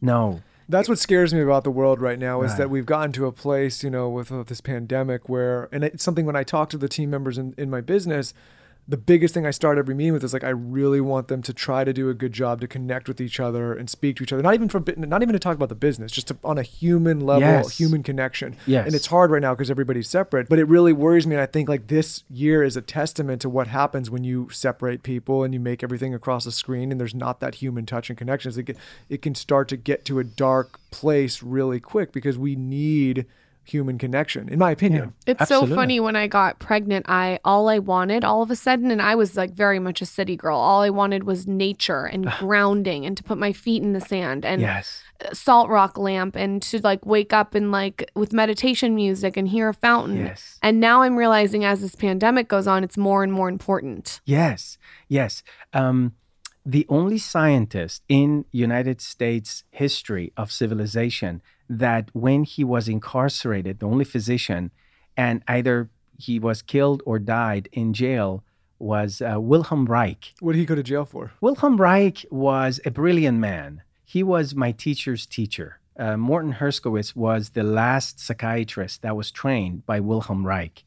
No. 0.02 0.41
That's 0.70 0.88
what 0.88 1.00
scares 1.00 1.34
me 1.34 1.42
about 1.42 1.64
the 1.64 1.72
world 1.72 2.00
right 2.00 2.20
now 2.20 2.44
is 2.44 2.52
Right. 2.52 2.58
that 2.60 2.70
we've 2.70 2.86
gotten 2.86 3.12
to 3.14 3.26
a 3.26 3.32
place, 3.32 3.84
you 3.84 3.90
know, 3.90 4.08
with 4.08 4.32
uh, 4.32 4.44
this 4.44 4.62
pandemic 4.62 5.28
where, 5.28 5.68
and 5.72 5.84
it's 5.84 6.04
something 6.04 6.28
when 6.28 6.36
I 6.36 6.44
talk 6.44 6.70
to 6.70 6.78
the 6.78 6.88
team 6.88 7.10
members 7.10 7.40
in, 7.40 7.56
in 7.58 7.72
my 7.72 7.82
business, 7.82 8.36
the 8.90 8.98
biggest 8.98 9.36
thing 9.36 9.46
I 9.46 9.52
start 9.52 9.78
every 9.78 9.94
meeting 9.94 10.14
with 10.14 10.24
is 10.24 10.34
like, 10.34 10.44
I 10.44 10.50
really 10.50 11.00
want 11.00 11.28
them 11.28 11.44
to 11.44 11.54
try 11.54 11.84
to 11.84 11.94
do 11.94 12.10
a 12.10 12.16
good 12.16 12.34
job 12.34 12.60
to 12.62 12.68
connect 12.68 13.08
with 13.08 13.22
each 13.22 13.40
other 13.40 13.72
and 13.72 13.88
speak 13.88 14.16
to 14.18 14.24
each 14.24 14.34
other. 14.34 14.42
Not 14.42 14.56
even 14.56 14.68
for, 14.68 14.84
not 14.98 15.22
even 15.22 15.34
to 15.34 15.38
talk 15.40 15.56
about 15.56 15.70
the 15.70 15.76
business, 15.76 16.12
just 16.12 16.30
to, 16.30 16.38
on 16.44 16.58
a 16.58 16.64
human 16.64 17.20
level, 17.20 17.42
Yes. 17.48 17.78
human 17.78 18.02
connection. 18.02 18.56
Yes. 18.66 18.88
And 18.88 18.96
it's 18.96 19.06
hard 19.06 19.30
right 19.30 19.44
now 19.44 19.54
because 19.54 19.70
everybody's 19.70 20.10
separate, 20.10 20.50
but 20.50 20.58
it 20.58 20.64
really 20.66 20.92
worries 20.92 21.28
me. 21.28 21.36
And 21.36 21.42
I 21.42 21.46
think 21.46 21.70
like 21.70 21.86
this 21.86 22.24
year 22.32 22.64
is 22.64 22.76
a 22.76 22.82
testament 22.82 23.44
to 23.44 23.50
what 23.50 23.68
happens 23.68 24.10
when 24.10 24.24
you 24.24 24.50
separate 24.50 25.04
people 25.04 25.44
and 25.44 25.54
you 25.54 25.60
make 25.60 25.84
everything 25.84 26.16
across 26.16 26.48
a 26.48 26.52
screen 26.52 26.92
and 26.92 27.00
there's 27.00 27.14
not 27.14 27.42
that 27.42 27.56
human 27.56 27.86
touch 27.86 28.10
and 28.10 28.18
connections. 28.18 28.58
It, 28.58 28.64
can- 28.64 28.78
it 29.08 29.22
can 29.22 29.36
start 29.36 29.68
to 29.70 29.78
get 29.78 30.04
to 30.06 30.18
a 30.18 30.24
dark 30.24 30.80
place 30.90 31.44
really 31.44 31.80
quick 31.80 32.12
because 32.12 32.40
we 32.40 32.56
need 32.56 33.28
human 33.70 33.98
connection, 33.98 34.50
in 34.50 34.60
my 34.60 34.72
opinion. 34.72 35.14
It's 35.26 35.42
Absolutely. 35.42 35.70
so 35.70 35.76
funny 35.76 36.00
when 36.00 36.16
I 36.16 36.28
got 36.28 36.60
pregnant, 36.60 37.06
I 37.10 37.40
all 37.46 37.70
I 37.70 37.80
wanted 37.80 38.24
all 38.24 38.42
of 38.42 38.52
a 38.52 38.56
sudden 38.56 38.92
and 38.92 39.02
I 39.02 39.16
was 39.16 39.38
like 39.38 39.52
very 39.52 39.80
much 39.80 40.02
a 40.02 40.06
city 40.06 40.36
girl. 40.36 40.58
All 40.58 40.82
I 40.82 40.90
wanted 40.90 41.24
was 41.24 41.48
nature 41.48 42.06
and 42.06 42.26
grounding 42.40 43.06
and 43.06 43.16
to 43.18 43.24
put 43.24 43.38
my 43.38 43.54
feet 43.54 43.84
in 43.84 43.94
the 43.94 44.02
sand 44.02 44.46
and 44.46 44.62
yes. 44.62 45.04
salt 45.34 45.70
rock 45.70 45.98
lamp 45.98 46.36
and 46.36 46.62
to 46.64 46.80
like 46.80 47.06
wake 47.06 47.34
up 47.34 47.56
and 47.56 47.72
like 47.72 48.10
with 48.16 48.34
meditation 48.34 48.96
music 48.96 49.38
and 49.38 49.48
hear 49.48 49.70
a 49.70 49.74
fountain. 49.74 50.18
Yes. 50.18 50.58
And 50.62 50.80
now 50.80 51.02
I'm 51.02 51.16
realizing 51.16 51.64
as 51.66 51.82
this 51.82 51.96
pandemic 51.96 52.48
goes 52.48 52.68
on, 52.68 52.84
it's 52.84 52.98
more 52.98 53.24
and 53.24 53.32
more 53.32 53.50
important. 53.50 54.22
Yes, 54.26 54.78
yes. 55.08 55.44
Um, 55.74 56.14
the 56.66 56.86
only 56.90 57.18
scientist 57.18 58.04
in 58.08 58.46
United 58.52 59.02
States 59.02 59.64
history 59.72 60.32
of 60.38 60.52
civilization 60.52 61.42
that 61.70 62.10
when 62.14 62.44
he 62.44 62.64
was 62.64 62.88
incarcerated, 62.88 63.80
the 63.80 63.86
only 63.88 64.06
physician, 64.06 64.72
and 65.16 65.44
either 65.48 65.90
he 66.18 66.40
was 66.40 66.62
killed 66.62 67.02
or 67.06 67.20
died 67.20 67.70
in 67.72 67.94
jail 67.94 68.44
was 68.80 69.22
uh, 69.22 69.40
Wilhelm 69.40 69.86
Reich. 69.86 70.34
What 70.40 70.54
did 70.54 70.60
he 70.60 70.66
go 70.66 70.76
to 70.76 70.84
jail 70.84 71.06
for? 71.06 71.32
Wilhelm 71.42 71.78
Reich 71.80 72.26
was 72.32 72.80
a 72.86 72.92
brilliant 72.92 73.38
man. 73.38 73.84
He 74.06 74.24
was 74.24 74.56
my 74.56 74.72
teacher's 74.72 75.26
teacher. 75.26 75.80
Uh, 75.98 76.16
Morton 76.18 76.54
Herskowitz 76.54 77.16
was 77.16 77.50
the 77.52 77.64
last 77.64 78.20
psychiatrist 78.20 79.02
that 79.02 79.16
was 79.18 79.32
trained 79.32 79.86
by 79.86 80.00
Wilhelm 80.00 80.46
Reich. 80.48 80.84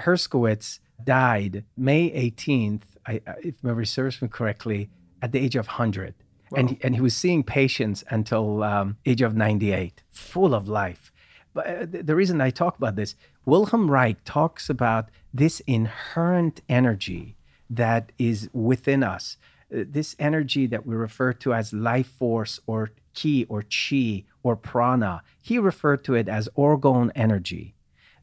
Herskowitz 0.00 0.78
died 1.04 1.64
May 1.76 2.10
18th, 2.10 2.82
I, 3.06 3.20
I- 3.26 3.34
if 3.42 3.62
memory 3.62 3.86
serves 3.86 4.22
me 4.22 4.28
correctly, 4.28 4.88
at 5.20 5.32
the 5.32 5.40
age 5.40 5.56
of 5.56 5.66
100. 5.66 6.14
And, 6.56 6.70
he, 6.70 6.78
and 6.82 6.94
he 6.94 7.00
was 7.00 7.16
seeing 7.16 7.42
patients 7.42 8.04
until 8.08 8.62
um, 8.62 8.96
age 9.06 9.22
of 9.22 9.34
98, 9.34 10.02
full 10.10 10.54
of 10.54 10.68
life. 10.68 11.12
But 11.54 11.66
uh, 11.66 11.86
the, 11.86 12.02
the 12.02 12.16
reason 12.16 12.40
I 12.40 12.50
talk 12.50 12.76
about 12.76 12.96
this, 12.96 13.14
Wilhelm 13.44 13.90
Reich 13.90 14.18
talks 14.24 14.70
about 14.70 15.08
this 15.32 15.60
inherent 15.60 16.60
energy 16.68 17.36
that 17.68 18.12
is 18.18 18.48
within 18.52 19.02
us, 19.02 19.36
uh, 19.74 19.84
this 19.86 20.14
energy 20.18 20.66
that 20.66 20.86
we 20.86 20.94
refer 20.94 21.32
to 21.32 21.54
as 21.54 21.72
life 21.72 22.06
force 22.06 22.60
or 22.66 22.90
ki 23.14 23.46
or 23.48 23.62
chi 23.62 24.24
or 24.42 24.56
prana. 24.56 25.22
He 25.40 25.58
referred 25.58 26.04
to 26.04 26.14
it 26.14 26.28
as 26.28 26.48
orgone 26.56 27.10
energy. 27.14 27.74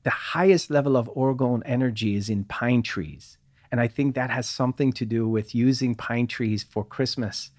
The 0.04 0.10
highest 0.10 0.70
level 0.70 0.96
of 0.96 1.10
orgone 1.16 1.62
energy 1.66 2.16
is 2.16 2.30
in 2.30 2.46
pine 2.46 2.84
trees. 2.84 3.38
And 3.72 3.80
I 3.80 3.88
think 3.88 4.16
that 4.16 4.32
has 4.32 4.50
something 4.50 4.92
to 4.94 5.06
do 5.06 5.28
with 5.28 5.54
using 5.54 5.94
pine 5.94 6.28
trees 6.28 6.64
for 6.64 6.84
Christmas 6.84 7.52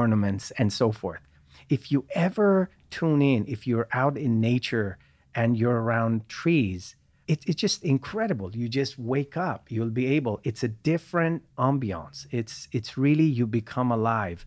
ornaments 0.00 0.44
and 0.58 0.68
so 0.80 0.92
forth. 1.00 1.22
If 1.68 1.82
you 1.92 2.00
ever 2.26 2.70
tune 2.90 3.22
in, 3.22 3.40
if 3.54 3.60
you're 3.68 3.88
out 4.02 4.16
in 4.26 4.32
nature 4.40 4.98
and 5.34 5.48
you're 5.60 5.80
around 5.84 6.28
trees, 6.28 6.96
it, 7.26 7.38
it's 7.48 7.60
just 7.66 7.82
incredible. 7.82 8.48
You 8.60 8.68
just 8.68 8.94
wake 8.98 9.36
up. 9.36 9.60
You'll 9.72 9.96
be 10.02 10.06
able. 10.18 10.34
It's 10.48 10.62
a 10.62 10.72
different 10.92 11.42
ambiance. 11.58 12.26
It's 12.30 12.68
it's 12.76 12.90
really 12.96 13.28
you 13.38 13.46
become 13.46 13.90
alive. 13.98 14.46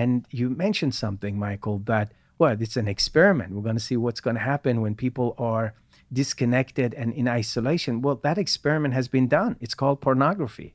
And 0.00 0.12
you 0.30 0.46
mentioned 0.66 0.94
something, 0.94 1.34
Michael, 1.38 1.78
that 1.92 2.06
well, 2.38 2.56
it's 2.66 2.76
an 2.76 2.88
experiment. 2.88 3.52
We're 3.52 3.68
going 3.70 3.82
to 3.82 3.88
see 3.90 3.96
what's 3.96 4.22
going 4.26 4.36
to 4.36 4.46
happen 4.52 4.80
when 4.80 4.94
people 4.94 5.34
are 5.38 5.74
disconnected 6.12 6.94
and 6.94 7.12
in 7.12 7.26
isolation. 7.28 8.00
Well, 8.02 8.16
that 8.22 8.38
experiment 8.38 8.94
has 8.94 9.08
been 9.08 9.28
done. 9.28 9.56
It's 9.60 9.74
called 9.74 10.00
pornography. 10.00 10.74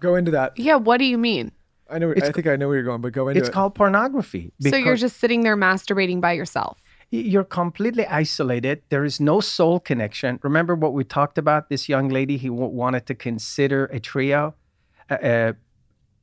Go 0.00 0.14
into 0.14 0.30
that. 0.30 0.56
Yeah, 0.56 0.76
what 0.76 0.98
do 0.98 1.04
you 1.04 1.18
mean? 1.18 1.52
I 1.90 1.98
know. 1.98 2.10
It's 2.10 2.28
I 2.28 2.32
think 2.32 2.46
I 2.46 2.56
know 2.56 2.68
where 2.68 2.76
you're 2.76 2.84
going, 2.84 3.00
but 3.00 3.12
go 3.12 3.28
into 3.28 3.40
It's 3.40 3.48
it. 3.48 3.52
called 3.52 3.74
pornography. 3.74 4.52
so 4.60 4.76
you're 4.76 4.96
just 4.96 5.18
sitting 5.18 5.42
there 5.42 5.56
masturbating 5.56 6.20
by 6.20 6.32
yourself. 6.32 6.78
you're 7.10 7.44
completely 7.44 8.06
isolated. 8.06 8.82
There 8.90 9.04
is 9.04 9.18
no 9.18 9.40
soul 9.40 9.80
connection. 9.80 10.38
Remember 10.42 10.74
what 10.74 10.92
we 10.92 11.04
talked 11.04 11.38
about? 11.38 11.70
This 11.70 11.88
young 11.88 12.08
lady 12.10 12.36
he 12.36 12.48
w- 12.48 12.68
wanted 12.68 13.06
to 13.06 13.14
consider 13.14 13.86
a 13.86 13.98
trio, 13.98 14.54
a, 15.08 15.16
a, 15.32 15.54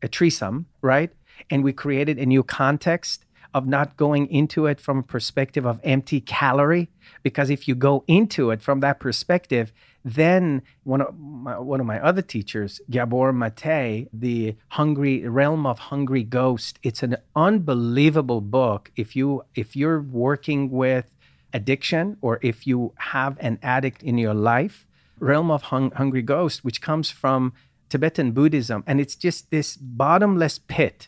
a 0.06 0.08
threesome, 0.08 0.68
right? 0.84 1.12
And 1.50 1.64
we 1.64 1.74
created 1.74 2.20
a 2.20 2.26
new 2.28 2.44
context 2.44 3.26
of 3.56 3.66
not 3.66 3.98
going 3.98 4.28
into 4.28 4.68
it 4.68 4.80
from 4.80 5.00
a 5.00 5.04
perspective 5.04 5.66
of 5.66 5.80
empty 5.84 6.22
calorie. 6.22 6.90
Because 7.24 7.50
if 7.50 7.68
you 7.68 7.74
go 7.74 8.04
into 8.08 8.52
it 8.52 8.62
from 8.62 8.82
that 8.82 9.00
perspective, 9.00 9.74
then 10.06 10.62
one 10.84 11.02
of 11.02 11.18
my, 11.18 11.58
one 11.58 11.80
of 11.80 11.88
my 11.88 12.00
other 12.00 12.22
teachers, 12.22 12.80
Gabor 12.92 13.34
Mate, 13.34 14.08
the 14.14 14.56
Hungry 14.70 15.28
Realm 15.28 15.66
of 15.66 15.80
Hungry 15.80 16.24
Ghost, 16.24 16.78
it's 16.84 17.02
an 17.02 17.18
unbelievable 17.36 18.40
book. 18.40 18.92
If 18.96 19.16
you 19.16 19.42
if 19.56 19.76
you're 19.76 20.00
working 20.00 20.70
with 20.70 21.10
addiction 21.54 22.18
or 22.22 22.38
if 22.44 22.68
you 22.68 22.94
have 22.98 23.36
an 23.40 23.58
addict 23.64 24.04
in 24.04 24.20
your 24.20 24.36
life, 24.36 24.86
Realm 25.20 25.50
of 25.50 25.64
Hung- 25.64 25.92
Hungry 25.92 26.22
Ghost, 26.22 26.64
which 26.64 26.82
comes 26.82 27.10
from 27.10 27.54
Tibetan 27.90 28.32
Buddhism, 28.32 28.84
and 28.86 29.02
it's 29.02 29.16
just 29.16 29.50
this 29.50 29.76
bottomless 29.76 30.60
pit. 30.60 31.08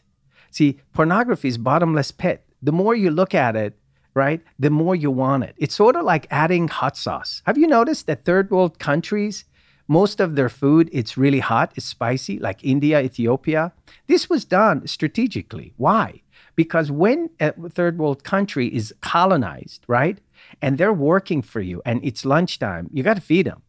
See, 0.49 0.79
pornography 0.93 1.49
is 1.49 1.59
bottomless 1.59 2.09
pit. 2.09 2.45
The 2.63 2.71
more 2.71 2.95
you 2.95 3.11
look 3.11 3.35
at 3.35 3.55
it, 3.55 3.77
right, 4.17 4.41
the 4.59 4.69
more 4.69 4.95
you 4.95 5.11
want 5.11 5.43
it. 5.45 5.55
It's 5.57 5.75
sort 5.75 5.95
of 5.95 6.03
like 6.03 6.27
adding 6.29 6.67
hot 6.67 6.97
sauce. 6.97 7.41
Have 7.45 7.57
you 7.57 7.67
noticed 7.67 8.07
that 8.07 8.25
third 8.25 8.51
world 8.51 8.79
countries, 8.79 9.45
most 9.87 10.19
of 10.19 10.35
their 10.35 10.49
food, 10.49 10.89
it's 10.91 11.17
really 11.17 11.39
hot, 11.39 11.71
it's 11.75 11.85
spicy, 11.85 12.39
like 12.39 12.63
India, 12.63 13.01
Ethiopia? 13.01 13.71
This 14.07 14.29
was 14.29 14.43
done 14.43 14.87
strategically. 14.87 15.73
Why? 15.77 16.21
Because 16.55 16.91
when 16.91 17.29
a 17.39 17.51
third 17.69 17.99
world 17.99 18.23
country 18.23 18.67
is 18.79 18.93
colonized, 19.01 19.81
right, 19.87 20.17
and 20.61 20.77
they're 20.77 21.01
working 21.13 21.41
for 21.41 21.61
you 21.61 21.81
and 21.85 22.03
it's 22.03 22.25
lunchtime, 22.25 22.89
you 22.91 23.03
got 23.03 23.15
to 23.15 23.21
feed 23.21 23.45
them 23.45 23.61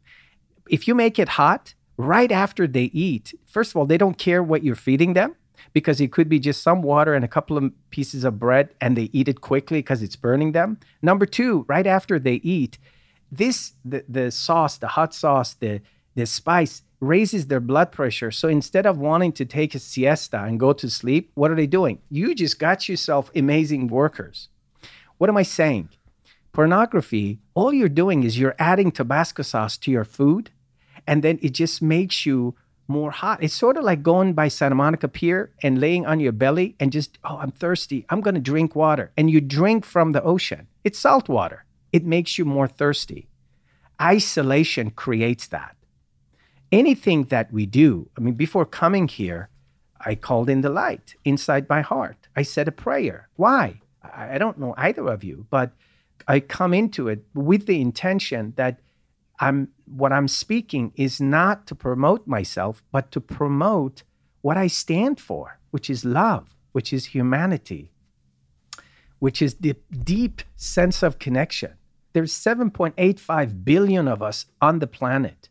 if 0.68 0.86
you 0.86 0.94
make 0.94 1.18
it 1.18 1.30
hot 1.30 1.74
right 1.96 2.30
after 2.30 2.66
they 2.66 2.84
eat, 2.84 3.34
first 3.46 3.72
of 3.72 3.76
all, 3.76 3.86
they 3.86 3.99
don't 3.99 4.18
care 4.18 4.42
what 4.42 4.62
you're 4.62 4.76
feeding 4.76 5.14
them 5.14 5.34
because 5.72 6.00
it 6.00 6.12
could 6.12 6.28
be 6.28 6.38
just 6.38 6.62
some 6.62 6.82
water 6.82 7.14
and 7.14 7.24
a 7.24 7.28
couple 7.28 7.56
of 7.56 7.72
pieces 7.90 8.24
of 8.24 8.38
bread 8.38 8.70
and 8.80 8.96
they 8.96 9.11
eat 9.12 9.28
it 9.28 9.40
quickly 9.40 9.78
because 9.78 10.02
it's 10.02 10.16
burning 10.16 10.52
them. 10.52 10.78
Number 11.02 11.26
two, 11.26 11.64
right 11.68 11.86
after 11.86 12.18
they 12.18 12.34
eat, 12.34 12.78
this 13.30 13.72
the, 13.84 14.04
the 14.09 14.30
sauce, 14.30 14.78
the 14.78 14.88
hot 14.88 15.14
sauce, 15.14 15.54
the 15.54 15.80
the 16.14 16.26
spice 16.26 16.82
raises 17.00 17.46
their 17.46 17.61
blood 17.61 17.92
pressure. 17.92 18.30
So 18.30 18.48
instead 18.48 18.86
of 18.86 18.98
wanting 18.98 19.32
to 19.32 19.44
take 19.44 19.74
a 19.74 19.78
siesta 19.78 20.42
and 20.42 20.59
go 20.59 20.72
to 20.72 20.90
sleep, 20.90 21.30
what 21.34 21.50
are 21.50 21.54
they 21.54 21.66
doing? 21.66 22.00
You 22.11 22.34
just 22.34 22.59
got 22.59 22.88
yourself 22.88 23.30
amazing 23.36 23.86
workers. 23.86 24.48
What 25.18 25.30
am 25.30 25.36
I 25.36 25.44
saying? 25.44 25.90
Pornography, 26.52 27.38
all 27.54 27.72
you're 27.72 27.88
doing 27.88 28.24
is 28.24 28.38
you're 28.38 28.56
adding 28.59 28.90
Tabasco 28.90 29.42
sauce 29.42 29.76
to 29.78 29.92
your 29.92 30.04
food, 30.04 30.50
and 31.06 31.22
then 31.22 31.38
it 31.40 31.50
just 31.50 31.80
makes 31.80 32.26
you 32.26 32.56
more 32.89 33.11
hot. 33.11 33.43
It's 33.43 33.55
sort 33.55 33.76
of 33.76 33.84
like 33.84 34.03
going 34.03 34.32
by 34.32 34.49
Santa 34.49 34.74
Monica 34.74 35.09
Pier 35.09 35.53
and 35.62 35.80
laying 35.80 36.07
on 36.07 36.20
your 36.20 36.32
belly 36.32 36.74
and 36.80 36.91
just, 36.91 37.18
oh, 37.22 37.36
I'm 37.36 37.51
thirsty. 37.51 38.07
I'm 38.09 38.20
going 38.22 38.34
to 38.34 38.41
drink 38.41 38.74
water. 38.74 39.12
And 39.16 39.30
you 39.30 39.41
drink 39.41 39.84
from 39.84 40.12
the 40.12 40.22
ocean. 40.22 40.68
It's 40.84 40.99
salt 40.99 41.28
water. 41.28 41.64
It 41.93 42.05
makes 42.05 42.39
you 42.39 42.45
more 42.45 42.66
thirsty. 42.66 43.28
Isolation 44.01 44.91
creates 44.91 45.47
that. 45.49 45.76
Anything 46.72 47.24
that 47.24 47.53
we 47.53 47.66
do, 47.66 48.11
I 48.16 48.20
mean, 48.20 48.34
before 48.34 48.64
coming 48.64 49.09
here, 49.09 49.49
I 50.01 50.14
called 50.14 50.49
in 50.49 50.61
the 50.61 50.70
light 50.70 51.14
inside 51.24 51.68
my 51.68 51.80
heart. 51.80 52.28
I 52.36 52.43
said 52.43 52.68
a 52.68 52.72
prayer. 52.72 53.28
Why? 53.36 53.80
I 54.03 54.39
don't 54.39 54.59
know 54.59 54.74
either 54.76 55.07
of 55.09 55.24
you, 55.24 55.47
but 55.51 55.72
I 56.26 56.41
come 56.41 56.72
into 56.72 57.09
it 57.09 57.24
with 57.34 57.66
the 57.66 57.80
intention 57.80 58.55
that 58.57 58.80
I'm 59.41 59.68
what 59.86 60.12
I'm 60.12 60.28
speaking 60.28 60.93
is 60.97 61.20
not 61.20 61.66
to 61.68 61.74
promote 61.74 62.26
myself, 62.26 62.82
but 62.93 63.11
to 63.12 63.20
promote 63.20 64.03
what 64.43 64.57
I 64.57 64.66
stand 64.66 65.20
for, 65.20 65.59
which 65.70 65.89
is 65.89 66.05
love, 66.05 66.57
which 66.72 66.93
is 66.93 67.07
humanity, 67.07 67.93
which 69.18 69.41
is 69.41 69.55
the 69.55 69.76
deep 70.05 70.43
sense 70.57 71.03
of 71.03 71.18
connection. 71.18 71.74
There's 72.12 72.32
7.85 72.32 73.64
billion 73.64 74.09
of 74.09 74.22
us 74.22 74.47
on 74.61 74.78
the 74.78 74.86
planet. 74.86 75.49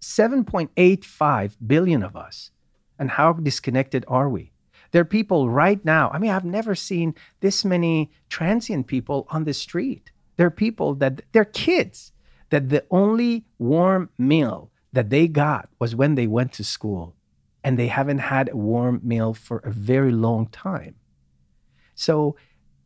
7.85 0.00 1.56
billion 1.66 2.02
of 2.02 2.16
us. 2.16 2.50
And 2.98 3.10
how 3.12 3.32
disconnected 3.34 4.04
are 4.08 4.28
we? 4.28 4.52
There 4.90 5.02
are 5.02 5.04
people 5.04 5.50
right 5.50 5.84
now. 5.84 6.10
I 6.12 6.18
mean, 6.18 6.30
I've 6.30 6.44
never 6.44 6.74
seen 6.74 7.14
this 7.40 7.64
many 7.64 8.10
transient 8.28 8.86
people 8.86 9.26
on 9.30 9.44
the 9.44 9.54
street. 9.54 10.10
There 10.36 10.46
are 10.46 10.50
people 10.50 10.94
that 10.96 11.20
they're 11.32 11.44
kids 11.44 12.12
that 12.50 12.68
the 12.68 12.84
only 12.90 13.44
warm 13.58 14.10
meal 14.18 14.70
that 14.92 15.10
they 15.10 15.28
got 15.28 15.68
was 15.78 15.94
when 15.94 16.14
they 16.14 16.26
went 16.26 16.52
to 16.54 16.64
school 16.64 17.14
and 17.62 17.78
they 17.78 17.88
haven't 17.88 18.18
had 18.18 18.48
a 18.48 18.56
warm 18.56 19.00
meal 19.02 19.34
for 19.34 19.58
a 19.58 19.70
very 19.70 20.12
long 20.12 20.46
time. 20.46 20.94
So, 21.94 22.36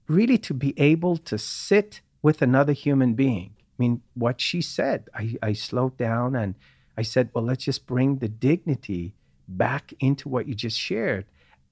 really, 0.09 0.39
to 0.39 0.55
be 0.55 0.79
able 0.79 1.17
to 1.19 1.39
sit 1.39 2.01
with 2.23 2.43
another 2.43 2.73
human 2.73 3.15
being, 3.15 3.55
I 3.59 3.77
mean, 3.79 4.03
what 4.15 4.41
she 4.41 4.63
said, 4.63 5.09
I, 5.15 5.37
I 5.43 5.53
slowed 5.53 5.97
down 5.97 6.35
and 6.35 6.55
I 6.97 7.03
said, 7.03 7.31
well, 7.33 7.45
let's 7.45 7.65
just 7.65 7.87
bring 7.87 8.19
the 8.19 8.29
dignity 8.29 9.15
back 9.49 9.93
into 10.01 10.29
what 10.29 10.47
you 10.47 10.55
just 10.55 10.79
shared. 10.79 11.27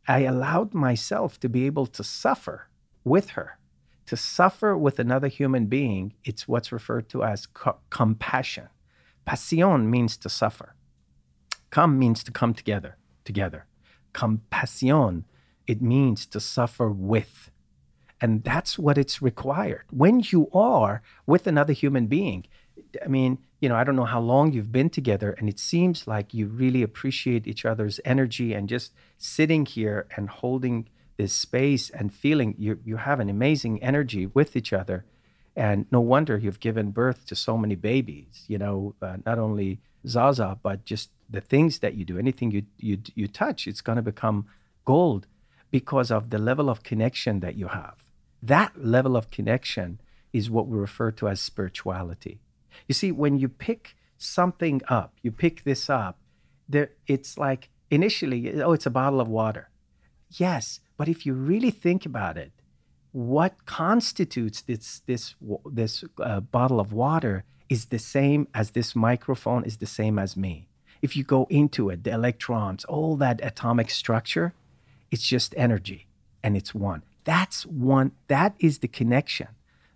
I 0.09 0.21
allowed 0.21 0.75
myself 0.75 1.39
to 1.41 1.49
be 1.49 1.67
able 1.67 1.87
to 1.87 2.03
suffer 2.03 2.69
with 3.05 3.31
her, 3.31 3.59
To 4.11 4.17
suffer 4.17 4.77
with 4.77 4.99
another 4.99 5.29
human 5.29 5.67
being, 5.67 6.15
it's 6.25 6.49
what's 6.49 6.73
referred 6.73 7.09
to 7.11 7.23
as 7.23 7.47
co- 7.47 7.79
compassion. 7.91 8.67
Passion 9.25 9.89
means 9.89 10.17
to 10.17 10.29
suffer. 10.29 10.75
Come 11.71 11.97
means 11.97 12.25
to 12.25 12.33
come 12.33 12.53
together, 12.53 12.97
together. 13.25 13.67
Compassion, 14.13 15.27
it 15.69 15.81
means 15.81 16.27
to 16.27 16.41
suffer 16.41 16.91
with. 16.91 17.53
And 18.21 18.43
that's 18.43 18.77
what 18.77 18.99
it's 18.99 19.23
required. 19.23 19.85
When 19.91 20.25
you 20.33 20.51
are 20.53 21.03
with 21.25 21.47
another 21.47 21.73
human 21.73 22.09
being, 22.09 22.47
I 23.05 23.07
mean, 23.07 23.39
you 23.61 23.69
know, 23.69 23.77
I 23.77 23.85
don't 23.85 23.95
know 23.95 24.07
how 24.07 24.21
long 24.21 24.53
you've 24.53 24.73
been 24.73 24.91
together, 24.91 25.37
and 25.39 25.49
it 25.49 25.61
seems 25.61 26.09
like 26.09 26.35
you 26.35 26.49
really 26.49 26.83
appreciate 26.83 27.47
each 27.47 27.65
other's 27.65 28.01
energy 28.05 28.55
and 28.55 28.69
just 28.69 28.93
sitting 29.19 29.67
here 29.67 30.09
and 30.17 30.29
holding 30.29 30.89
this 31.21 31.35
space 31.35 31.91
and 31.91 32.15
feeling 32.15 32.55
you, 32.59 32.81
you 32.83 32.97
have 32.97 33.21
an 33.21 33.29
amazing 33.29 33.83
energy 33.83 34.25
with 34.27 34.57
each 34.57 34.73
other. 34.73 35.05
And 35.55 35.85
no 35.91 36.01
wonder 36.01 36.39
you've 36.39 36.61
given 36.61 36.93
birth 36.93 37.27
to 37.27 37.35
so 37.35 37.59
many 37.59 37.75
babies, 37.75 38.45
you 38.49 38.57
know, 38.57 38.95
uh, 39.03 39.19
not 39.27 39.39
only 39.39 39.81
Zaza, 40.07 40.59
but 40.63 40.87
just 40.87 41.11
the 41.29 41.43
things 41.43 41.81
that 41.81 41.95
you 41.95 42.05
do, 42.07 42.19
anything 42.19 42.51
you, 42.51 42.63
you, 42.79 42.99
you 43.15 43.27
touch, 43.29 43.67
it's 43.67 43.83
going 43.83 43.97
to 43.97 44.03
become 44.03 44.47
gold 44.87 45.27
because 45.71 46.11
of 46.11 46.31
the 46.31 46.39
level 46.39 46.71
of 46.71 46.83
connection 46.83 47.41
that 47.41 47.57
you 47.57 47.69
have. 47.69 47.97
That 48.43 48.73
level 48.83 49.15
of 49.15 49.31
connection 49.31 50.01
is 50.33 50.49
what 50.49 50.69
we 50.69 50.79
refer 50.79 51.11
to 51.13 51.29
as 51.29 51.41
spirituality. 51.41 52.41
You 52.89 52.95
see, 52.95 53.13
when 53.13 53.39
you 53.39 53.49
pick 53.49 53.95
something 54.17 54.81
up, 54.89 55.13
you 55.23 55.33
pick 55.33 55.65
this 55.65 55.91
up, 55.91 56.19
there 56.67 56.91
it's 57.07 57.37
like 57.37 57.69
initially, 57.91 58.63
oh, 58.63 58.73
it's 58.73 58.87
a 58.87 58.91
bottle 58.91 59.21
of 59.21 59.29
water. 59.29 59.69
Yes, 60.31 60.81
but 61.01 61.09
if 61.09 61.25
you 61.25 61.33
really 61.33 61.71
think 61.71 62.05
about 62.05 62.37
it, 62.37 62.53
what 63.13 63.65
constitutes 63.65 64.61
this 64.61 65.01
this 65.07 65.35
this 65.65 66.05
uh, 66.23 66.41
bottle 66.41 66.79
of 66.79 66.93
water 66.93 67.45
is 67.71 67.87
the 67.87 67.99
same 67.99 68.47
as 68.53 68.73
this 68.73 68.95
microphone 68.95 69.65
is 69.65 69.79
the 69.79 69.87
same 69.87 70.19
as 70.19 70.37
me. 70.37 70.69
If 71.01 71.17
you 71.17 71.25
go 71.25 71.47
into 71.49 71.89
it, 71.89 72.05
the 72.05 72.11
electrons, 72.11 72.85
all 72.85 73.17
that 73.17 73.41
atomic 73.43 73.89
structure, 73.89 74.53
it's 75.11 75.27
just 75.27 75.55
energy 75.57 76.07
and 76.43 76.55
it's 76.55 76.75
one. 76.75 77.03
That's 77.25 77.65
one 77.65 78.13
that 78.29 78.55
is 78.59 78.81
the 78.81 78.89
connection. 78.89 79.49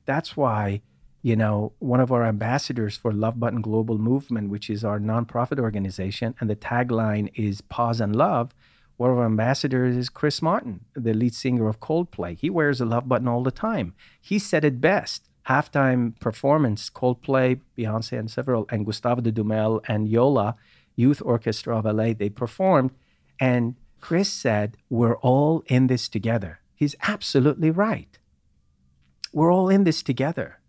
That's 0.06 0.38
why 0.38 0.80
you 1.20 1.36
know, 1.36 1.72
one 1.80 2.00
of 2.00 2.12
our 2.12 2.24
ambassadors 2.24 2.96
for 2.96 3.12
Love 3.12 3.38
Button 3.38 3.60
Global 3.60 3.98
Movement, 3.98 4.48
which 4.48 4.70
is 4.70 4.84
our 4.84 4.98
nonprofit 4.98 5.58
organization, 5.58 6.34
and 6.40 6.48
the 6.48 6.56
tagline 6.56 7.30
is 7.34 7.60
Pause 7.60 8.00
and 8.00 8.16
Love. 8.16 8.54
One 8.96 9.10
of 9.10 9.18
our 9.18 9.26
ambassadors 9.26 9.96
is 9.96 10.08
Chris 10.08 10.40
Martin, 10.40 10.84
the 10.94 11.14
lead 11.14 11.34
singer 11.34 11.68
of 11.68 11.80
Coldplay. 11.80 12.38
He 12.38 12.48
wears 12.48 12.80
a 12.80 12.84
love 12.84 13.08
button 13.08 13.26
all 13.26 13.42
the 13.42 13.50
time. 13.50 13.94
He 14.20 14.38
said 14.38 14.64
it 14.64 14.80
best. 14.80 15.28
Halftime 15.48 16.18
performance, 16.20 16.88
Coldplay, 16.88 17.60
Beyonce, 17.76 18.18
and 18.18 18.30
several, 18.30 18.66
and 18.70 18.86
Gustavo 18.86 19.20
de 19.20 19.30
Dudamel 19.30 19.80
and 19.86 20.08
Yola, 20.08 20.56
Youth 20.96 21.20
Orchestra 21.22 21.78
of 21.78 21.84
LA, 21.84 22.14
they 22.14 22.30
performed. 22.30 22.92
And 23.38 23.74
Chris 24.00 24.30
said, 24.30 24.76
We're 24.88 25.16
all 25.16 25.62
in 25.66 25.88
this 25.88 26.08
together. 26.08 26.60
He's 26.74 26.94
absolutely 27.02 27.70
right. 27.70 28.18
We're 29.32 29.52
all 29.52 29.68
in 29.68 29.84
this 29.84 30.02
together. 30.02 30.60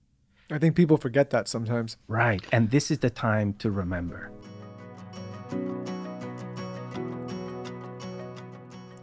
I 0.51 0.57
think 0.57 0.75
people 0.75 0.97
forget 0.97 1.29
that 1.29 1.47
sometimes. 1.47 1.97
Right. 2.07 2.43
And 2.51 2.71
this 2.71 2.91
is 2.91 2.99
the 2.99 3.09
time 3.09 3.53
to 3.55 3.71
remember. 3.71 4.31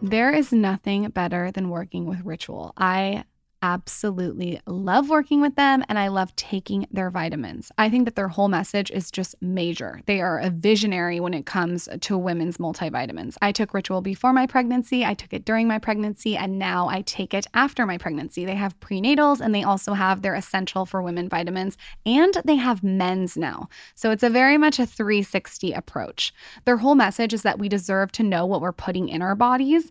There 0.02 0.32
is 0.32 0.52
nothing 0.52 1.08
better 1.10 1.52
than 1.52 1.70
working 1.70 2.06
with 2.06 2.24
Ritual. 2.24 2.72
I 2.76 3.22
absolutely 3.62 4.60
love 4.66 5.08
working 5.08 5.40
with 5.40 5.54
them 5.54 5.84
and 5.88 5.98
I 5.98 6.08
love 6.08 6.34
taking 6.36 6.86
their 6.90 7.10
vitamins. 7.10 7.70
I 7.78 7.88
think 7.88 8.04
that 8.04 8.16
their 8.16 8.28
whole 8.28 8.48
message 8.48 8.90
is 8.90 9.10
just 9.10 9.34
major. 9.40 10.00
They 10.06 10.20
are 10.20 10.38
a 10.38 10.50
visionary 10.50 11.20
when 11.20 11.32
it 11.32 11.46
comes 11.46 11.88
to 12.00 12.18
women's 12.18 12.58
multivitamins. 12.58 13.36
I 13.40 13.52
took 13.52 13.72
Ritual 13.72 14.02
before 14.02 14.32
my 14.32 14.46
pregnancy, 14.46 15.04
I 15.04 15.14
took 15.14 15.32
it 15.32 15.44
during 15.44 15.68
my 15.68 15.78
pregnancy, 15.78 16.36
and 16.36 16.58
now 16.58 16.88
I 16.88 17.02
take 17.02 17.32
it 17.32 17.46
after 17.54 17.86
my 17.86 17.96
pregnancy. 17.98 18.44
They 18.44 18.56
have 18.56 18.78
prenatals 18.80 19.40
and 19.40 19.54
they 19.54 19.62
also 19.62 19.94
have 19.94 20.22
their 20.22 20.34
essential 20.34 20.84
for 20.84 21.00
women 21.00 21.28
vitamins 21.28 21.76
and 22.04 22.36
they 22.44 22.56
have 22.56 22.82
men's 22.82 23.36
now. 23.36 23.68
So 23.94 24.10
it's 24.10 24.22
a 24.22 24.30
very 24.30 24.58
much 24.58 24.78
a 24.78 24.86
360 24.86 25.72
approach. 25.72 26.34
Their 26.64 26.78
whole 26.78 26.94
message 26.94 27.32
is 27.32 27.42
that 27.42 27.58
we 27.58 27.68
deserve 27.68 28.12
to 28.12 28.22
know 28.22 28.44
what 28.44 28.60
we're 28.60 28.72
putting 28.72 29.08
in 29.08 29.22
our 29.22 29.34
bodies 29.34 29.90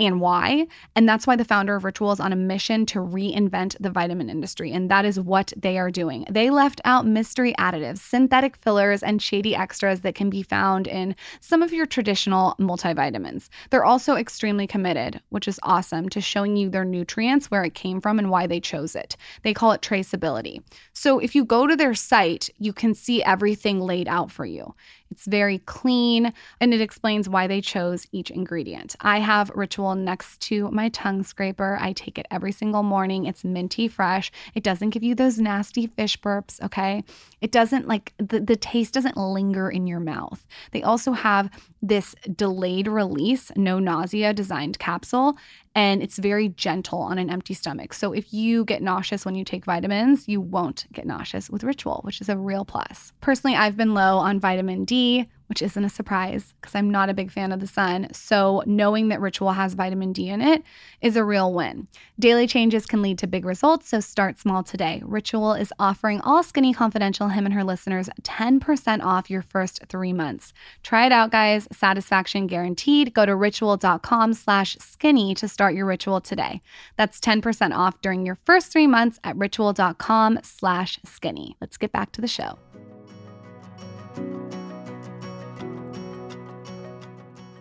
and 0.00 0.20
why. 0.20 0.66
And 0.96 1.08
that's 1.08 1.26
why 1.26 1.36
the 1.36 1.44
founder 1.44 1.76
of 1.76 1.84
Ritual 1.84 2.10
is 2.10 2.20
on 2.20 2.32
a 2.32 2.36
mission 2.36 2.86
to 2.86 2.98
reinvent 2.98 3.76
the 3.78 3.90
vitamin 3.90 4.30
industry. 4.30 4.72
And 4.72 4.90
that 4.90 5.04
is 5.04 5.20
what 5.20 5.52
they 5.56 5.78
are 5.78 5.90
doing. 5.90 6.26
They 6.30 6.48
left 6.48 6.80
out 6.84 7.06
mystery 7.06 7.54
additives, 7.58 7.98
synthetic 7.98 8.56
fillers, 8.56 9.02
and 9.02 9.20
shady 9.20 9.54
extras 9.54 10.00
that 10.00 10.14
can 10.14 10.30
be 10.30 10.42
found 10.42 10.86
in 10.86 11.14
some 11.40 11.62
of 11.62 11.72
your 11.72 11.86
traditional 11.86 12.56
multivitamins. 12.58 13.48
They're 13.68 13.84
also 13.84 14.16
extremely 14.16 14.66
committed, 14.66 15.20
which 15.28 15.46
is 15.46 15.60
awesome, 15.62 16.08
to 16.08 16.20
showing 16.20 16.56
you 16.56 16.70
their 16.70 16.84
nutrients, 16.84 17.50
where 17.50 17.62
it 17.62 17.74
came 17.74 18.00
from, 18.00 18.18
and 18.18 18.30
why 18.30 18.46
they 18.46 18.60
chose 18.60 18.96
it. 18.96 19.16
They 19.42 19.52
call 19.52 19.72
it 19.72 19.82
traceability. 19.82 20.62
So 20.94 21.18
if 21.18 21.34
you 21.34 21.44
go 21.44 21.66
to 21.66 21.76
their 21.76 21.94
site, 21.94 22.48
you 22.58 22.72
can 22.72 22.94
see 22.94 23.22
everything 23.22 23.80
laid 23.80 24.08
out 24.08 24.30
for 24.30 24.46
you. 24.46 24.74
It's 25.10 25.26
very 25.26 25.58
clean 25.58 26.32
and 26.60 26.72
it 26.72 26.80
explains 26.80 27.28
why 27.28 27.46
they 27.46 27.60
chose 27.60 28.06
each 28.12 28.30
ingredient. 28.30 28.94
I 29.00 29.18
have 29.18 29.50
Ritual 29.50 29.89
next 29.94 30.40
to 30.42 30.70
my 30.70 30.88
tongue 30.90 31.22
scraper. 31.22 31.78
I 31.80 31.92
take 31.92 32.18
it 32.18 32.26
every 32.30 32.52
single 32.52 32.82
morning. 32.82 33.26
It's 33.26 33.44
minty 33.44 33.88
fresh. 33.88 34.30
It 34.54 34.62
doesn't 34.62 34.90
give 34.90 35.02
you 35.02 35.14
those 35.14 35.38
nasty 35.38 35.86
fish 35.86 36.18
burps, 36.20 36.62
okay? 36.62 37.04
It 37.40 37.52
doesn't 37.52 37.88
like 37.88 38.12
the, 38.18 38.40
the 38.40 38.56
taste 38.56 38.94
doesn't 38.94 39.16
linger 39.16 39.70
in 39.70 39.86
your 39.86 40.00
mouth. 40.00 40.46
They 40.72 40.82
also 40.82 41.12
have 41.12 41.50
this 41.82 42.14
delayed 42.34 42.88
release, 42.88 43.50
no 43.56 43.78
nausea 43.78 44.32
designed 44.32 44.78
capsule, 44.78 45.36
and 45.74 46.02
it's 46.02 46.18
very 46.18 46.48
gentle 46.48 46.98
on 46.98 47.18
an 47.18 47.30
empty 47.30 47.54
stomach. 47.54 47.94
So 47.94 48.12
if 48.12 48.32
you 48.32 48.64
get 48.64 48.82
nauseous 48.82 49.24
when 49.24 49.34
you 49.34 49.44
take 49.44 49.64
vitamins, 49.64 50.28
you 50.28 50.40
won't 50.40 50.86
get 50.92 51.06
nauseous 51.06 51.48
with 51.48 51.64
Ritual, 51.64 52.00
which 52.02 52.20
is 52.20 52.28
a 52.28 52.36
real 52.36 52.64
plus. 52.64 53.12
Personally, 53.20 53.56
I've 53.56 53.76
been 53.76 53.94
low 53.94 54.18
on 54.18 54.40
vitamin 54.40 54.84
D, 54.84 55.28
which 55.50 55.62
isn't 55.62 55.84
a 55.84 55.90
surprise 55.90 56.54
because 56.60 56.76
I'm 56.76 56.88
not 56.88 57.10
a 57.10 57.14
big 57.14 57.32
fan 57.32 57.50
of 57.50 57.58
the 57.58 57.66
sun. 57.66 58.06
So, 58.12 58.62
knowing 58.66 59.08
that 59.08 59.20
Ritual 59.20 59.50
has 59.50 59.74
vitamin 59.74 60.12
D 60.12 60.28
in 60.28 60.40
it 60.40 60.62
is 61.02 61.16
a 61.16 61.24
real 61.24 61.52
win. 61.52 61.88
Daily 62.20 62.46
changes 62.46 62.86
can 62.86 63.02
lead 63.02 63.18
to 63.18 63.26
big 63.26 63.44
results, 63.44 63.88
so 63.88 63.98
start 63.98 64.38
small 64.38 64.62
today. 64.62 65.02
Ritual 65.04 65.54
is 65.54 65.72
offering 65.80 66.20
all 66.20 66.44
Skinny 66.44 66.72
Confidential, 66.72 67.28
him 67.28 67.46
and 67.46 67.54
her 67.54 67.64
listeners, 67.64 68.08
10% 68.22 69.02
off 69.02 69.28
your 69.28 69.42
first 69.42 69.84
three 69.88 70.12
months. 70.12 70.52
Try 70.84 71.06
it 71.06 71.12
out, 71.12 71.32
guys. 71.32 71.66
Satisfaction 71.72 72.46
guaranteed. 72.46 73.12
Go 73.12 73.26
to 73.26 73.34
ritual.com 73.34 74.34
slash 74.34 74.76
skinny 74.78 75.34
to 75.34 75.48
start 75.48 75.74
your 75.74 75.86
ritual 75.86 76.20
today. 76.20 76.62
That's 76.96 77.18
10% 77.18 77.76
off 77.76 78.00
during 78.00 78.24
your 78.24 78.36
first 78.36 78.70
three 78.70 78.86
months 78.86 79.18
at 79.24 79.36
ritual.com 79.36 80.38
slash 80.44 81.00
skinny. 81.04 81.56
Let's 81.60 81.76
get 81.76 81.90
back 81.90 82.12
to 82.12 82.20
the 82.20 82.28
show. 82.28 82.56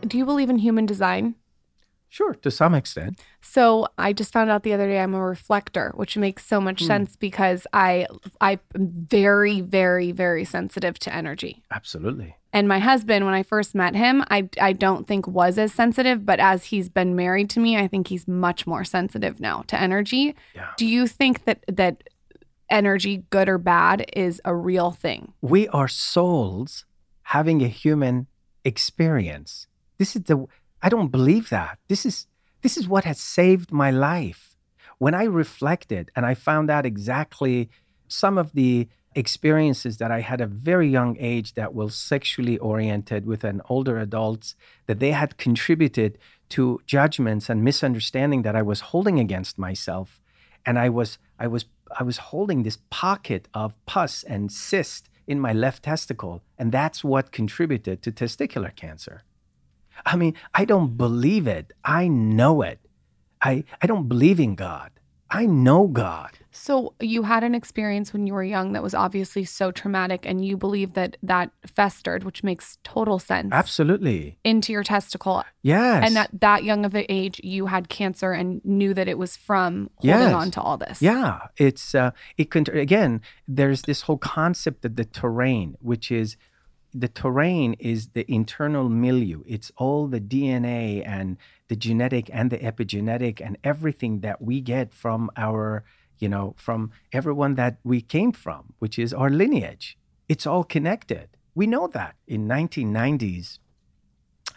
Do 0.09 0.17
you 0.17 0.25
believe 0.25 0.49
in 0.49 0.57
human 0.57 0.85
design? 0.85 1.35
Sure, 2.11 2.33
to 2.33 2.49
some 2.49 2.73
extent. 2.73 3.21
So 3.39 3.87
I 3.99 4.13
just 4.13 4.33
found 4.33 4.49
out 4.49 4.63
the 4.63 4.73
other 4.73 4.87
day 4.87 4.99
I'm 4.99 5.13
a 5.13 5.23
reflector, 5.23 5.91
which 5.95 6.17
makes 6.17 6.43
so 6.43 6.59
much 6.59 6.81
Hmm. 6.81 6.87
sense 6.87 7.15
because 7.15 7.67
I 7.71 8.07
I'm 8.41 8.59
very, 8.75 9.61
very, 9.61 10.11
very 10.11 10.43
sensitive 10.43 10.97
to 10.99 11.13
energy. 11.13 11.61
Absolutely. 11.69 12.35
And 12.51 12.67
my 12.67 12.79
husband, 12.79 13.25
when 13.25 13.35
I 13.35 13.43
first 13.43 13.75
met 13.75 13.95
him, 13.95 14.23
I 14.31 14.49
I 14.59 14.73
don't 14.73 15.07
think 15.07 15.27
was 15.27 15.59
as 15.59 15.71
sensitive, 15.71 16.25
but 16.25 16.39
as 16.39 16.65
he's 16.65 16.89
been 16.89 17.15
married 17.15 17.47
to 17.51 17.59
me, 17.59 17.77
I 17.77 17.87
think 17.87 18.07
he's 18.07 18.27
much 18.27 18.65
more 18.65 18.83
sensitive 18.83 19.39
now 19.39 19.61
to 19.67 19.79
energy. 19.79 20.35
Yeah. 20.55 20.71
Do 20.77 20.87
you 20.87 21.05
think 21.05 21.45
that 21.45 21.63
that 21.67 22.09
energy, 22.71 23.23
good 23.29 23.47
or 23.49 23.59
bad, 23.59 24.09
is 24.13 24.41
a 24.45 24.55
real 24.55 24.89
thing? 24.89 25.33
We 25.41 25.67
are 25.67 25.87
souls 25.87 26.85
having 27.21 27.61
a 27.61 27.67
human 27.67 28.25
experience. 28.65 29.67
This 29.99 30.15
is 30.15 30.23
the 30.23 30.47
I 30.81 30.89
don't 30.89 31.11
believe 31.11 31.49
that. 31.49 31.77
This 31.89 32.05
is 32.05 32.25
this 32.61 32.77
is 32.77 32.87
what 32.87 33.03
has 33.03 33.19
saved 33.19 33.71
my 33.71 33.91
life. 33.91 34.55
When 34.97 35.13
I 35.13 35.25
reflected 35.25 36.11
and 36.15 36.25
I 36.25 36.33
found 36.33 36.69
out 36.69 36.85
exactly 36.85 37.69
some 38.07 38.37
of 38.37 38.53
the 38.53 38.87
experiences 39.15 39.97
that 39.97 40.11
I 40.11 40.21
had 40.21 40.41
at 40.41 40.45
a 40.45 40.47
very 40.47 40.87
young 40.87 41.17
age 41.19 41.53
that 41.53 41.73
were 41.73 41.89
sexually 41.89 42.57
oriented 42.59 43.25
with 43.25 43.43
an 43.43 43.61
older 43.67 43.97
adults 43.97 44.55
that 44.87 44.99
they 44.99 45.11
had 45.11 45.37
contributed 45.37 46.17
to 46.49 46.79
judgments 46.85 47.49
and 47.49 47.63
misunderstanding 47.63 48.43
that 48.43 48.55
I 48.55 48.61
was 48.61 48.81
holding 48.91 49.19
against 49.19 49.57
myself 49.57 50.21
and 50.65 50.77
I 50.77 50.89
was 50.89 51.17
I 51.39 51.47
was 51.47 51.65
I 51.99 52.03
was 52.03 52.17
holding 52.17 52.63
this 52.63 52.77
pocket 52.89 53.47
of 53.53 53.75
pus 53.85 54.23
and 54.23 54.51
cyst 54.51 55.09
in 55.27 55.39
my 55.39 55.53
left 55.53 55.83
testicle 55.83 56.41
and 56.57 56.71
that's 56.71 57.03
what 57.03 57.31
contributed 57.31 58.01
to 58.03 58.11
testicular 58.11 58.75
cancer. 58.75 59.23
I 60.05 60.15
mean, 60.15 60.33
I 60.53 60.65
don't 60.65 60.97
believe 60.97 61.47
it. 61.47 61.73
I 61.83 62.07
know 62.07 62.61
it. 62.61 62.79
I, 63.41 63.63
I 63.81 63.87
don't 63.87 64.07
believe 64.07 64.39
in 64.39 64.55
God. 64.55 64.91
I 65.31 65.45
know 65.45 65.87
God. 65.87 66.31
So 66.51 66.95
you 66.99 67.21
had 67.23 67.43
an 67.43 67.53
experience 67.53 68.11
when 68.11 68.25
you 68.25 68.33
were 68.33 68.43
young 68.43 68.73
that 68.73 68.81
was 68.81 68.95
obviously 68.95 69.45
so 69.45 69.71
traumatic, 69.71 70.25
and 70.25 70.43
you 70.43 70.57
believe 70.57 70.93
that 70.93 71.17
that 71.21 71.51
festered, 71.67 72.23
which 72.23 72.43
makes 72.43 72.79
total 72.83 73.19
sense, 73.19 73.49
Absolutely. 73.53 74.39
into 74.43 74.73
your 74.73 74.83
testicle, 74.83 75.43
Yes. 75.61 76.03
and 76.07 76.17
at 76.17 76.31
that 76.41 76.63
young 76.63 76.83
of 76.83 76.95
an 76.95 77.05
age, 77.07 77.39
you 77.43 77.67
had 77.67 77.87
cancer 77.89 78.31
and 78.31 78.59
knew 78.65 78.93
that 78.95 79.07
it 79.07 79.19
was 79.19 79.37
from 79.37 79.91
holding 79.97 80.09
Yes. 80.09 80.33
on 80.33 80.51
to 80.51 80.61
all 80.61 80.77
this. 80.77 80.99
Yeah, 81.01 81.39
it's 81.57 81.93
uh, 81.93 82.11
it 82.37 82.49
can 82.49 82.65
again. 82.73 83.21
There's 83.47 83.83
this 83.83 84.01
whole 84.01 84.17
concept 84.17 84.83
of 84.83 84.95
the 84.95 85.05
terrain, 85.05 85.77
which 85.79 86.11
is 86.11 86.35
the 86.93 87.07
terrain 87.07 87.75
is 87.79 88.09
the 88.09 88.29
internal 88.31 88.89
milieu. 88.89 89.43
It's 89.45 89.71
all 89.77 90.07
the 90.07 90.19
DNA 90.19 91.05
and 91.07 91.37
the 91.67 91.75
genetic 91.75 92.29
and 92.33 92.49
the 92.49 92.57
epigenetic 92.57 93.41
and 93.45 93.57
everything 93.63 94.21
that 94.21 94.41
we 94.41 94.61
get 94.61 94.93
from 94.93 95.29
our, 95.37 95.83
you 96.17 96.29
know, 96.29 96.55
from 96.57 96.91
everyone 97.13 97.55
that 97.55 97.77
we 97.83 98.01
came 98.01 98.31
from, 98.31 98.73
which 98.79 98.97
is 98.97 99.13
our 99.13 99.29
lineage. 99.29 99.97
It's 100.27 100.47
all 100.47 100.63
connected. 100.63 101.29
We 101.53 101.67
know 101.67 101.87
that. 101.87 102.15
In 102.27 102.47
1990s, 102.47 103.59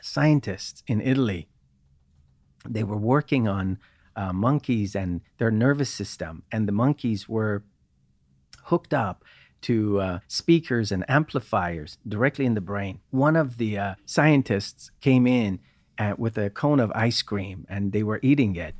scientists 0.00 0.82
in 0.86 1.00
Italy 1.00 1.48
they 2.68 2.84
were 2.84 2.96
working 2.96 3.48
on 3.48 3.78
uh, 4.14 4.32
monkeys 4.32 4.94
and 4.94 5.20
their 5.38 5.50
nervous 5.50 5.90
system, 5.90 6.42
and 6.52 6.68
the 6.68 6.72
monkeys 6.72 7.28
were 7.28 7.64
hooked 8.64 8.94
up 8.94 9.24
to 9.62 10.00
uh, 10.00 10.18
speakers 10.28 10.92
and 10.92 11.04
amplifiers 11.08 11.98
directly 12.06 12.46
in 12.46 12.54
the 12.54 12.60
brain. 12.60 13.00
One 13.10 13.36
of 13.36 13.58
the 13.58 13.78
uh, 13.78 13.94
scientists 14.04 14.90
came 15.00 15.26
in 15.26 15.60
uh, 15.98 16.14
with 16.18 16.36
a 16.38 16.50
cone 16.50 16.80
of 16.80 16.92
ice 16.94 17.22
cream, 17.22 17.66
and 17.68 17.92
they 17.92 18.02
were 18.02 18.20
eating 18.22 18.56
it. 18.56 18.74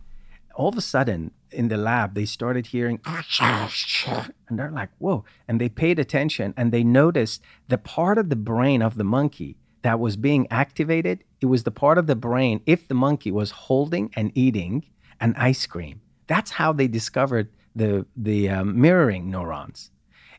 All 0.54 0.68
of 0.68 0.76
a 0.76 0.82
sudden, 0.82 1.30
in 1.50 1.68
the 1.68 1.76
lab, 1.76 2.14
they 2.14 2.26
started 2.26 2.66
hearing, 2.66 3.00
and 3.40 4.58
they're 4.58 4.70
like, 4.70 4.90
"Whoa!" 4.98 5.24
And 5.48 5.60
they 5.60 5.68
paid 5.68 5.98
attention, 5.98 6.52
and 6.56 6.72
they 6.72 6.84
noticed 6.84 7.42
the 7.68 7.78
part 7.78 8.18
of 8.18 8.28
the 8.28 8.36
brain 8.36 8.82
of 8.82 8.96
the 8.96 9.04
monkey 9.04 9.56
that 9.82 10.00
was 10.00 10.16
being 10.16 10.46
activated, 10.50 11.24
it 11.40 11.46
was 11.46 11.64
the 11.64 11.70
part 11.70 11.98
of 11.98 12.06
the 12.06 12.16
brain 12.16 12.60
if 12.66 12.88
the 12.88 12.94
monkey 12.94 13.30
was 13.30 13.50
holding 13.50 14.10
and 14.14 14.30
eating 14.34 14.86
an 15.20 15.34
ice 15.36 15.66
cream. 15.66 16.00
That's 16.26 16.52
how 16.52 16.72
they 16.72 16.88
discovered 16.88 17.48
the 17.74 18.06
the 18.16 18.48
um, 18.48 18.80
mirroring 18.80 19.30
neurons. 19.30 19.90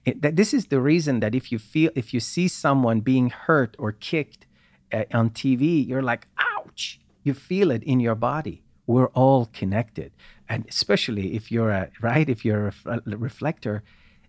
It, 0.06 0.22
that 0.22 0.36
this 0.36 0.54
is 0.54 0.68
the 0.68 0.82
reason 0.82 1.20
that 1.22 1.34
if 1.34 1.52
you 1.52 1.60
feel 1.60 1.92
if 1.96 2.14
you 2.14 2.20
see 2.20 2.48
someone 2.48 3.00
being 3.00 3.30
hurt 3.30 3.76
or 3.80 3.92
kicked 3.92 4.46
uh, 4.92 5.06
on 5.14 5.30
TV, 5.30 5.86
you're 5.88 6.02
like, 6.02 6.28
ouch! 6.38 7.00
You 7.24 7.34
feel 7.34 7.72
it 7.72 7.84
in 7.84 8.00
your 8.00 8.16
body. 8.16 8.64
We're 8.86 9.08
all 9.08 9.46
connected, 9.54 10.12
and 10.50 10.66
especially 10.68 11.36
if 11.36 11.52
you're 11.52 11.72
a 11.72 11.90
right, 12.02 12.28
if 12.28 12.44
you're 12.44 12.68
a, 12.86 13.02
a 13.06 13.18
reflector, 13.18 13.84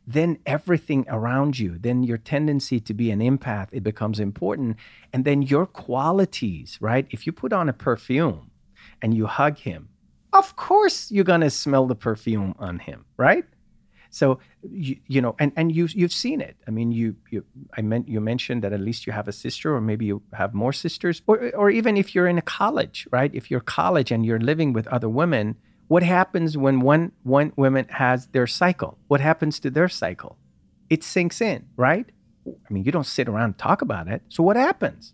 then 0.07 0.39
everything 0.47 1.07
around 1.09 1.59
you, 1.59 1.79
then 1.79 2.03
your 2.03 2.19
tendency 2.19 2.79
to 2.79 2.95
be 2.95 3.11
an 3.11 3.21
empath, 3.21 3.69
it 3.73 3.83
becomes 3.83 4.21
important. 4.21 4.77
And 5.13 5.25
then 5.25 5.43
your 5.43 5.67
qualities, 5.67 6.79
right? 6.81 7.07
If 7.11 7.27
you 7.27 7.33
put 7.33 7.53
on 7.53 7.69
a 7.69 7.73
perfume 7.73 8.51
and 9.01 9.15
you 9.15 9.27
hug 9.27 9.59
him, 9.59 9.89
of 10.33 10.57
course 10.57 11.11
you're 11.11 11.25
gonna 11.25 11.51
smell 11.51 11.87
the 11.87 11.95
perfume 11.95 12.55
on 12.59 12.81
him, 12.81 13.05
right? 13.17 13.45
So 14.15 14.39
you, 14.63 14.97
you 15.09 15.21
know, 15.21 15.35
and 15.41 15.51
and 15.57 15.75
you 15.75 15.89
you've 15.93 16.13
seen 16.13 16.41
it. 16.41 16.57
I 16.69 16.71
mean, 16.71 16.93
you 16.93 17.17
you 17.31 17.45
I 17.77 17.83
meant 17.83 18.09
you 18.09 18.21
mentioned 18.21 18.63
that 18.63 18.73
at 18.73 18.81
least 18.81 19.09
you 19.09 19.13
have 19.13 19.27
a 19.27 19.33
sister, 19.33 19.75
or 19.75 19.81
maybe 19.81 20.05
you 20.07 20.23
have 20.33 20.55
more 20.55 20.73
sisters, 20.73 21.21
or 21.27 21.51
or 21.57 21.69
even 21.69 21.97
if 21.97 22.15
you're 22.15 22.29
in 22.29 22.39
a 22.39 22.43
college, 22.61 23.09
right? 23.11 23.33
If 23.35 23.51
you're 23.51 23.59
college 23.61 24.13
and 24.13 24.25
you're 24.25 24.39
living 24.39 24.73
with 24.73 24.87
other 24.87 25.09
women, 25.09 25.57
what 25.89 26.05
happens 26.05 26.57
when 26.57 26.81
one 26.81 27.11
one 27.25 27.53
woman 27.57 27.87
has 27.91 28.29
their 28.29 28.47
cycle? 28.47 28.99
What 29.09 29.21
happens 29.21 29.59
to 29.61 29.71
their 29.71 29.89
cycle? 29.89 30.39
It 30.89 31.03
sinks 31.03 31.41
in, 31.41 31.67
right? 31.77 32.07
I 32.47 32.73
mean, 32.73 32.85
you 32.85 32.93
don't 32.93 33.07
sit 33.07 33.29
around 33.29 33.45
and 33.45 33.59
talk 33.59 33.83
about 33.83 34.07
it. 34.07 34.23
So 34.29 34.45
what 34.45 34.57
happens? 34.57 35.13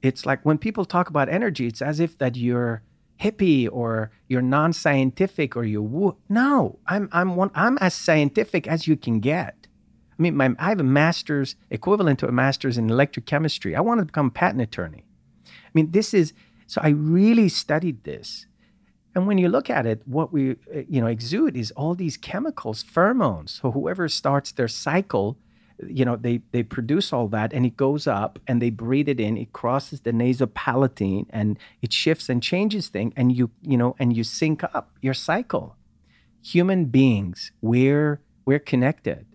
It's 0.00 0.24
like 0.24 0.40
when 0.46 0.56
people 0.56 0.86
talk 0.86 1.10
about 1.10 1.28
energy, 1.28 1.66
it's 1.66 1.82
as 1.82 2.00
if 2.00 2.16
that 2.18 2.36
you're 2.36 2.82
hippie 3.24 3.68
or 3.70 4.10
you're 4.28 4.42
non-scientific 4.42 5.56
or 5.56 5.64
you're 5.64 5.82
woo. 5.82 6.16
No, 6.28 6.78
I'm 6.86 7.08
I'm 7.12 7.36
one 7.36 7.50
I'm 7.54 7.78
as 7.80 7.94
scientific 7.94 8.66
as 8.66 8.86
you 8.86 8.96
can 8.96 9.20
get. 9.20 9.66
I 10.16 10.22
mean, 10.22 10.36
my, 10.36 10.54
I 10.58 10.68
have 10.68 10.80
a 10.80 10.84
master's 10.84 11.56
equivalent 11.70 12.20
to 12.20 12.28
a 12.28 12.32
master's 12.32 12.78
in 12.78 12.88
electrochemistry. 12.88 13.76
I 13.76 13.80
wanted 13.80 14.02
to 14.02 14.06
become 14.06 14.28
a 14.28 14.30
patent 14.30 14.62
attorney. 14.62 15.04
I 15.46 15.70
mean, 15.74 15.90
this 15.90 16.14
is 16.14 16.32
so 16.66 16.80
I 16.82 16.90
really 16.90 17.48
studied 17.48 18.04
this. 18.04 18.46
And 19.14 19.26
when 19.26 19.38
you 19.38 19.48
look 19.48 19.70
at 19.70 19.86
it, 19.86 20.02
what 20.06 20.32
we 20.32 20.56
you 20.88 21.00
know 21.00 21.06
exude 21.06 21.56
is 21.56 21.70
all 21.72 21.94
these 21.94 22.16
chemicals, 22.16 22.84
pheromones. 22.84 23.60
So 23.60 23.72
whoever 23.72 24.08
starts 24.08 24.52
their 24.52 24.68
cycle, 24.68 25.38
you 25.88 26.04
know, 26.04 26.16
they 26.16 26.40
they 26.52 26.62
produce 26.62 27.12
all 27.12 27.28
that, 27.28 27.52
and 27.52 27.66
it 27.66 27.76
goes 27.76 28.06
up, 28.06 28.38
and 28.46 28.62
they 28.62 28.70
breathe 28.70 29.08
it 29.08 29.20
in. 29.20 29.36
It 29.36 29.52
crosses 29.52 30.00
the 30.00 30.12
nasal 30.12 30.46
nasopalatine, 30.46 31.26
and 31.30 31.58
it 31.82 31.92
shifts 31.92 32.28
and 32.28 32.42
changes 32.42 32.88
things, 32.88 33.12
and 33.16 33.34
you 33.36 33.50
you 33.62 33.76
know, 33.76 33.96
and 33.98 34.16
you 34.16 34.24
sync 34.24 34.62
up 34.62 34.92
your 35.00 35.14
cycle. 35.14 35.76
Human 36.42 36.86
beings, 36.86 37.52
we're 37.60 38.20
we're 38.44 38.58
connected. 38.58 39.26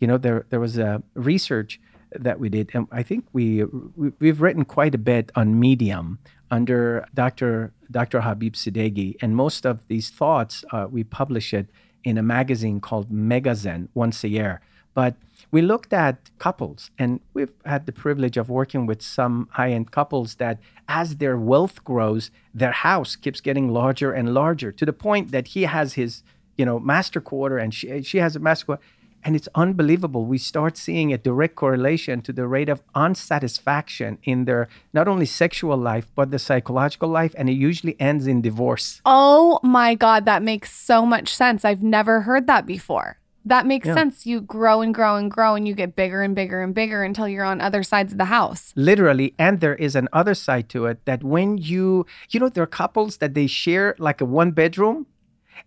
You 0.00 0.08
know, 0.08 0.18
there 0.18 0.46
there 0.50 0.60
was 0.60 0.78
a 0.78 1.02
research 1.14 1.80
that 2.12 2.40
we 2.40 2.48
did, 2.48 2.70
and 2.74 2.88
I 2.90 3.02
think 3.02 3.26
we, 3.32 3.64
we 3.64 4.12
we've 4.18 4.40
written 4.40 4.64
quite 4.64 4.94
a 4.94 4.98
bit 4.98 5.30
on 5.34 5.58
Medium 5.58 6.18
under 6.50 7.06
Dr. 7.14 7.72
Dr. 7.90 8.22
Habib 8.22 8.54
Sadeghi, 8.54 9.16
and 9.20 9.36
most 9.36 9.64
of 9.64 9.86
these 9.88 10.10
thoughts 10.10 10.64
uh, 10.72 10.86
we 10.90 11.04
publish 11.04 11.54
it 11.54 11.68
in 12.04 12.18
a 12.18 12.22
magazine 12.22 12.80
called 12.80 13.10
Megazen 13.10 13.88
once 13.94 14.22
a 14.24 14.28
year. 14.28 14.60
But 14.94 15.16
we 15.50 15.62
looked 15.62 15.92
at 15.92 16.30
couples, 16.38 16.90
and 16.98 17.20
we've 17.34 17.54
had 17.64 17.86
the 17.86 17.92
privilege 17.92 18.36
of 18.36 18.48
working 18.48 18.86
with 18.86 19.00
some 19.02 19.48
high-end 19.52 19.90
couples 19.90 20.36
that, 20.36 20.58
as 20.88 21.16
their 21.16 21.36
wealth 21.36 21.84
grows, 21.84 22.30
their 22.52 22.72
house 22.72 23.16
keeps 23.16 23.40
getting 23.40 23.68
larger 23.68 24.12
and 24.12 24.34
larger 24.34 24.72
to 24.72 24.84
the 24.84 24.92
point 24.92 25.30
that 25.30 25.48
he 25.48 25.62
has 25.62 25.94
his, 25.94 26.22
you 26.56 26.64
know, 26.64 26.78
master 26.78 27.20
quarter, 27.20 27.58
and 27.58 27.72
she 27.72 28.02
she 28.02 28.18
has 28.18 28.36
a 28.36 28.40
master 28.40 28.66
quarter. 28.66 28.82
And 29.24 29.34
it's 29.34 29.48
unbelievable. 29.56 30.24
We 30.24 30.38
start 30.38 30.76
seeing 30.76 31.12
a 31.12 31.18
direct 31.18 31.56
correlation 31.56 32.22
to 32.22 32.32
the 32.32 32.46
rate 32.46 32.68
of 32.68 32.80
unsatisfaction 32.94 34.18
in 34.22 34.44
their 34.44 34.68
not 34.92 35.08
only 35.08 35.26
sexual 35.26 35.76
life, 35.76 36.06
but 36.14 36.30
the 36.30 36.38
psychological 36.38 37.08
life. 37.08 37.34
And 37.36 37.50
it 37.50 37.54
usually 37.54 37.96
ends 37.98 38.28
in 38.28 38.40
divorce. 38.40 39.00
Oh 39.04 39.58
my 39.64 39.96
God, 39.96 40.26
that 40.26 40.44
makes 40.44 40.70
so 40.72 41.04
much 41.04 41.34
sense. 41.34 41.64
I've 41.64 41.82
never 41.82 42.20
heard 42.20 42.46
that 42.46 42.66
before. 42.66 43.18
That 43.46 43.64
makes 43.64 43.86
Yeah. 43.86 43.94
sense. 43.94 44.26
You 44.26 44.40
grow 44.40 44.82
and 44.82 44.92
grow 44.92 45.14
and 45.14 45.30
grow, 45.30 45.54
and 45.54 45.66
you 45.68 45.74
get 45.74 45.94
bigger 45.94 46.20
and 46.20 46.34
bigger 46.34 46.60
and 46.62 46.74
bigger 46.74 47.04
until 47.04 47.28
you're 47.28 47.44
on 47.44 47.60
other 47.60 47.84
sides 47.84 48.12
of 48.12 48.18
the 48.18 48.24
house. 48.26 48.72
Literally. 48.76 49.34
And 49.38 49.60
there 49.60 49.76
is 49.76 49.94
an 49.94 50.08
other 50.12 50.34
side 50.34 50.68
to 50.70 50.86
it 50.86 51.04
that 51.04 51.22
when 51.22 51.56
you, 51.56 52.06
you 52.30 52.40
know, 52.40 52.48
there 52.48 52.64
are 52.64 52.66
couples 52.66 53.18
that 53.18 53.34
they 53.34 53.46
share 53.46 53.94
like 53.98 54.20
a 54.20 54.24
one 54.24 54.50
bedroom 54.50 55.06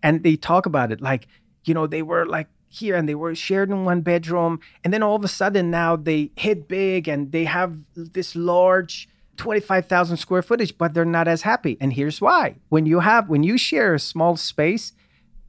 and 0.03 0.23
they 0.23 0.35
talk 0.35 0.65
about 0.65 0.91
it 0.91 0.99
like, 0.99 1.27
you 1.63 1.73
know, 1.73 1.87
they 1.87 2.01
were 2.01 2.25
like 2.25 2.47
here 2.67 2.95
and 2.95 3.07
they 3.07 3.15
were 3.15 3.33
shared 3.33 3.69
in 3.69 3.85
one 3.85 4.01
bedroom. 4.01 4.59
And 4.83 4.93
then 4.93 5.01
all 5.01 5.15
of 5.15 5.23
a 5.23 5.27
sudden 5.29 5.71
now 5.71 5.95
they 5.95 6.31
hit 6.35 6.67
big 6.67 7.07
and 7.07 7.31
they 7.31 7.45
have 7.45 7.77
this 7.95 8.35
large 8.35 9.07
25,000 9.37 10.17
square 10.17 10.41
footage, 10.41 10.77
but 10.77 10.93
they're 10.93 11.05
not 11.05 11.27
as 11.29 11.43
happy. 11.43 11.77
And 11.79 11.93
here's 11.93 12.19
why. 12.19 12.55
When 12.67 12.85
you 12.85 12.99
have, 12.99 13.29
when 13.29 13.41
you 13.41 13.57
share 13.57 13.95
a 13.95 13.99
small 13.99 14.35
space, 14.35 14.91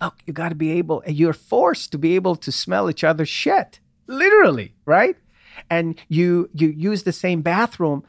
look, 0.01 0.19
you 0.27 0.33
got 0.33 0.51
to 0.51 0.55
be 0.55 0.73
able, 0.73 1.03
and 1.07 1.17
you're 1.17 1.33
forced 1.33 1.93
to 1.93 1.99
be 1.99 2.15
able 2.15 2.37
to 2.37 2.53
smell 2.53 2.89
each 2.89 3.05
other's 3.05 3.29
shit, 3.29 3.81
literally, 4.07 4.75
right? 4.85 5.17
And 5.69 6.01
you 6.09 6.49
you 6.55 6.69
use 6.69 7.03
the 7.03 7.13
same 7.13 7.43
bathroom. 7.43 8.05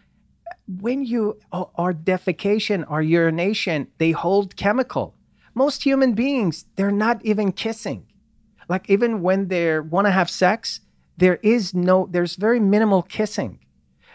When 0.67 1.03
you 1.03 1.37
are 1.51 1.93
defecation 1.93 2.85
or 2.89 3.01
urination, 3.01 3.87
they 3.97 4.11
hold 4.11 4.55
chemical. 4.55 5.15
Most 5.53 5.83
human 5.83 6.13
beings, 6.13 6.65
they're 6.75 6.91
not 6.91 7.23
even 7.25 7.51
kissing. 7.51 8.05
Like 8.69 8.89
even 8.89 9.21
when 9.21 9.49
they 9.49 9.79
want 9.79 10.07
to 10.07 10.11
have 10.11 10.29
sex, 10.29 10.79
there 11.17 11.39
is 11.43 11.73
no, 11.73 12.07
there's 12.09 12.37
very 12.37 12.59
minimal 12.59 13.01
kissing. 13.01 13.59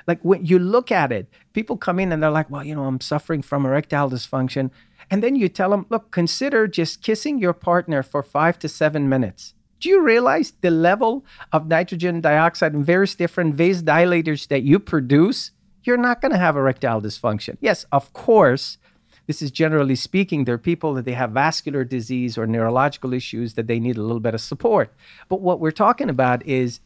Like 0.06 0.20
when 0.22 0.46
you 0.46 0.58
look 0.58 0.90
at 0.90 1.12
it, 1.12 1.28
people 1.52 1.76
come 1.76 1.98
in 1.98 2.10
and 2.10 2.22
they're 2.22 2.30
like, 2.30 2.48
well, 2.48 2.64
you 2.64 2.74
know, 2.74 2.84
I'm 2.84 3.00
suffering 3.00 3.42
from 3.42 3.66
erectile 3.66 4.08
dysfunction. 4.10 4.70
And 5.10 5.22
then 5.22 5.36
you 5.36 5.48
tell 5.48 5.70
them, 5.70 5.86
look, 5.88 6.10
consider 6.10 6.66
just 6.66 7.02
kissing 7.02 7.38
your 7.38 7.52
partner 7.52 8.02
for 8.02 8.22
five 8.22 8.58
to 8.60 8.68
seven 8.68 9.08
minutes. 9.08 9.54
Do 9.78 9.88
you 9.88 10.02
realize 10.02 10.52
the 10.60 10.70
level 10.70 11.24
of 11.52 11.68
nitrogen 11.68 12.20
dioxide 12.20 12.72
and 12.72 12.84
various 12.84 13.14
different 13.14 13.56
vasodilators 13.56 14.48
that 14.48 14.62
you 14.62 14.78
produce? 14.78 15.52
You're 15.84 15.96
not 15.96 16.20
going 16.20 16.32
to 16.32 16.38
have 16.38 16.56
erectile 16.56 17.00
dysfunction. 17.00 17.56
Yes, 17.60 17.84
of 17.92 18.12
course, 18.12 18.78
this 19.26 19.42
is 19.42 19.50
generally 19.50 19.96
speaking, 19.96 20.44
there 20.44 20.54
are 20.54 20.58
people 20.58 20.94
that 20.94 21.04
they 21.04 21.12
have 21.12 21.32
vascular 21.32 21.84
disease 21.84 22.38
or 22.38 22.46
neurological 22.46 23.12
issues 23.12 23.54
that 23.54 23.66
they 23.66 23.78
need 23.78 23.96
a 23.96 24.02
little 24.02 24.20
bit 24.20 24.34
of 24.34 24.40
support. 24.40 24.92
But 25.28 25.40
what 25.40 25.60
we're 25.60 25.72
talking 25.72 26.08
about 26.08 26.44
is 26.46 26.80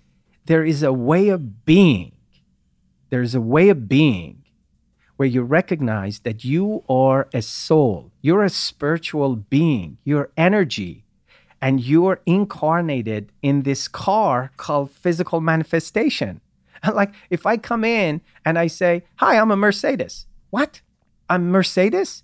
there 0.46 0.64
is 0.64 0.82
a 0.82 0.92
way 0.92 1.28
of 1.28 1.64
being 1.64 2.12
there's 3.10 3.34
a 3.34 3.40
way 3.40 3.68
of 3.68 3.88
being 3.88 4.44
where 5.20 5.28
you 5.28 5.42
recognize 5.42 6.20
that 6.20 6.46
you 6.46 6.82
are 6.88 7.28
a 7.34 7.42
soul, 7.42 8.10
you're 8.22 8.42
a 8.42 8.48
spiritual 8.48 9.36
being, 9.36 9.98
you're 10.02 10.30
energy 10.34 11.04
and 11.60 11.78
you're 11.78 12.22
incarnated 12.24 13.30
in 13.42 13.62
this 13.64 13.86
car 13.86 14.50
called 14.56 14.90
physical 14.90 15.42
manifestation. 15.42 16.40
Like 16.94 17.12
if 17.28 17.44
I 17.44 17.58
come 17.58 17.84
in 17.84 18.22
and 18.46 18.58
I 18.58 18.66
say, 18.68 19.04
"Hi, 19.16 19.36
I'm 19.38 19.50
a 19.50 19.56
Mercedes." 19.56 20.24
What? 20.48 20.80
I'm 21.28 21.50
Mercedes? 21.50 22.22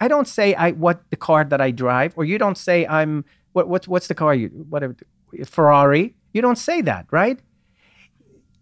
I 0.00 0.08
don't 0.08 0.26
say 0.26 0.54
I 0.54 0.70
what 0.70 1.02
the 1.10 1.16
car 1.16 1.44
that 1.44 1.60
I 1.60 1.70
drive, 1.70 2.14
or 2.16 2.24
you 2.24 2.38
don't 2.38 2.56
say 2.56 2.86
I'm 2.86 3.26
what 3.52 3.68
what's 3.68 3.86
what's 3.86 4.06
the 4.06 4.14
car 4.14 4.34
you 4.34 4.48
whatever 4.70 4.96
Ferrari. 5.44 6.14
You 6.32 6.40
don't 6.40 6.62
say 6.68 6.80
that, 6.80 7.04
right? 7.10 7.38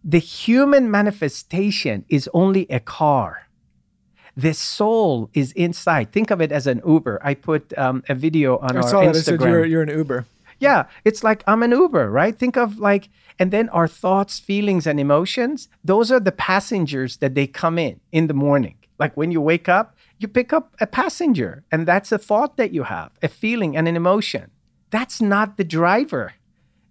The 0.03 0.19
human 0.19 0.91
manifestation 0.91 2.05
is 2.09 2.29
only 2.35 2.67
a 2.69 2.81
car. 2.81 3.46
The 4.37 4.53
soul 4.53 5.31
is 5.33 5.53
inside. 5.53 6.13
Think 6.13 6.31
of 6.31 6.41
it 6.41 6.53
as 6.53 6.67
an 6.67 6.83
Uber. 6.87 7.21
I 7.25 7.35
put 7.35 7.77
um, 7.79 8.05
a 8.09 8.15
video 8.15 8.59
on 8.59 8.77
I 8.77 8.81
our 8.81 8.89
saw 8.89 9.01
that. 9.01 9.15
Instagram. 9.15 9.19
It 9.19 9.25
said 9.25 9.41
you're, 9.41 9.65
you're 9.65 9.83
an 9.83 9.89
Uber. 9.89 10.27
Yeah, 10.59 10.87
it's 11.05 11.23
like 11.25 11.43
I'm 11.47 11.63
an 11.63 11.71
Uber, 11.71 12.11
right? 12.11 12.37
Think 12.37 12.57
of 12.57 12.79
like, 12.79 13.09
and 13.39 13.51
then 13.51 13.69
our 13.71 13.89
thoughts, 13.89 14.39
feelings, 14.39 14.87
and 14.87 14.99
emotions, 14.99 15.69
those 15.85 16.11
are 16.11 16.21
the 16.21 16.33
passengers 16.33 17.19
that 17.19 17.35
they 17.35 17.47
come 17.47 17.79
in 17.79 18.01
in 18.13 18.27
the 18.27 18.35
morning. 18.35 18.77
Like 18.99 19.17
when 19.17 19.31
you 19.31 19.41
wake 19.41 19.69
up, 19.69 19.97
you 20.19 20.29
pick 20.29 20.53
up 20.53 20.75
a 20.81 20.87
passenger, 20.87 21.65
and 21.71 21.87
that's 21.87 22.11
a 22.11 22.19
thought 22.19 22.57
that 22.57 22.73
you 22.73 22.85
have, 22.85 23.11
a 23.23 23.29
feeling, 23.29 23.77
and 23.77 23.87
an 23.87 23.97
emotion. 23.97 24.51
That's 24.91 25.21
not 25.21 25.59
the 25.59 25.65
driver. 25.65 26.35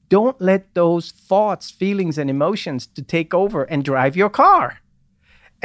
Don't 0.09 0.39
let 0.39 0.75
those 0.75 1.11
thoughts, 1.11 1.71
feelings, 1.71 2.19
and 2.19 2.29
emotions 2.29 2.85
to 2.87 3.01
take 3.01 3.33
over 3.33 3.63
and 3.63 3.83
drive 3.83 4.15
your 4.15 4.29
car. 4.29 4.81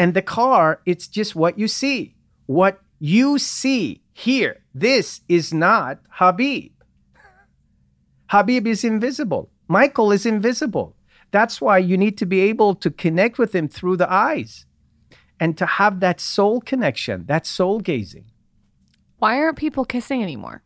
And 0.01 0.15
the 0.15 0.23
car, 0.23 0.81
it's 0.87 1.07
just 1.07 1.37
what 1.37 1.59
you 1.59 1.69
see. 1.69 2.15
What 2.47 2.81
you 3.01 3.39
see 3.39 4.01
here. 4.15 4.63
This 4.73 5.21
is 5.29 5.53
not 5.53 5.99
Habib. 6.09 6.73
Habib 8.31 8.67
is 8.67 8.83
invisible. 8.83 9.51
Michael 9.69 10.11
is 10.11 10.25
invisible. 10.25 10.97
That's 11.33 11.61
why 11.61 11.77
you 11.77 11.99
need 11.99 12.17
to 12.17 12.25
be 12.25 12.41
able 12.41 12.75
to 12.77 12.91
connect 12.91 13.37
with 13.37 13.55
him 13.55 13.69
through 13.69 13.99
the 13.99 14.11
eyes 14.11 14.65
and 15.39 15.59
to 15.59 15.67
have 15.67 16.01
that 16.01 16.19
soul 16.19 16.63
connection, 16.63 17.27
that 17.27 17.45
soul 17.45 17.79
gazing. 17.81 18.25
Why 19.19 19.37
aren't 19.37 19.59
people 19.59 19.85
kissing 19.85 20.23
anymore? 20.23 20.63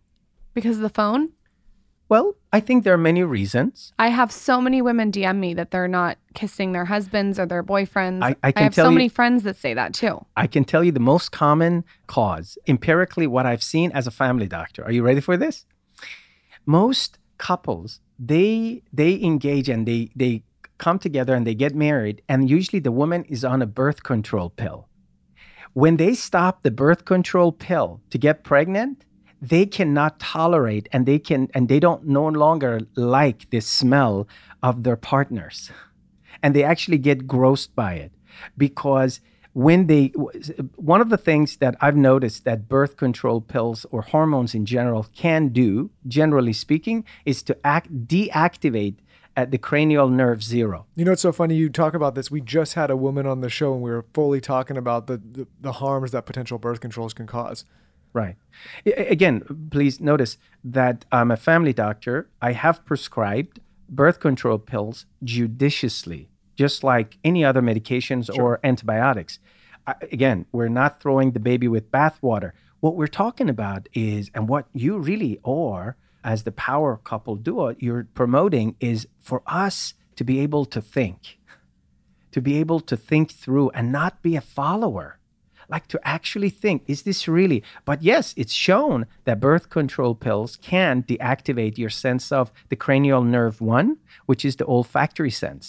Because 0.54 0.76
of 0.76 0.82
the 0.82 0.88
phone? 0.90 1.30
Well, 2.08 2.36
I 2.54 2.60
think 2.60 2.84
there 2.84 2.94
are 2.94 2.98
many 3.10 3.24
reasons. 3.24 3.92
I 3.98 4.08
have 4.10 4.30
so 4.30 4.60
many 4.60 4.80
women 4.80 5.10
DM 5.10 5.38
me 5.40 5.54
that 5.54 5.72
they're 5.72 5.88
not 5.88 6.18
kissing 6.34 6.70
their 6.70 6.84
husbands 6.84 7.36
or 7.40 7.46
their 7.46 7.64
boyfriends. 7.64 8.22
I- 8.22 8.36
I 8.44 8.52
can 8.52 8.62
have 8.62 8.74
so 8.76 8.90
you- 8.90 8.94
many 8.94 9.08
friends 9.08 9.42
that 9.42 9.56
say 9.56 9.74
that 9.74 9.92
too. 9.92 10.24
I 10.36 10.46
can 10.46 10.64
tell 10.64 10.84
you 10.84 10.92
the 10.92 11.00
most 11.00 11.32
common 11.32 11.82
cause, 12.06 12.56
empirically, 12.68 13.26
what 13.26 13.44
I've 13.44 13.62
seen 13.64 13.90
as 13.90 14.06
a 14.06 14.12
family 14.12 14.46
doctor. 14.46 14.84
Are 14.84 14.92
you 14.92 15.02
ready 15.02 15.20
for 15.20 15.36
this? 15.36 15.66
Most 16.64 17.18
couples, 17.38 18.00
they 18.20 18.84
they 18.92 19.20
engage 19.20 19.68
and 19.68 19.84
they 19.88 20.10
they 20.14 20.44
come 20.78 21.00
together 21.00 21.34
and 21.34 21.44
they 21.44 21.56
get 21.56 21.74
married, 21.74 22.22
and 22.28 22.48
usually 22.48 22.78
the 22.78 22.92
woman 22.92 23.24
is 23.24 23.44
on 23.44 23.62
a 23.62 23.66
birth 23.66 24.04
control 24.04 24.50
pill. 24.50 24.88
When 25.72 25.96
they 25.96 26.14
stop 26.14 26.62
the 26.62 26.70
birth 26.70 27.04
control 27.04 27.50
pill 27.50 28.00
to 28.10 28.16
get 28.18 28.44
pregnant, 28.44 29.04
they 29.50 29.66
cannot 29.66 30.18
tolerate 30.18 30.88
and 30.92 31.06
they 31.06 31.18
can 31.18 31.48
and 31.54 31.68
they 31.68 31.80
don't 31.80 32.06
no 32.06 32.26
longer 32.26 32.80
like 32.94 33.50
the 33.50 33.60
smell 33.60 34.26
of 34.62 34.82
their 34.84 34.96
partners 34.96 35.70
and 36.42 36.54
they 36.54 36.62
actually 36.62 36.98
get 36.98 37.26
grossed 37.26 37.74
by 37.74 37.94
it 37.94 38.12
because 38.56 39.20
when 39.52 39.86
they 39.86 40.06
one 40.76 41.00
of 41.00 41.10
the 41.10 41.16
things 41.16 41.58
that 41.58 41.76
i've 41.80 41.96
noticed 41.96 42.44
that 42.44 42.68
birth 42.68 42.96
control 42.96 43.40
pills 43.40 43.84
or 43.90 44.02
hormones 44.02 44.54
in 44.54 44.64
general 44.64 45.06
can 45.14 45.48
do 45.48 45.90
generally 46.06 46.52
speaking 46.52 47.04
is 47.24 47.42
to 47.42 47.56
act 47.64 48.06
deactivate 48.06 48.96
at 49.36 49.50
the 49.50 49.58
cranial 49.58 50.08
nerve 50.08 50.42
zero 50.42 50.86
You 50.94 51.04
know, 51.04 51.12
it's 51.12 51.22
so 51.22 51.32
funny 51.32 51.56
you 51.56 51.68
talk 51.68 51.94
about 51.94 52.14
this. 52.14 52.30
We 52.30 52.40
just 52.40 52.74
had 52.74 52.88
a 52.88 52.96
woman 52.96 53.26
on 53.26 53.40
the 53.40 53.50
show 53.50 53.74
and 53.74 53.82
we 53.82 53.90
were 53.90 54.06
fully 54.14 54.40
talking 54.40 54.76
about 54.76 55.08
the, 55.08 55.16
the, 55.16 55.48
the 55.60 55.72
harms 55.72 56.12
that 56.12 56.24
potential 56.24 56.56
birth 56.58 56.80
controls 56.80 57.12
can 57.12 57.26
cause. 57.26 57.64
Right. 58.14 58.36
Again, 58.86 59.68
please 59.72 60.00
notice 60.00 60.38
that 60.62 61.04
I'm 61.10 61.32
a 61.32 61.36
family 61.36 61.72
doctor. 61.72 62.30
I 62.40 62.52
have 62.52 62.84
prescribed 62.84 63.58
birth 63.88 64.20
control 64.20 64.58
pills 64.58 65.06
judiciously, 65.24 66.28
just 66.54 66.84
like 66.84 67.18
any 67.24 67.44
other 67.44 67.60
medications 67.60 68.30
or 68.32 68.60
antibiotics. 68.62 69.40
I, 69.86 69.96
again, 70.12 70.46
we're 70.52 70.68
not 70.68 71.02
throwing 71.02 71.32
the 71.32 71.40
baby 71.40 71.66
with 71.66 71.90
bathwater. 71.90 72.52
What 72.78 72.94
we're 72.94 73.08
talking 73.08 73.50
about 73.50 73.88
is, 73.92 74.30
and 74.32 74.48
what 74.48 74.68
you 74.72 74.96
really 74.98 75.40
are 75.44 75.96
as 76.22 76.44
the 76.44 76.52
power 76.52 76.96
couple 76.96 77.34
duo, 77.34 77.74
you're 77.80 78.06
promoting 78.14 78.76
is 78.78 79.08
for 79.18 79.42
us 79.46 79.94
to 80.14 80.22
be 80.22 80.38
able 80.38 80.64
to 80.66 80.80
think, 80.80 81.40
to 82.30 82.40
be 82.40 82.58
able 82.58 82.78
to 82.78 82.96
think 82.96 83.32
through 83.32 83.70
and 83.70 83.90
not 83.90 84.22
be 84.22 84.36
a 84.36 84.40
follower 84.40 85.18
like 85.74 85.86
to 85.94 86.00
actually 86.16 86.50
think 86.62 86.78
is 86.94 87.02
this 87.02 87.20
really? 87.38 87.60
But 87.84 87.98
yes 88.02 88.26
it's 88.40 88.56
shown 88.68 88.98
that 89.26 89.44
birth 89.48 89.66
control 89.78 90.14
pills 90.26 90.52
can 90.72 90.94
deactivate 91.02 91.76
your 91.82 91.90
sense 91.90 92.24
of 92.38 92.44
the 92.70 92.76
cranial 92.84 93.22
nerve 93.36 93.60
1 93.60 93.96
which 94.26 94.42
is 94.48 94.54
the 94.56 94.66
olfactory 94.66 95.34
sense 95.44 95.66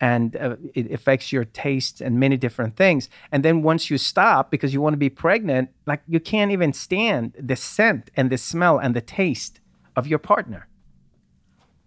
and 0.00 0.36
uh, 0.36 0.56
it 0.74 0.90
affects 0.92 1.32
your 1.32 1.44
taste 1.44 2.00
and 2.00 2.20
many 2.20 2.36
different 2.36 2.76
things. 2.76 3.08
And 3.32 3.44
then 3.44 3.62
once 3.62 3.90
you 3.90 3.98
stop 3.98 4.50
because 4.50 4.72
you 4.74 4.80
want 4.80 4.94
to 4.94 4.98
be 4.98 5.10
pregnant 5.10 5.70
like 5.86 6.02
you 6.06 6.20
can't 6.20 6.50
even 6.56 6.72
stand 6.72 7.34
the 7.38 7.56
scent 7.56 8.10
and 8.16 8.30
the 8.30 8.38
smell 8.38 8.78
and 8.78 8.94
the 8.94 9.00
taste 9.00 9.60
of 9.94 10.06
your 10.06 10.18
partner. 10.18 10.68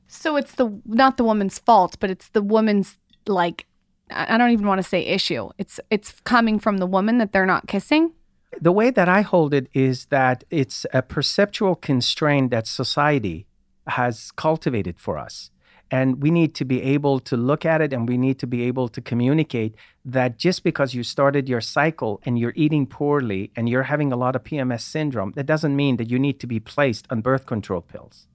So 0.08 0.38
it's 0.38 0.56
the 0.56 0.82
not 0.86 1.18
the 1.18 1.24
woman's 1.24 1.60
fault, 1.60 1.98
but 2.00 2.10
it's 2.10 2.30
the 2.30 2.42
woman's 2.42 2.98
like 3.28 3.66
I 4.12 4.38
don't 4.38 4.52
even 4.52 4.68
want 4.68 4.80
to 4.80 4.88
say 4.88 5.06
issue. 5.06 5.50
It's 5.58 5.80
it's 5.90 6.20
coming 6.22 6.60
from 6.60 6.78
the 6.78 6.88
woman 6.88 7.18
that 7.20 7.32
they're 7.32 7.46
not 7.46 7.68
kissing. 7.68 8.14
the 8.62 8.72
way 8.72 8.90
that 8.92 9.08
I 9.08 9.22
hold 9.22 9.54
it 9.54 9.68
is 9.74 10.08
that 10.08 10.44
it's 10.50 10.86
a 10.94 11.02
perceptual 11.02 11.76
constraint 11.76 12.52
that 12.52 12.68
society 12.68 13.48
has 13.88 14.32
cultivated 14.32 15.00
for 15.00 15.18
us. 15.18 15.52
And 15.92 16.22
we 16.22 16.30
need 16.30 16.54
to 16.56 16.66
be 16.66 16.82
able 16.84 17.20
to 17.22 17.36
look 17.36 17.66
at 17.66 17.82
it 17.82 17.94
and 17.94 18.08
we 18.08 18.18
need 18.18 18.38
to 18.40 18.48
be 18.48 18.64
able 18.64 18.90
to 18.90 19.02
communicate 19.02 19.76
that 20.06 20.38
just 20.38 20.64
because 20.64 20.94
you 20.94 21.04
started 21.04 21.50
your 21.50 21.62
cycle 21.62 22.22
and 22.26 22.38
you're 22.38 22.54
eating 22.56 22.86
poorly 22.86 23.52
and 23.56 23.68
you're 23.68 23.84
having 23.84 24.12
a 24.12 24.16
lot 24.16 24.36
of 24.36 24.44
PMS 24.44 24.82
syndrome, 24.82 25.32
that 25.36 25.48
doesn't 25.48 25.76
mean 25.76 25.98
that 25.98 26.10
you 26.10 26.20
need 26.20 26.40
to 26.42 26.48
be 26.48 26.60
placed 26.60 27.08
on 27.10 27.22
birth 27.22 27.48
control 27.48 27.82
pills. 27.82 28.28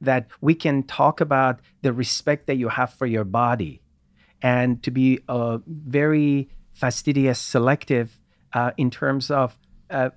That 0.00 0.26
we 0.40 0.54
can 0.56 0.82
talk 0.82 1.20
about 1.20 1.60
the 1.82 1.92
respect 1.92 2.48
that 2.48 2.56
you 2.56 2.70
have 2.70 2.92
for 2.92 3.06
your 3.06 3.24
body 3.24 3.81
and 4.42 4.82
to 4.82 4.90
be 4.90 5.20
very 5.66 6.50
fastidious, 6.72 7.38
selective 7.38 8.18
uh, 8.52 8.72
in 8.76 8.90
terms 8.90 9.30
of 9.30 9.58
uh, 9.90 10.10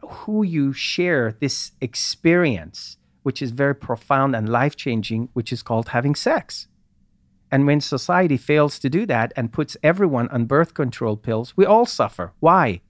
who 0.00 0.42
you 0.42 0.72
share 0.72 1.36
this 1.40 1.72
experience, 1.80 2.96
which 3.22 3.42
is 3.42 3.50
very 3.50 3.74
profound 3.74 4.34
and 4.34 4.48
life 4.48 4.76
changing, 4.76 5.28
which 5.34 5.52
is 5.52 5.62
called 5.62 5.90
having 5.90 6.14
sex. 6.14 6.68
And 7.50 7.66
when 7.66 7.80
society 7.80 8.36
fails 8.36 8.78
to 8.80 8.90
do 8.90 9.06
that 9.06 9.32
and 9.36 9.52
puts 9.52 9.76
everyone 9.82 10.28
on 10.28 10.46
birth 10.46 10.74
control 10.74 11.16
pills, 11.16 11.56
we 11.56 11.64
all 11.64 11.86
suffer. 11.86 12.32
Why? 12.40 12.80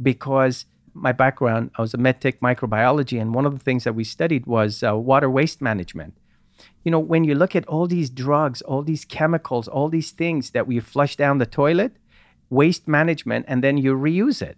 Because 0.00 0.66
my 0.92 1.12
background, 1.12 1.70
I 1.76 1.82
was 1.82 1.94
a 1.94 1.98
medtech 1.98 2.38
microbiology, 2.38 3.20
and 3.20 3.34
one 3.34 3.46
of 3.46 3.52
the 3.52 3.64
things 3.64 3.84
that 3.84 3.94
we 3.94 4.02
studied 4.02 4.46
was 4.46 4.82
uh, 4.82 4.96
water 4.96 5.30
waste 5.30 5.60
management 5.60 6.14
you 6.84 6.90
know, 6.90 6.98
when 6.98 7.24
you 7.24 7.34
look 7.34 7.56
at 7.56 7.66
all 7.66 7.86
these 7.86 8.10
drugs, 8.10 8.62
all 8.62 8.82
these 8.82 9.04
chemicals, 9.04 9.68
all 9.68 9.88
these 9.88 10.10
things 10.10 10.50
that 10.50 10.66
we 10.66 10.80
flush 10.80 11.16
down 11.16 11.38
the 11.38 11.46
toilet, 11.46 11.96
waste 12.50 12.86
management, 12.86 13.44
and 13.48 13.62
then 13.62 13.76
you 13.76 13.94
reuse 13.94 14.40
it. 14.40 14.56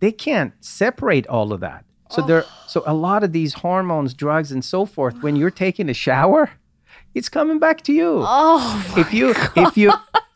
They 0.00 0.12
can't 0.12 0.52
separate 0.60 1.26
all 1.26 1.52
of 1.52 1.60
that. 1.60 1.84
So 2.10 2.22
there, 2.22 2.44
so 2.66 2.82
a 2.86 2.94
lot 2.94 3.22
of 3.22 3.32
these 3.32 3.54
hormones, 3.54 4.14
drugs, 4.14 4.50
and 4.50 4.64
so 4.64 4.86
forth. 4.86 5.22
When 5.22 5.36
you're 5.36 5.50
taking 5.50 5.90
a 5.90 5.94
shower, 5.94 6.52
it's 7.18 7.28
coming 7.28 7.58
back 7.58 7.82
to 7.82 7.92
you. 7.92 8.22
Oh, 8.24 8.94
if 8.96 9.12
you, 9.12 9.34
if 9.56 9.76
you, 9.76 9.92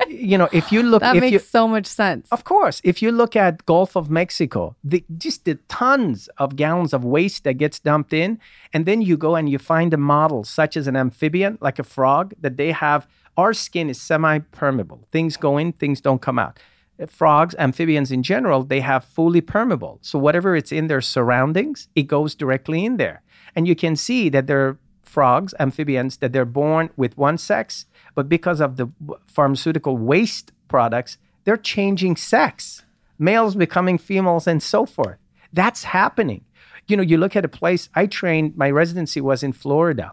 you 0.08 0.36
know, 0.36 0.48
if 0.52 0.72
you 0.72 0.82
look, 0.82 1.00
that 1.00 1.16
makes 1.16 1.32
you, 1.32 1.38
so 1.38 1.66
much 1.66 1.86
sense. 1.86 2.28
of 2.30 2.44
course, 2.44 2.80
if 2.84 3.00
you 3.02 3.10
look 3.12 3.34
at 3.36 3.64
Gulf 3.64 3.96
of 3.96 4.10
Mexico, 4.10 4.76
the 4.84 5.04
just 5.16 5.44
the 5.44 5.56
tons 5.68 6.28
of 6.38 6.56
gallons 6.56 6.92
of 6.92 7.04
waste 7.04 7.44
that 7.44 7.54
gets 7.54 7.78
dumped 7.78 8.12
in, 8.12 8.38
and 8.74 8.84
then 8.84 9.00
you 9.00 9.16
go 9.16 9.36
and 9.36 9.48
you 9.48 9.58
find 9.58 9.94
a 9.94 9.96
model 9.96 10.44
such 10.44 10.76
as 10.76 10.86
an 10.86 10.96
amphibian, 10.96 11.56
like 11.60 11.78
a 11.78 11.84
frog, 11.84 12.34
that 12.40 12.56
they 12.56 12.72
have. 12.72 13.06
Our 13.36 13.54
skin 13.54 13.88
is 13.88 13.98
semi-permeable. 13.98 15.08
Things 15.10 15.38
go 15.38 15.56
in, 15.56 15.72
things 15.72 16.02
don't 16.02 16.20
come 16.20 16.38
out. 16.38 16.58
Uh, 17.00 17.06
Frogs, 17.06 17.54
amphibians 17.58 18.12
in 18.12 18.22
general, 18.22 18.62
they 18.62 18.80
have 18.80 19.04
fully 19.04 19.40
permeable. 19.40 19.98
So 20.02 20.18
whatever 20.18 20.54
it's 20.54 20.70
in 20.70 20.88
their 20.88 21.00
surroundings, 21.00 21.88
it 21.94 22.02
goes 22.02 22.34
directly 22.34 22.84
in 22.84 22.98
there. 22.98 23.22
And 23.56 23.66
you 23.66 23.74
can 23.74 23.96
see 23.96 24.28
that 24.28 24.46
they're 24.46 24.76
frogs, 25.12 25.54
amphibians, 25.60 26.16
that 26.18 26.32
they're 26.32 26.54
born 26.62 26.88
with 26.96 27.18
one 27.18 27.36
sex, 27.36 27.86
but 28.14 28.28
because 28.28 28.60
of 28.60 28.76
the 28.78 28.88
pharmaceutical 29.26 29.96
waste 29.98 30.52
products, 30.68 31.18
they're 31.44 31.56
changing 31.74 32.16
sex, 32.16 32.82
males 33.18 33.54
becoming 33.54 33.98
females, 33.98 34.46
and 34.46 34.62
so 34.62 34.86
forth. 34.86 35.18
That's 35.52 35.84
happening. 35.84 36.44
you 36.88 36.96
know, 36.96 37.02
you 37.02 37.16
look 37.16 37.36
at 37.36 37.44
a 37.44 37.58
place 37.60 37.88
I 37.94 38.06
trained, 38.06 38.56
my 38.56 38.70
residency 38.70 39.20
was 39.20 39.42
in 39.42 39.52
Florida. 39.52 40.12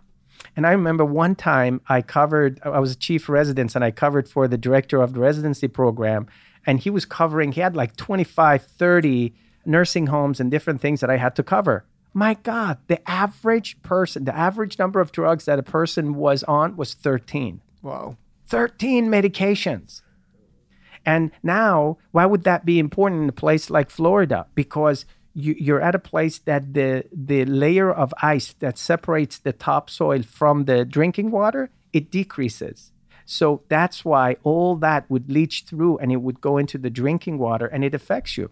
And 0.55 0.67
I 0.67 0.71
remember 0.71 1.05
one 1.05 1.35
time 1.35 1.81
I 1.87 2.01
covered, 2.01 2.59
I 2.63 2.79
was 2.79 2.91
a 2.91 2.97
chief 3.07 3.27
residence 3.27 3.75
and 3.75 3.83
I 3.83 3.91
covered 3.91 4.27
for 4.29 4.47
the 4.47 4.57
director 4.57 5.01
of 5.01 5.13
the 5.13 5.19
residency 5.19 5.67
program. 5.67 6.27
And 6.65 6.79
he 6.79 6.89
was 6.89 7.05
covering, 7.05 7.53
he 7.53 7.61
had 7.61 7.75
like 7.75 7.95
25, 7.95 8.63
30 8.63 9.33
nursing 9.65 10.07
homes 10.07 10.39
and 10.39 10.51
different 10.51 10.81
things 10.81 10.99
that 11.01 11.09
I 11.09 11.17
had 11.17 11.35
to 11.37 11.43
cover. 11.43 11.85
My 12.19 12.33
God, 12.33 12.79
the 12.87 12.99
average 13.09 13.81
person, 13.81 14.25
the 14.25 14.35
average 14.35 14.77
number 14.77 14.99
of 14.99 15.13
drugs 15.13 15.45
that 15.45 15.57
a 15.57 15.63
person 15.63 16.15
was 16.15 16.43
on 16.43 16.75
was 16.75 16.93
13. 16.93 17.61
Wow. 17.81 18.17
13 18.47 19.07
medications. 19.07 20.01
And 21.05 21.31
now, 21.41 21.97
why 22.11 22.25
would 22.25 22.43
that 22.43 22.65
be 22.65 22.77
important 22.77 23.23
in 23.23 23.29
a 23.29 23.31
place 23.45 23.69
like 23.69 23.89
Florida? 23.89 24.47
Because 24.53 25.05
you, 25.33 25.55
you're 25.57 25.79
at 25.79 25.95
a 25.95 26.05
place 26.13 26.39
that 26.39 26.73
the 26.73 27.05
the 27.13 27.45
layer 27.45 27.89
of 27.89 28.13
ice 28.21 28.53
that 28.59 28.77
separates 28.77 29.37
the 29.37 29.53
topsoil 29.53 30.23
from 30.23 30.65
the 30.65 30.83
drinking 30.83 31.31
water 31.31 31.69
it 31.93 32.11
decreases. 32.11 32.91
So 33.25 33.63
that's 33.69 34.03
why 34.03 34.35
all 34.43 34.75
that 34.87 35.09
would 35.09 35.31
leach 35.31 35.63
through 35.63 35.99
and 35.99 36.11
it 36.11 36.21
would 36.25 36.41
go 36.41 36.57
into 36.57 36.77
the 36.77 36.89
drinking 36.89 37.37
water 37.37 37.67
and 37.67 37.85
it 37.85 37.95
affects 37.95 38.37
you. 38.37 38.51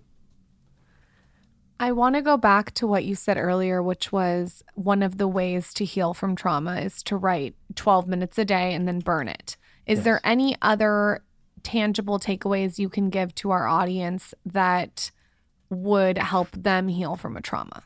I 1.80 1.91
want 1.91 2.15
to 2.15 2.21
go 2.21 2.38
back 2.38 2.73
to 2.75 2.88
what 2.88 3.05
you 3.05 3.13
said 3.15 3.38
earlier, 3.38 3.84
which 3.84 4.11
was 4.11 4.63
one 4.73 5.03
of 5.03 5.17
the 5.17 5.28
ways 5.28 5.73
to 5.75 5.86
heal 5.86 6.13
from 6.13 6.36
trauma 6.36 6.80
is 6.82 7.03
to 7.03 7.15
write 7.15 7.55
12 7.75 8.07
minutes 8.07 8.38
a 8.38 8.45
day 8.45 8.73
and 8.73 8.88
then 8.88 8.99
burn 8.99 9.28
it. 9.28 9.57
Is 9.86 9.97
Yes. 9.97 10.05
there 10.05 10.21
any 10.23 10.55
other 10.61 11.23
tangible 11.63 12.19
takeaways 12.19 12.80
you 12.80 12.89
can 12.89 13.09
give 13.09 13.36
to 13.36 13.51
our 13.51 13.67
audience 13.67 14.34
that 14.45 15.11
would 15.69 16.17
help 16.17 16.49
them 16.51 16.88
heal 16.88 17.15
from 17.15 17.38
a 17.38 17.41
trauma? 17.41 17.84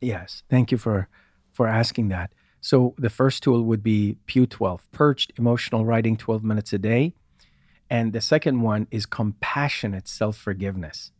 Yes, 0.00 0.42
thank 0.50 0.70
you 0.72 0.78
for 0.78 1.08
for 1.52 1.66
asking 1.66 2.08
that. 2.08 2.32
So 2.60 2.94
the 2.96 3.10
first 3.10 3.42
tool 3.42 3.62
would 3.64 3.82
be 3.82 4.16
PEW 4.26 4.46
12, 4.46 4.90
purged 4.92 5.32
emotional 5.36 5.84
writing 5.84 6.16
12 6.16 6.42
minutes 6.42 6.72
a 6.72 6.78
day. 6.78 7.14
And 7.90 8.12
the 8.14 8.20
second 8.22 8.62
one 8.62 8.86
is 8.90 9.04
compassionate 9.04 10.08
self-forgiveness. 10.08 11.12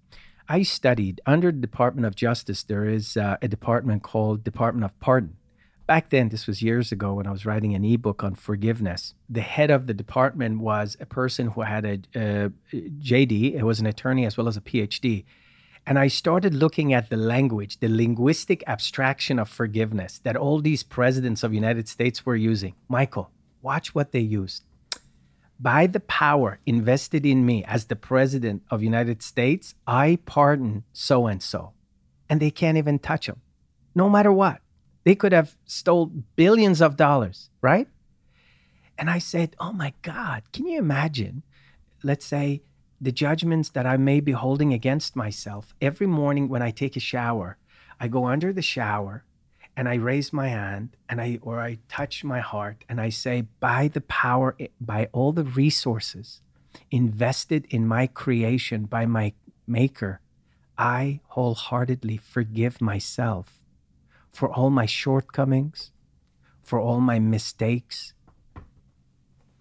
I 0.52 0.64
studied 0.64 1.22
under 1.24 1.50
the 1.50 1.56
Department 1.56 2.04
of 2.06 2.14
Justice 2.14 2.62
there 2.62 2.84
is 2.84 3.16
uh, 3.16 3.38
a 3.40 3.48
department 3.48 4.02
called 4.02 4.44
Department 4.44 4.84
of 4.84 5.00
Pardon. 5.00 5.38
Back 5.86 6.10
then 6.10 6.28
this 6.28 6.46
was 6.46 6.60
years 6.60 6.92
ago 6.92 7.14
when 7.14 7.26
I 7.26 7.30
was 7.30 7.46
writing 7.46 7.74
an 7.74 7.86
ebook 7.86 8.22
on 8.22 8.34
forgiveness. 8.34 9.14
The 9.30 9.40
head 9.40 9.70
of 9.70 9.86
the 9.86 9.94
department 9.94 10.60
was 10.60 10.94
a 11.00 11.06
person 11.06 11.46
who 11.52 11.62
had 11.62 11.86
a, 11.86 11.94
uh 12.14 12.48
JD, 12.70 13.54
it 13.54 13.62
was 13.62 13.80
an 13.80 13.86
attorney 13.86 14.26
as 14.26 14.36
well 14.36 14.46
as 14.46 14.58
a 14.58 14.60
PhD. 14.60 15.24
And 15.86 15.98
I 15.98 16.08
started 16.08 16.52
looking 16.52 16.92
at 16.92 17.08
the 17.08 17.16
language, 17.16 17.78
the 17.78 17.88
linguistic 17.88 18.62
abstraction 18.66 19.38
of 19.38 19.48
forgiveness 19.48 20.20
that 20.22 20.36
all 20.36 20.60
these 20.60 20.82
presidents 20.82 21.42
of 21.42 21.54
United 21.54 21.88
States 21.88 22.26
were 22.26 22.36
using. 22.36 22.74
Michael, 22.90 23.30
watch 23.62 23.94
what 23.94 24.12
they 24.12 24.20
used. 24.20 24.64
By 25.62 25.86
the 25.86 26.00
power 26.00 26.58
invested 26.66 27.24
in 27.24 27.46
me 27.46 27.62
as 27.64 27.84
the 27.84 27.94
president 27.94 28.62
of 28.68 28.80
the 28.80 28.86
United 28.86 29.22
States, 29.22 29.76
I 29.86 30.18
pardon 30.26 30.82
so 30.92 31.28
and 31.28 31.40
so. 31.40 31.72
And 32.28 32.40
they 32.40 32.50
can't 32.50 32.78
even 32.78 32.98
touch 32.98 33.28
him, 33.28 33.40
No 33.94 34.10
matter 34.10 34.32
what. 34.32 34.60
They 35.04 35.14
could 35.14 35.32
have 35.32 35.56
stole 35.64 36.06
billions 36.36 36.80
of 36.80 36.96
dollars, 36.96 37.50
right? 37.60 37.88
And 38.98 39.08
I 39.08 39.18
said, 39.18 39.56
"Oh 39.58 39.72
my 39.72 39.94
God, 40.02 40.42
can 40.52 40.66
you 40.66 40.78
imagine 40.78 41.42
let's 42.02 42.26
say 42.26 42.62
the 43.00 43.12
judgments 43.12 43.70
that 43.70 43.86
I 43.86 43.96
may 43.96 44.20
be 44.20 44.32
holding 44.32 44.72
against 44.72 45.16
myself 45.16 45.74
every 45.80 46.06
morning 46.06 46.48
when 46.48 46.62
I 46.62 46.70
take 46.70 46.96
a 46.96 47.00
shower, 47.00 47.56
I 48.00 48.08
go 48.08 48.26
under 48.26 48.52
the 48.52 48.62
shower 48.62 49.24
and 49.76 49.88
I 49.88 49.94
raise 49.94 50.32
my 50.32 50.48
hand 50.48 50.96
and 51.08 51.20
I 51.20 51.38
or 51.42 51.60
I 51.60 51.78
touch 51.88 52.24
my 52.24 52.40
heart 52.40 52.84
and 52.88 53.00
I 53.00 53.08
say 53.08 53.46
by 53.60 53.88
the 53.88 54.00
power 54.00 54.54
eh, 54.60 54.68
by 54.80 55.08
all 55.12 55.32
the 55.32 55.44
resources 55.44 56.40
invested 56.90 57.66
in 57.70 57.86
my 57.86 58.06
creation 58.06 58.84
by 58.84 59.06
my 59.06 59.32
maker 59.66 60.20
I 60.76 61.20
wholeheartedly 61.28 62.16
forgive 62.16 62.80
myself 62.80 63.60
for 64.30 64.50
all 64.50 64.70
my 64.70 64.86
shortcomings 64.86 65.92
for 66.62 66.80
all 66.80 67.00
my 67.00 67.18
mistakes 67.18 68.14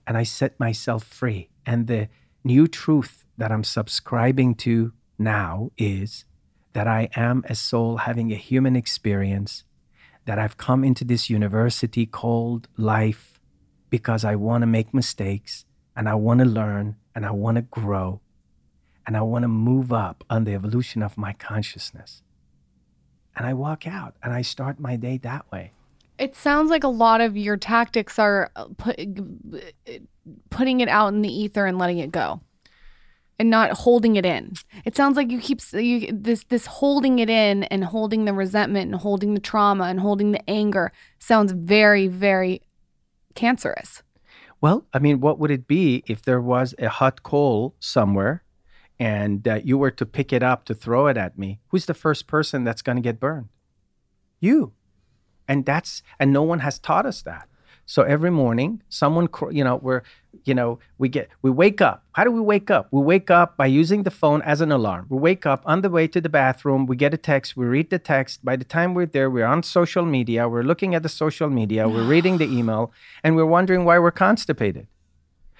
and 0.07 0.17
I 0.17 0.23
set 0.23 0.59
myself 0.59 1.03
free. 1.03 1.49
And 1.65 1.87
the 1.87 2.09
new 2.43 2.67
truth 2.67 3.25
that 3.37 3.51
I'm 3.51 3.63
subscribing 3.63 4.55
to 4.55 4.93
now 5.17 5.71
is 5.77 6.25
that 6.73 6.87
I 6.87 7.09
am 7.15 7.43
a 7.47 7.55
soul 7.55 7.97
having 7.97 8.31
a 8.31 8.35
human 8.35 8.75
experience, 8.75 9.63
that 10.25 10.39
I've 10.39 10.57
come 10.57 10.83
into 10.83 11.03
this 11.03 11.29
university 11.29 12.05
called 12.05 12.67
life 12.77 13.39
because 13.89 14.23
I 14.23 14.35
want 14.35 14.61
to 14.61 14.67
make 14.67 14.93
mistakes 14.93 15.65
and 15.95 16.07
I 16.07 16.15
want 16.15 16.39
to 16.39 16.45
learn 16.45 16.95
and 17.13 17.25
I 17.25 17.31
want 17.31 17.55
to 17.55 17.63
grow 17.63 18.21
and 19.05 19.17
I 19.17 19.21
want 19.21 19.43
to 19.43 19.47
move 19.47 19.91
up 19.91 20.23
on 20.29 20.43
the 20.43 20.53
evolution 20.53 21.01
of 21.01 21.17
my 21.17 21.33
consciousness. 21.33 22.21
And 23.35 23.45
I 23.45 23.53
walk 23.53 23.87
out 23.87 24.15
and 24.21 24.33
I 24.33 24.41
start 24.41 24.79
my 24.79 24.95
day 24.95 25.17
that 25.19 25.51
way. 25.51 25.71
It 26.17 26.35
sounds 26.35 26.69
like 26.69 26.83
a 26.83 26.89
lot 26.89 27.19
of 27.19 27.35
your 27.35 27.57
tactics 27.57 28.19
are 28.19 28.51
uh, 28.55 28.65
put, 28.77 28.99
putting 30.51 30.81
it 30.81 30.87
out 30.87 31.13
in 31.13 31.21
the 31.23 31.33
ether 31.33 31.65
and 31.65 31.79
letting 31.79 31.97
it 31.97 32.11
go 32.11 32.41
and 33.41 33.49
not 33.49 33.71
holding 33.71 34.17
it 34.17 34.25
in. 34.25 34.53
It 34.85 34.95
sounds 34.95 35.17
like 35.17 35.31
you 35.31 35.39
keep 35.39 35.61
you, 35.73 36.11
this 36.13 36.43
this 36.49 36.67
holding 36.67 37.17
it 37.17 37.27
in 37.27 37.63
and 37.65 37.83
holding 37.83 38.25
the 38.25 38.33
resentment 38.33 38.91
and 38.91 39.01
holding 39.01 39.33
the 39.33 39.39
trauma 39.39 39.85
and 39.85 39.99
holding 39.99 40.31
the 40.31 40.47
anger 40.47 40.91
sounds 41.17 41.51
very 41.51 42.07
very 42.07 42.61
cancerous. 43.33 44.03
Well, 44.61 44.85
I 44.93 44.99
mean, 44.99 45.21
what 45.21 45.39
would 45.39 45.49
it 45.49 45.65
be 45.67 46.03
if 46.05 46.21
there 46.21 46.39
was 46.39 46.75
a 46.77 46.87
hot 46.87 47.23
coal 47.23 47.73
somewhere 47.79 48.43
and 48.99 49.47
uh, 49.47 49.59
you 49.63 49.75
were 49.75 49.89
to 49.89 50.05
pick 50.05 50.31
it 50.31 50.43
up 50.43 50.65
to 50.65 50.75
throw 50.75 51.07
it 51.07 51.17
at 51.17 51.35
me? 51.35 51.61
Who's 51.69 51.87
the 51.87 51.95
first 51.95 52.27
person 52.27 52.63
that's 52.63 52.83
going 52.83 52.97
to 52.97 53.01
get 53.01 53.19
burned? 53.19 53.49
You. 54.39 54.73
And 55.47 55.65
that's, 55.65 56.03
and 56.19 56.31
no 56.31 56.43
one 56.43 56.59
has 56.59 56.77
taught 56.77 57.07
us 57.07 57.23
that. 57.23 57.49
So 57.85 58.03
every 58.03 58.31
morning, 58.31 58.81
someone, 58.89 59.27
you 59.51 59.63
know, 59.63 59.75
we're, 59.75 60.03
you 60.45 60.53
know, 60.53 60.79
we 60.97 61.09
get, 61.09 61.29
we 61.41 61.51
wake 61.51 61.81
up. 61.81 62.05
How 62.13 62.23
do 62.23 62.31
we 62.31 62.39
wake 62.39 62.71
up? 62.71 62.87
We 62.91 63.01
wake 63.01 63.29
up 63.29 63.57
by 63.57 63.65
using 63.65 64.03
the 64.03 64.11
phone 64.11 64.41
as 64.43 64.61
an 64.61 64.71
alarm. 64.71 65.07
We 65.09 65.17
wake 65.17 65.45
up 65.45 65.61
on 65.65 65.81
the 65.81 65.89
way 65.89 66.07
to 66.07 66.21
the 66.21 66.29
bathroom. 66.29 66.85
We 66.85 66.95
get 66.95 67.13
a 67.13 67.17
text. 67.17 67.57
We 67.57 67.65
read 67.65 67.89
the 67.89 67.99
text. 67.99 68.45
By 68.45 68.55
the 68.55 68.63
time 68.63 68.93
we're 68.93 69.07
there, 69.07 69.29
we're 69.29 69.45
on 69.45 69.63
social 69.63 70.05
media. 70.05 70.47
We're 70.47 70.63
looking 70.63 70.95
at 70.95 71.03
the 71.03 71.09
social 71.09 71.49
media. 71.49 71.89
We're 71.89 72.07
reading 72.07 72.37
the 72.37 72.45
email, 72.45 72.93
and 73.23 73.35
we're 73.35 73.45
wondering 73.45 73.83
why 73.83 73.99
we're 73.99 74.11
constipated. 74.11 74.87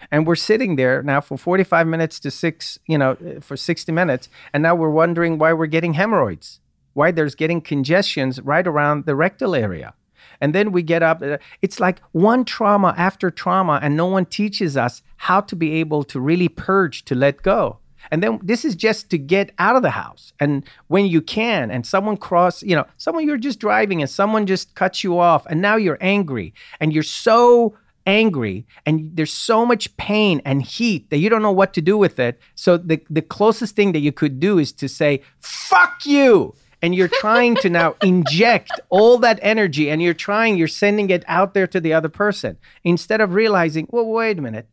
And 0.09 0.25
we're 0.25 0.35
sitting 0.35 0.77
there 0.77 1.03
now 1.03 1.21
for 1.21 1.37
45 1.37 1.85
minutes 1.85 2.19
to 2.21 2.31
six, 2.31 2.79
you 2.87 2.97
know, 2.97 3.17
for 3.41 3.57
60 3.57 3.91
minutes, 3.91 4.29
and 4.53 4.63
now 4.63 4.73
we're 4.73 4.89
wondering 4.89 5.37
why 5.37 5.53
we're 5.53 5.67
getting 5.67 5.93
hemorrhoids, 5.93 6.59
why 6.93 7.11
there's 7.11 7.35
getting 7.35 7.61
congestions 7.61 8.41
right 8.41 8.65
around 8.65 9.05
the 9.05 9.15
rectal 9.15 9.53
area. 9.53 9.93
And 10.39 10.55
then 10.55 10.71
we 10.71 10.83
get 10.83 11.03
up. 11.03 11.21
uh, 11.21 11.37
It's 11.61 11.79
like 11.79 12.01
one 12.11 12.45
trauma 12.45 12.93
after 12.97 13.31
trauma, 13.31 13.79
and 13.81 13.95
no 13.95 14.05
one 14.05 14.25
teaches 14.25 14.75
us 14.75 15.01
how 15.17 15.41
to 15.41 15.55
be 15.55 15.73
able 15.73 16.03
to 16.05 16.19
really 16.19 16.49
purge, 16.49 17.05
to 17.05 17.15
let 17.15 17.41
go. 17.41 17.77
And 18.09 18.23
then 18.23 18.39
this 18.41 18.65
is 18.65 18.75
just 18.75 19.09
to 19.11 19.17
get 19.17 19.51
out 19.59 19.75
of 19.75 19.83
the 19.83 19.91
house. 19.91 20.33
And 20.39 20.63
when 20.87 21.05
you 21.05 21.21
can, 21.21 21.69
and 21.69 21.85
someone 21.85 22.17
cross, 22.17 22.63
you 22.63 22.75
know, 22.75 22.85
someone 22.97 23.27
you're 23.27 23.37
just 23.37 23.59
driving 23.59 24.01
and 24.01 24.09
someone 24.09 24.47
just 24.47 24.73
cuts 24.75 25.03
you 25.03 25.19
off, 25.19 25.45
and 25.45 25.61
now 25.61 25.75
you're 25.75 25.99
angry, 26.01 26.53
and 26.79 26.91
you're 26.93 27.03
so 27.03 27.77
angry 28.07 28.65
and 28.87 29.11
there's 29.15 29.31
so 29.31 29.63
much 29.63 29.95
pain 29.95 30.41
and 30.43 30.63
heat 30.63 31.07
that 31.11 31.19
you 31.19 31.29
don't 31.29 31.43
know 31.43 31.51
what 31.51 31.71
to 31.71 31.81
do 31.81 31.95
with 31.95 32.19
it. 32.19 32.39
So 32.55 32.75
the, 32.75 32.99
the 33.11 33.21
closest 33.21 33.75
thing 33.75 33.91
that 33.91 33.99
you 33.99 34.11
could 34.11 34.39
do 34.39 34.57
is 34.57 34.71
to 34.73 34.89
say, 34.89 35.21
fuck 35.37 36.03
you. 36.03 36.55
And 36.81 36.95
you're 36.95 37.07
trying 37.07 37.55
to 37.57 37.69
now 37.69 37.95
inject 38.01 38.79
all 38.89 39.17
that 39.19 39.39
energy 39.41 39.89
and 39.89 40.01
you're 40.01 40.13
trying, 40.13 40.57
you're 40.57 40.67
sending 40.67 41.09
it 41.09 41.23
out 41.27 41.53
there 41.53 41.67
to 41.67 41.79
the 41.79 41.93
other 41.93 42.09
person 42.09 42.57
instead 42.83 43.21
of 43.21 43.33
realizing, 43.33 43.87
well, 43.91 44.05
wait 44.05 44.39
a 44.39 44.41
minute. 44.41 44.67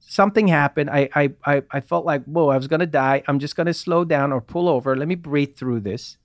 Something 0.00 0.48
happened. 0.48 0.88
I, 0.90 1.08
I, 1.14 1.30
I, 1.44 1.62
I 1.70 1.80
felt 1.80 2.06
like, 2.06 2.24
whoa, 2.24 2.48
I 2.48 2.56
was 2.56 2.66
going 2.66 2.80
to 2.80 2.86
die. 2.86 3.22
I'm 3.28 3.38
just 3.38 3.56
going 3.56 3.66
to 3.66 3.74
slow 3.74 4.04
down 4.04 4.32
or 4.32 4.40
pull 4.40 4.68
over. 4.68 4.96
Let 4.96 5.08
me 5.08 5.14
breathe 5.14 5.54
through 5.54 5.80
this. 5.80 6.16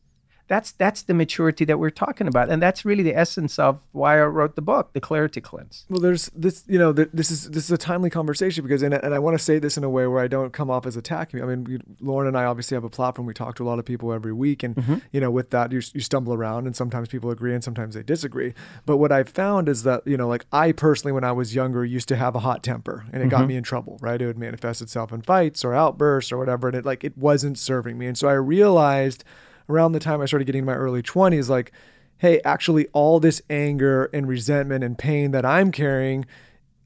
That's 0.48 0.74
that's 0.74 1.04
the 1.04 1.14
maturity 1.14 1.64
that 1.66 1.80
we're 1.80 1.90
talking 1.90 2.28
about, 2.28 2.50
and 2.50 2.62
that's 2.62 2.84
really 2.84 3.04
the 3.04 3.16
essence 3.16 3.58
of 3.58 3.80
why 3.94 4.20
I 4.20 4.26
wrote 4.26 4.56
the 4.56 4.62
book, 4.62 4.92
The 4.92 5.00
Clarity 5.00 5.40
Cleanse. 5.40 5.86
Well, 5.90 6.02
there's 6.02 6.30
this, 6.36 6.66
you 6.68 6.78
know, 6.78 6.92
th- 6.92 7.10
this 7.14 7.32
is 7.32 7.50
this 7.52 7.64
is 7.64 7.72
a 7.72 7.78
timely 7.78 8.10
conversation 8.10 8.62
because, 8.62 8.82
and, 8.82 8.94
and 8.94 9.14
I 9.14 9.20
want 9.20 9.38
to 9.38 9.44
say 9.44 9.58
this 9.58 9.78
in 9.78 9.86
a 9.86 9.90
way 9.90 10.06
where 10.06 10.22
I 10.22 10.28
don't 10.28 10.52
come 10.52 10.70
off 10.70 10.86
as 10.86 10.98
attacking. 10.98 11.42
I 11.42 11.46
mean, 11.46 11.64
we, 11.64 11.78
Lauryn 12.06 12.28
and 12.28 12.38
I 12.38 12.44
obviously 12.44 12.76
have 12.76 12.84
a 12.84 12.90
platform. 12.90 13.26
We 13.26 13.34
talk 13.34 13.56
to 13.56 13.64
a 13.64 13.68
lot 13.68 13.80
of 13.80 13.86
people 13.86 14.12
every 14.12 14.34
week, 14.34 14.64
and 14.64 14.76
mm-hmm. 14.76 14.96
you 15.14 15.22
know, 15.22 15.32
with 15.32 15.50
that, 15.52 15.72
you, 15.72 15.82
you 15.94 16.02
stumble 16.02 16.34
around, 16.34 16.66
and 16.66 16.76
sometimes 16.76 17.08
people 17.08 17.32
agree, 17.32 17.54
and 17.54 17.64
sometimes 17.64 17.96
they 17.96 18.04
disagree. 18.04 18.54
But 18.86 18.98
what 18.98 19.14
I've 19.14 19.30
found 19.30 19.70
is 19.70 19.84
that, 19.84 20.06
you 20.06 20.18
know, 20.18 20.28
like 20.28 20.46
I 20.52 20.74
personally, 20.74 21.14
when 21.14 21.24
I 21.24 21.32
was 21.32 21.56
younger, 21.56 21.86
used 21.86 22.10
to 22.10 22.18
have 22.18 22.36
a 22.36 22.40
hot 22.40 22.64
temper, 22.64 23.06
and 23.14 23.24
it 23.24 23.30
got 23.30 23.40
mm-hmm. 23.40 23.48
me 23.48 23.56
in 23.56 23.64
trouble. 23.64 23.98
Right? 24.02 24.22
It 24.22 24.26
would 24.26 24.38
manifest 24.38 24.82
itself 24.82 25.14
in 25.14 25.22
fights 25.22 25.64
or 25.64 25.74
outbursts 25.74 26.34
or 26.34 26.38
whatever, 26.38 26.68
and 26.68 26.76
it 26.76 26.86
like 26.86 27.06
it 27.06 27.18
wasn't 27.18 27.58
serving 27.58 27.98
me. 27.98 28.08
And 28.08 28.18
so 28.18 28.28
I 28.28 28.34
realized 28.34 29.24
around 29.70 29.92
the 29.94 30.00
time 30.00 30.22
I 30.22 30.26
started 30.26 30.46
getting 30.46 30.60
in 30.60 30.66
my 30.66 30.76
early 30.76 31.02
20s, 31.02 31.50
like, 31.50 31.72
hey, 32.18 32.40
actually, 32.46 32.88
all 32.94 33.20
this 33.20 33.42
anger 33.50 34.06
and 34.14 34.28
resentment 34.28 34.84
and 34.84 34.98
pain 34.98 35.32
that 35.32 35.46
I'm 35.46 35.72
carrying, 35.72 36.26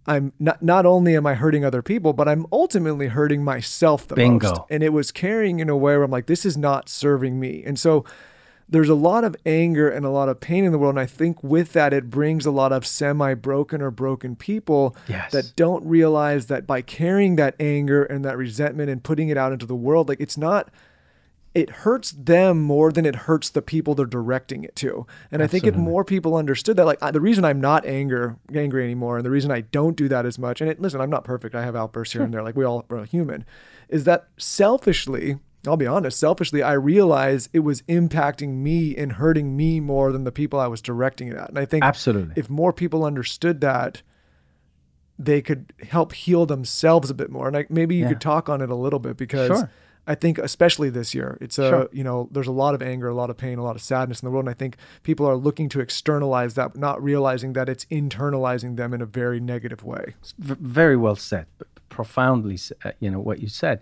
I'm 0.07 0.31
not 0.39 0.61
not 0.63 0.85
only 0.85 1.15
am 1.15 1.27
I 1.27 1.33
hurting 1.35 1.65
other 1.65 1.81
people, 1.81 2.13
but 2.13 2.27
I'm 2.27 2.45
ultimately 2.51 3.07
hurting 3.07 3.43
myself 3.43 4.07
the 4.07 4.15
Bingo. 4.15 4.49
most. 4.49 4.61
And 4.69 4.81
it 4.81 4.93
was 4.93 5.11
carrying 5.11 5.59
in 5.59 5.69
a 5.69 5.75
way 5.75 5.95
where 5.95 6.03
I'm 6.03 6.11
like, 6.11 6.27
this 6.27 6.45
is 6.45 6.55
not 6.57 6.87
serving 6.89 7.39
me. 7.39 7.61
And 7.65 7.77
so 7.77 8.05
there's 8.69 8.89
a 8.89 8.95
lot 8.95 9.23
of 9.23 9.33
anger 9.45 9.89
and 9.89 10.05
a 10.05 10.09
lot 10.09 10.27
of 10.27 10.39
pain 10.39 10.65
in 10.65 10.71
the 10.71 10.77
world. 10.77 10.91
And 10.95 10.99
I 10.99 11.05
think 11.05 11.41
with 11.43 11.71
that, 11.73 11.93
it 11.93 12.09
brings 12.09 12.45
a 12.45 12.51
lot 12.51 12.71
of 12.73 12.85
semi 12.87 13.33
broken 13.33 13.81
or 13.81 13.91
broken 13.91 14.35
people 14.35 14.95
Yes. 15.07 15.31
that 15.33 15.53
don't 15.55 15.85
realize 15.85 16.47
that 16.47 16.65
by 16.65 16.81
carrying 16.81 17.35
that 17.37 17.55
anger 17.59 18.03
and 18.03 18.23
that 18.25 18.37
resentment 18.37 18.89
and 18.89 19.03
putting 19.03 19.29
it 19.29 19.37
out 19.37 19.51
into 19.53 19.65
the 19.65 19.75
world, 19.75 20.09
like 20.09 20.19
it's 20.21 20.37
not, 20.37 20.69
it 21.55 21.69
hurts 21.69 22.11
them 22.11 22.61
more 22.61 22.91
than 22.91 23.05
it 23.05 23.15
hurts 23.15 23.49
the 23.49 23.61
people 23.63 23.95
they're 23.95 24.05
directing 24.05 24.63
it 24.63 24.75
to. 24.75 25.07
And 25.31 25.41
I 25.41 25.47
think 25.47 25.63
if 25.65 25.75
more 25.75 26.03
people 26.05 26.35
understood 26.35 26.77
that, 26.77 26.85
like 26.85 27.01
I- 27.01 27.09
the 27.11 27.21
reason 27.21 27.43
I'm 27.45 27.59
not 27.61 27.85
anger 27.85 28.37
angry 28.53 28.83
anymore, 28.83 29.17
and 29.17 29.25
the 29.25 29.31
reason 29.31 29.49
I 29.51 29.61
don't 29.61 29.95
do 29.97 30.07
that 30.09 30.25
as 30.25 30.37
much, 30.37 30.61
and 30.61 30.69
it, 30.69 30.79
listen, 30.79 31.01
I'm 31.01 31.09
not 31.09 31.23
perfect. 31.23 31.55
I 31.55 31.63
have 31.63 31.75
outbursts 31.75 32.13
here 32.13 32.21
and 32.21 32.33
there, 32.33 32.43
like 32.43 32.55
we 32.55 32.63
all 32.63 32.85
are 32.91 33.05
human, 33.05 33.43
is 33.89 34.03
that 34.03 34.27
selfishly. 34.37 35.37
I'll 35.65 35.75
be 35.77 35.87
honest, 35.87 36.19
selfishly, 36.19 36.61
I 36.61 36.73
realize 36.73 37.49
it 37.51 37.59
was 37.59 37.81
impacting 37.83 38.57
me 38.57 38.95
and 38.95 39.13
hurting 39.13 39.57
me 39.57 39.79
more 39.79 40.11
than 40.11 40.23
the 40.23 40.31
people 40.31 40.59
I 40.59 40.67
was 40.67 40.81
directing 40.81 41.27
it 41.29 41.35
at. 41.35 41.49
And 41.49 41.57
I 41.59 41.65
think 41.65 41.83
Absolutely. 41.83 42.33
if 42.37 42.49
more 42.49 42.71
people 42.71 43.03
understood 43.03 43.59
that, 43.61 44.01
they 45.19 45.41
could 45.41 45.73
help 45.89 46.13
heal 46.13 46.45
themselves 46.45 47.09
a 47.09 47.13
bit 47.13 47.31
more. 47.31 47.47
And 47.47 47.57
I, 47.57 47.65
maybe 47.69 47.95
you 47.95 48.03
Yeah. 48.03 48.09
could 48.09 48.21
talk 48.21 48.47
on 48.49 48.61
it 48.61 48.69
a 48.69 48.75
little 48.75 48.99
bit 48.99 49.17
because 49.17 49.47
Sure. 49.47 49.69
I 50.07 50.15
think, 50.15 50.37
especially 50.37 50.89
this 50.89 51.13
year, 51.13 51.37
it's 51.41 51.59
a 51.59 51.69
Sure. 51.69 51.89
you 51.91 52.03
know 52.03 52.29
there's 52.31 52.47
a 52.47 52.51
lot 52.51 52.73
of 52.73 52.81
anger, 52.81 53.09
a 53.09 53.13
lot 53.13 53.29
of 53.29 53.37
pain, 53.37 53.59
a 53.59 53.63
lot 53.63 53.75
of 53.75 53.81
sadness 53.81 54.21
in 54.21 54.25
the 54.25 54.31
world, 54.31 54.45
and 54.45 54.49
I 54.49 54.53
think 54.53 54.77
people 55.03 55.25
are 55.25 55.35
looking 55.35 55.67
to 55.69 55.81
externalize 55.81 56.53
that, 56.55 56.77
not 56.77 57.03
realizing 57.03 57.53
that 57.53 57.67
it's 57.67 57.85
internalizing 57.85 58.77
them 58.77 58.93
in 58.93 59.01
a 59.01 59.05
very 59.05 59.39
negative 59.39 59.83
way. 59.83 60.15
Very 60.39 60.95
well 60.95 61.15
said, 61.17 61.45
profoundly, 61.89 62.57
uh, 62.85 62.91
you 62.99 63.09
know, 63.11 63.19
what 63.19 63.39
you 63.39 63.49
said. 63.49 63.81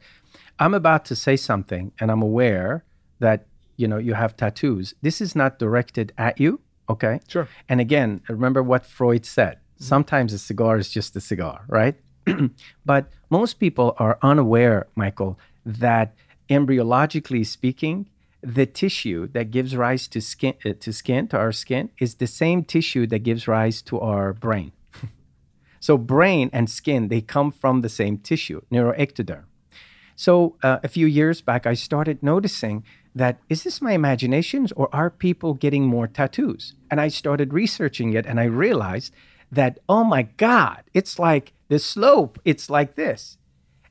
I'm 0.60 0.74
about 0.74 1.06
to 1.06 1.16
say 1.16 1.36
something, 1.36 1.92
and 2.00 2.10
I'm 2.12 2.22
aware 2.22 2.84
that, 3.20 3.46
you 3.78 3.88
know, 3.88 3.98
you 3.98 4.14
have 4.14 4.36
tattoos. 4.36 4.96
This 5.02 5.22
is 5.22 5.36
not 5.36 5.60
directed 5.60 6.12
at 6.18 6.40
you, 6.40 6.62
okay? 6.90 7.20
Sure. 7.28 7.48
And 7.70 7.80
again, 7.82 8.22
remember 8.28 8.64
what 8.64 8.86
Freud 8.86 9.26
said. 9.26 9.60
Sometimes 9.78 10.34
a 10.34 10.38
cigar 10.40 10.78
is 10.78 10.90
just 10.90 11.16
a 11.16 11.22
cigar, 11.22 11.66
right? 11.68 11.96
but 12.86 13.10
most 13.30 13.60
people 13.60 13.96
are 14.00 14.18
unaware, 14.22 14.88
Michael, 14.96 15.38
that 15.66 16.16
embryologically 16.50 17.46
speaking, 17.46 18.10
the 18.42 18.66
tissue 18.66 19.28
that 19.28 19.50
gives 19.50 19.76
rise 19.76 20.08
to 20.10 20.22
skin, 20.22 20.54
uh, 20.66 20.74
to 20.80 20.94
skin, 20.94 21.28
to 21.30 21.38
our 21.38 21.52
skin, 21.52 21.90
is 22.00 22.16
the 22.16 22.28
same 22.28 22.64
tissue 22.64 23.08
that 23.08 23.20
gives 23.20 23.48
rise 23.48 23.82
to 23.84 24.00
our 24.00 24.34
brain. 24.34 24.72
So 25.80 26.00
brain 26.00 26.50
and 26.52 26.68
skin, 26.68 27.10
they 27.10 27.22
come 27.22 27.52
from 27.52 27.82
the 27.82 27.90
same 27.90 28.18
tissue, 28.18 28.62
neuroectoderm. 28.72 29.44
So 30.16 30.56
uh, 30.64 30.80
a 30.84 30.88
few 30.88 31.06
years 31.06 31.42
back, 31.42 31.68
I 31.68 31.76
started 31.76 32.24
noticing 32.24 32.84
that 33.14 33.40
is 33.50 33.64
this 33.64 33.82
my 33.82 33.92
imaginations 33.92 34.72
or 34.72 34.90
are 34.94 35.12
people 35.12 35.54
getting 35.54 35.86
more 35.86 36.08
tattoos? 36.08 36.74
And 36.90 37.00
I 37.00 37.10
started 37.10 37.54
researching 37.54 38.14
it 38.14 38.26
and 38.26 38.40
I 38.40 38.46
realized 38.46 39.14
that, 39.52 39.78
oh 39.88 40.04
my 40.04 40.24
God, 40.24 40.84
it's 40.94 41.20
like 41.20 41.54
the 41.68 41.78
slope, 41.78 42.40
it's 42.44 42.68
like 42.70 42.96
this. 42.96 43.38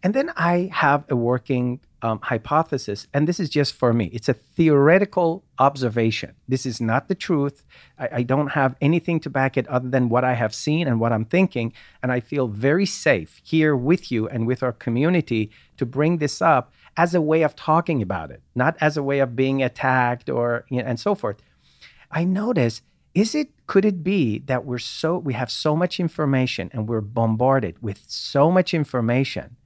And 0.05 0.12
then 0.12 0.30
I 0.36 0.68
have 0.70 1.07
a 1.09 1.16
working 1.16 1.80
um, 2.02 2.20
hypothesis, 2.22 3.07
and 3.14 3.26
this 3.26 3.40
is 3.40 3.48
just 3.48 3.72
for 3.72 3.94
me. 3.94 4.11
It's 4.12 4.28
a 4.28 4.34
theoretical 4.34 5.42
observation. 5.59 6.34
This 6.46 6.66
is 6.66 6.78
not 6.78 7.09
the 7.09 7.14
truth. 7.14 7.64
I, 7.98 8.09
I 8.16 8.22
don't 8.22 8.48
have 8.48 8.76
anything 8.82 9.18
to 9.20 9.30
back 9.30 9.57
it 9.57 9.66
other 9.66 9.88
than 9.88 10.11
what 10.11 10.22
I 10.22 10.34
have 10.34 10.55
seen 10.55 10.86
and 10.86 11.00
what 11.00 11.14
I'm 11.14 11.24
thinking. 11.24 11.72
And 12.02 12.12
I 12.12 12.20
feel 12.20 12.48
very 12.48 12.84
safe 12.84 13.40
here 13.42 13.74
with 13.74 14.12
you 14.12 14.28
and 14.28 14.46
with 14.46 14.62
our 14.62 14.74
community 14.74 15.50
to 15.78 15.86
bring 15.86 16.18
this 16.18 16.42
up 16.42 16.74
as 16.98 17.14
a 17.14 17.22
way 17.22 17.40
of 17.40 17.57
talking 17.57 18.02
about 18.02 18.30
it, 18.30 18.42
not 18.55 18.76
as 18.82 18.98
a 18.98 19.02
way 19.02 19.20
of 19.20 19.34
being 19.34 19.62
attacked 19.62 20.28
or 20.28 20.66
you 20.68 20.82
know, 20.82 20.86
and 20.86 21.00
so 21.00 21.14
forth. 21.14 21.38
I 22.11 22.24
notice 22.24 22.82
is 23.14 23.34
it 23.34 23.48
could 23.66 23.86
it 23.86 24.05
be 24.05 24.40
that 24.40 24.66
we're 24.66 24.76
so 24.76 25.16
we 25.16 25.32
have 25.32 25.50
so 25.50 25.74
much 25.74 25.98
information 25.98 26.68
and 26.74 26.86
we're 26.86 27.00
bombarded 27.00 27.80
with 27.80 28.02
so 28.07 28.50
much 28.50 28.74
information 28.74 29.57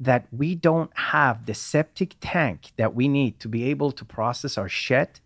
that 0.00 0.26
we 0.30 0.54
don't 0.54 0.96
have 0.96 1.46
the 1.46 1.54
septic 1.54 2.14
tank 2.20 2.72
that 2.76 2.94
we 2.94 3.08
need 3.08 3.40
to 3.40 3.48
be 3.48 3.64
able 3.64 3.92
to 3.92 4.04
process 4.04 4.56
our 4.56 4.68
shit 4.68 5.20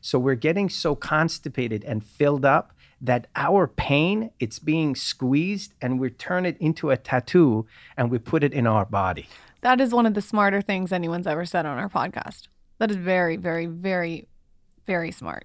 so 0.00 0.18
we're 0.18 0.34
getting 0.34 0.68
so 0.68 0.94
constipated 0.94 1.84
and 1.84 2.04
filled 2.04 2.44
up 2.44 2.72
that 3.00 3.26
our 3.36 3.66
pain 3.66 4.30
it's 4.40 4.58
being 4.58 4.94
squeezed 4.94 5.74
and 5.80 6.00
we 6.00 6.10
turn 6.10 6.46
it 6.46 6.56
into 6.58 6.90
a 6.90 6.96
tattoo 6.96 7.66
and 7.96 8.10
we 8.10 8.18
put 8.18 8.42
it 8.42 8.52
in 8.52 8.66
our 8.66 8.84
body 8.84 9.26
That 9.62 9.80
is 9.80 9.92
one 9.92 10.06
of 10.06 10.14
the 10.14 10.22
smarter 10.22 10.62
things 10.62 10.92
anyone's 10.92 11.26
ever 11.26 11.44
said 11.44 11.66
on 11.66 11.76
our 11.78 11.88
podcast. 11.88 12.48
That 12.78 12.90
is 12.90 12.96
very, 12.96 13.36
very, 13.36 13.66
very, 13.66 14.28
very 14.86 15.10
smart. 15.10 15.44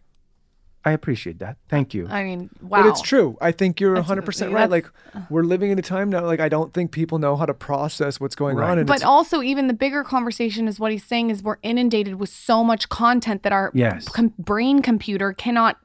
I 0.85 0.91
appreciate 0.91 1.39
that 1.39 1.57
thank 1.69 1.93
you 1.93 2.07
I 2.09 2.23
mean, 2.23 2.49
wow. 2.61 2.81
But 2.83 2.89
it's 2.89 3.01
true. 3.01 3.37
I 3.41 3.51
think 3.51 3.79
you're 3.79 3.95
That's- 3.95 4.09
100% 4.09 4.53
right. 4.53 4.69
that's- 4.69 4.69
Like 4.71 5.29
we're 5.29 5.43
living 5.43 5.71
in 5.71 5.77
a 5.79 5.81
time 5.81 6.09
now 6.09 6.25
like 6.25 6.39
I 6.39 6.49
don't 6.49 6.73
think 6.73 6.91
people 6.91 7.19
know 7.19 7.35
how 7.35 7.45
to 7.45 7.53
process 7.53 8.19
what's 8.19 8.35
going 8.35 8.57
Right. 8.57 8.71
on 8.71 8.77
and 8.79 8.87
But 8.87 9.03
also, 9.03 9.41
even 9.41 9.67
the 9.67 9.73
bigger 9.73 10.03
conversation 10.03 10.67
is 10.67 10.79
what 10.79 10.91
he's 10.91 11.03
saying 11.03 11.29
is 11.29 11.43
we're 11.43 11.57
inundated 11.63 12.15
with 12.15 12.29
so 12.29 12.63
much 12.63 12.89
content 12.89 13.43
that 13.43 13.53
our 13.53 13.71
Yes. 13.73 14.07
com- 14.09 14.33
brain 14.39 14.81
computer 14.81 15.33
cannot 15.33 15.77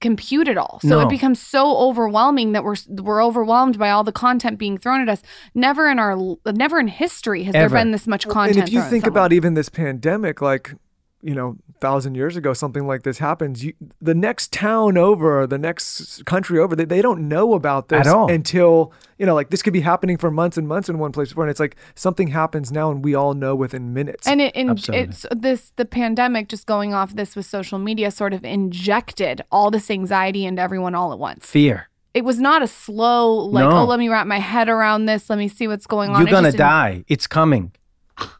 compute 0.00 0.48
it 0.48 0.58
all. 0.58 0.78
So 0.82 0.88
No. 0.88 1.00
it 1.00 1.08
becomes 1.10 1.38
so 1.40 1.76
overwhelming 1.78 2.52
that 2.52 2.64
we're 2.64 2.76
we're 2.88 3.22
overwhelmed 3.24 3.78
by 3.78 3.90
all 3.90 4.04
the 4.04 4.12
content 4.12 4.58
being 4.58 4.76
thrown 4.78 5.00
at 5.00 5.08
us. 5.08 5.22
Never 5.54 5.88
in 5.88 5.98
our 5.98 6.16
never 6.46 6.78
in 6.78 6.88
history 6.88 7.44
has 7.44 7.54
Ever. 7.54 7.68
there 7.68 7.78
been 7.84 7.92
this 7.92 8.06
much 8.06 8.26
content. 8.28 8.58
and 8.58 8.68
if 8.68 8.74
you 8.74 8.80
think 8.82 9.04
someone. 9.04 9.16
about 9.18 9.32
even 9.32 9.54
this 9.54 9.68
pandemic 9.68 10.40
like 10.42 10.74
you 11.22 11.34
know 11.34 11.56
thousand 11.80 12.14
years 12.16 12.36
ago 12.36 12.52
something 12.52 12.86
like 12.86 13.02
this 13.04 13.18
happens 13.18 13.64
you, 13.64 13.72
the 14.00 14.14
next 14.14 14.52
town 14.52 14.98
over 14.98 15.46
the 15.46 15.58
next 15.58 16.24
country 16.26 16.58
over 16.58 16.74
they, 16.74 16.84
they 16.84 17.00
don't 17.02 17.28
know 17.28 17.54
about 17.54 17.88
this 17.88 18.06
At 18.06 18.12
all. 18.14 18.30
until 18.30 18.92
you 19.18 19.26
know 19.26 19.34
like 19.34 19.50
this 19.50 19.62
could 19.62 19.72
be 19.72 19.80
happening 19.82 20.16
for 20.16 20.30
months 20.30 20.56
and 20.56 20.66
months 20.66 20.88
in 20.88 20.98
one 20.98 21.12
place 21.12 21.28
before 21.28 21.44
and 21.44 21.50
it's 21.50 21.60
like 21.60 21.76
something 21.94 22.28
happens 22.28 22.72
now 22.72 22.90
and 22.90 23.04
we 23.04 23.14
all 23.14 23.34
know 23.34 23.54
within 23.54 23.92
minutes 23.94 24.26
And 24.26 24.40
it, 24.40 24.52
and 24.56 24.70
Absolutely. 24.70 25.04
it's 25.08 25.26
this 25.30 25.72
the 25.76 25.84
pandemic 25.84 26.48
just 26.48 26.66
going 26.66 26.92
off 26.92 27.14
this 27.14 27.36
with 27.36 27.46
social 27.46 27.78
media 27.78 28.10
sort 28.10 28.34
of 28.34 28.44
injected 28.44 29.42
all 29.50 29.70
this 29.70 29.90
anxiety 29.90 30.44
into 30.44 30.60
everyone 30.60 30.94
all 30.94 31.12
at 31.12 31.18
once. 31.18 31.46
fear 31.46 31.88
It 32.14 32.24
was 32.24 32.40
not 32.40 32.62
a 32.62 32.66
slow 32.66 33.34
like 33.46 33.68
No. 33.68 33.78
oh 33.78 33.84
let 33.84 33.98
me 33.98 34.08
wrap 34.08 34.26
my 34.26 34.38
head 34.40 34.68
around 34.68 35.06
this, 35.06 35.30
let 35.30 35.38
me 35.38 35.48
see 35.48 35.68
what's 35.68 35.86
going 35.86 36.10
on. 36.10 36.20
you're 36.20 36.30
gonna 36.30 36.52
die 36.52 37.04
it's 37.08 37.26
coming 37.26 37.72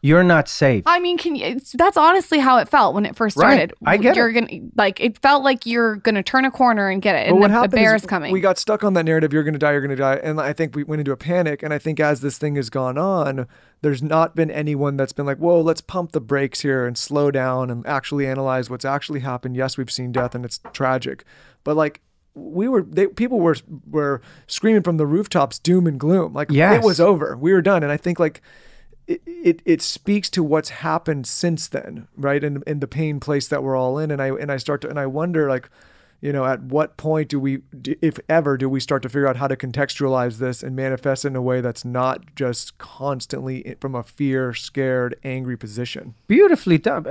you're 0.01 0.23
not 0.23 0.47
safe 0.49 0.83
I 0.85 0.99
mean, 0.99 1.17
can 1.17 1.35
you? 1.35 1.45
It's, 1.45 1.71
that's 1.73 1.97
honestly 1.97 2.39
how 2.39 2.57
it 2.57 2.67
felt 2.69 2.93
when 2.95 3.05
it 3.05 3.15
first 3.15 3.37
Right. 3.37 3.53
started. 3.69 3.73
I 3.85 3.97
get 3.97 4.15
you're 4.15 4.29
it. 4.29 4.33
gonna 4.33 4.61
like 4.75 4.99
it 4.99 5.17
felt 5.19 5.43
like 5.43 5.65
you're 5.65 5.95
gonna 5.97 6.23
turn 6.23 6.45
a 6.45 6.51
corner 6.51 6.89
and 6.89 7.01
get 7.01 7.15
it, 7.15 7.27
But 7.27 7.31
and 7.31 7.39
what 7.39 7.47
the, 7.47 7.53
the 7.53 7.53
happened 7.55 7.71
bear 7.73 7.95
is 7.95 8.01
is 8.03 8.07
coming. 8.07 8.31
we 8.33 8.41
got 8.41 8.57
stuck 8.57 8.83
on 8.83 8.93
that 8.93 9.03
narrative 9.05 9.31
you're 9.33 9.43
going 9.43 9.53
to 9.53 9.59
die 9.59 9.71
you're 9.71 9.81
going 9.81 9.89
to 9.89 9.95
die 9.95 10.15
and 10.15 10.39
i 10.41 10.53
think 10.53 10.75
we 10.75 10.83
went 10.83 10.99
into 10.99 11.11
a 11.11 11.17
panic 11.17 11.63
and 11.63 11.73
i 11.73 11.77
think 11.79 11.99
as 11.99 12.21
this 12.21 12.37
thing 12.37 12.55
has 12.55 12.69
gone 12.69 12.97
on 12.97 13.47
there's 13.81 14.01
not 14.03 14.35
been 14.35 14.49
anyone 14.51 14.97
that's 14.97 15.13
been 15.13 15.25
like 15.25 15.37
whoa 15.37 15.59
let's 15.61 15.81
pump 15.81 16.11
the 16.11 16.21
brakes 16.21 16.61
here 16.61 16.85
and 16.85 16.97
slow 16.97 17.31
down 17.31 17.69
and 17.69 17.85
actually 17.87 18.25
analyze 18.27 18.69
what's 18.69 18.85
actually 18.85 19.19
happened 19.21 19.55
yes 19.55 19.77
we've 19.77 19.91
seen 19.91 20.11
death 20.11 20.33
and 20.35 20.43
it's 20.45 20.59
tragic 20.73 21.23
but 21.63 21.75
like 21.75 22.01
we 22.35 22.67
were 22.67 22.81
they, 22.81 23.05
people 23.07 23.39
were 23.39 23.55
were 23.89 24.19
screaming 24.47 24.81
from 24.81 24.97
the 24.97 25.05
rooftops 25.05 25.59
doom 25.59 25.85
and 25.85 25.99
gloom 25.99 26.33
like 26.33 26.49
Yes. 26.51 26.83
it 26.83 26.85
was 26.85 26.99
over 26.99 27.37
we 27.37 27.53
were 27.53 27.61
done 27.61 27.83
and 27.83 27.91
i 27.91 27.97
think 27.97 28.19
like 28.19 28.41
it, 29.07 29.21
it 29.25 29.61
it 29.65 29.81
speaks 29.81 30.29
to 30.31 30.43
what's 30.43 30.69
happened 30.69 31.27
since 31.27 31.67
then, 31.67 32.07
right? 32.15 32.43
And 32.43 32.63
in 32.65 32.79
the 32.79 32.87
pain 32.87 33.19
place 33.19 33.47
that 33.47 33.63
we're 33.63 33.75
all 33.75 33.97
in, 33.97 34.11
and 34.11 34.21
I 34.21 34.29
and 34.29 34.51
I 34.51 34.57
start 34.57 34.81
to 34.81 34.89
and 34.89 34.99
I 34.99 35.05
wonder 35.05 35.49
like, 35.49 35.69
you 36.23 36.31
know, 36.31 36.45
at 36.45 36.61
what 36.63 36.95
point 36.95 37.27
do 37.27 37.37
we, 37.37 37.63
if 38.01 38.17
ever, 38.29 38.55
do 38.55 38.69
we 38.69 38.79
start 38.79 39.03
to 39.03 39.09
figure 39.09 39.27
out 39.27 39.35
how 39.35 39.49
to 39.49 39.57
contextualize 39.57 40.37
this 40.37 40.63
and 40.63 40.73
manifest 40.73 41.25
in 41.25 41.35
a 41.35 41.41
way 41.41 41.59
that's 41.59 41.83
not 41.83 42.33
just 42.33 42.77
constantly 42.77 43.75
from 43.81 43.93
a 43.93 44.03
fear, 44.03 44.53
scared, 44.53 45.17
angry 45.25 45.57
position? 45.57 46.15
beautifully 46.25 46.77
done. 46.77 47.05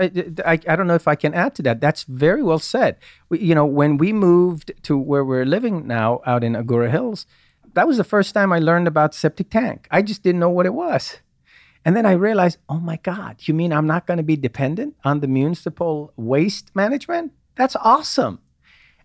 I, 0.47 0.59
I, 0.67 0.77
don't 0.77 0.87
know 0.87 0.95
if 0.95 1.07
I 1.07 1.15
can 1.15 1.35
add 1.35 1.55
to 1.57 1.63
that. 1.63 1.79
That's 1.79 2.05
very 2.05 2.43
well 2.43 2.59
said. 2.59 2.97
We, 3.29 3.41
you 3.41 3.55
know, 3.55 3.67
when 3.67 3.99
we 3.99 4.15
moved 4.15 4.73
to 4.85 4.97
where 4.97 5.27
we're 5.27 5.45
living 5.45 5.87
now, 5.87 6.23
out 6.25 6.43
in 6.43 6.55
Agoura 6.55 6.91
Hills, 6.91 7.27
that 7.75 7.87
was 7.87 7.99
the 7.99 8.05
first 8.05 8.33
time 8.33 8.51
I 8.51 8.61
learned 8.61 8.89
about 8.89 9.15
septic 9.15 9.51
tank. 9.51 9.89
I 9.91 10.01
just 10.01 10.23
didn't 10.23 10.41
know 10.41 10.49
what 10.49 10.65
it 10.65 10.73
was. 10.73 11.19
And 11.85 11.97
then 11.97 12.07
I 12.07 12.13
realized, 12.13 12.59
oh 12.69 12.79
my 12.79 12.97
God, 13.03 13.37
you 13.41 13.55
mean 13.55 13.73
I'm 13.73 13.87
not 13.87 14.07
going 14.07 14.19
to 14.19 14.23
be 14.23 14.37
dependent 14.37 14.95
on 15.05 15.21
the 15.21 15.27
municipal 15.27 16.13
waste 16.17 16.75
management? 16.75 17.33
That's 17.57 17.77
awesome. 17.77 18.39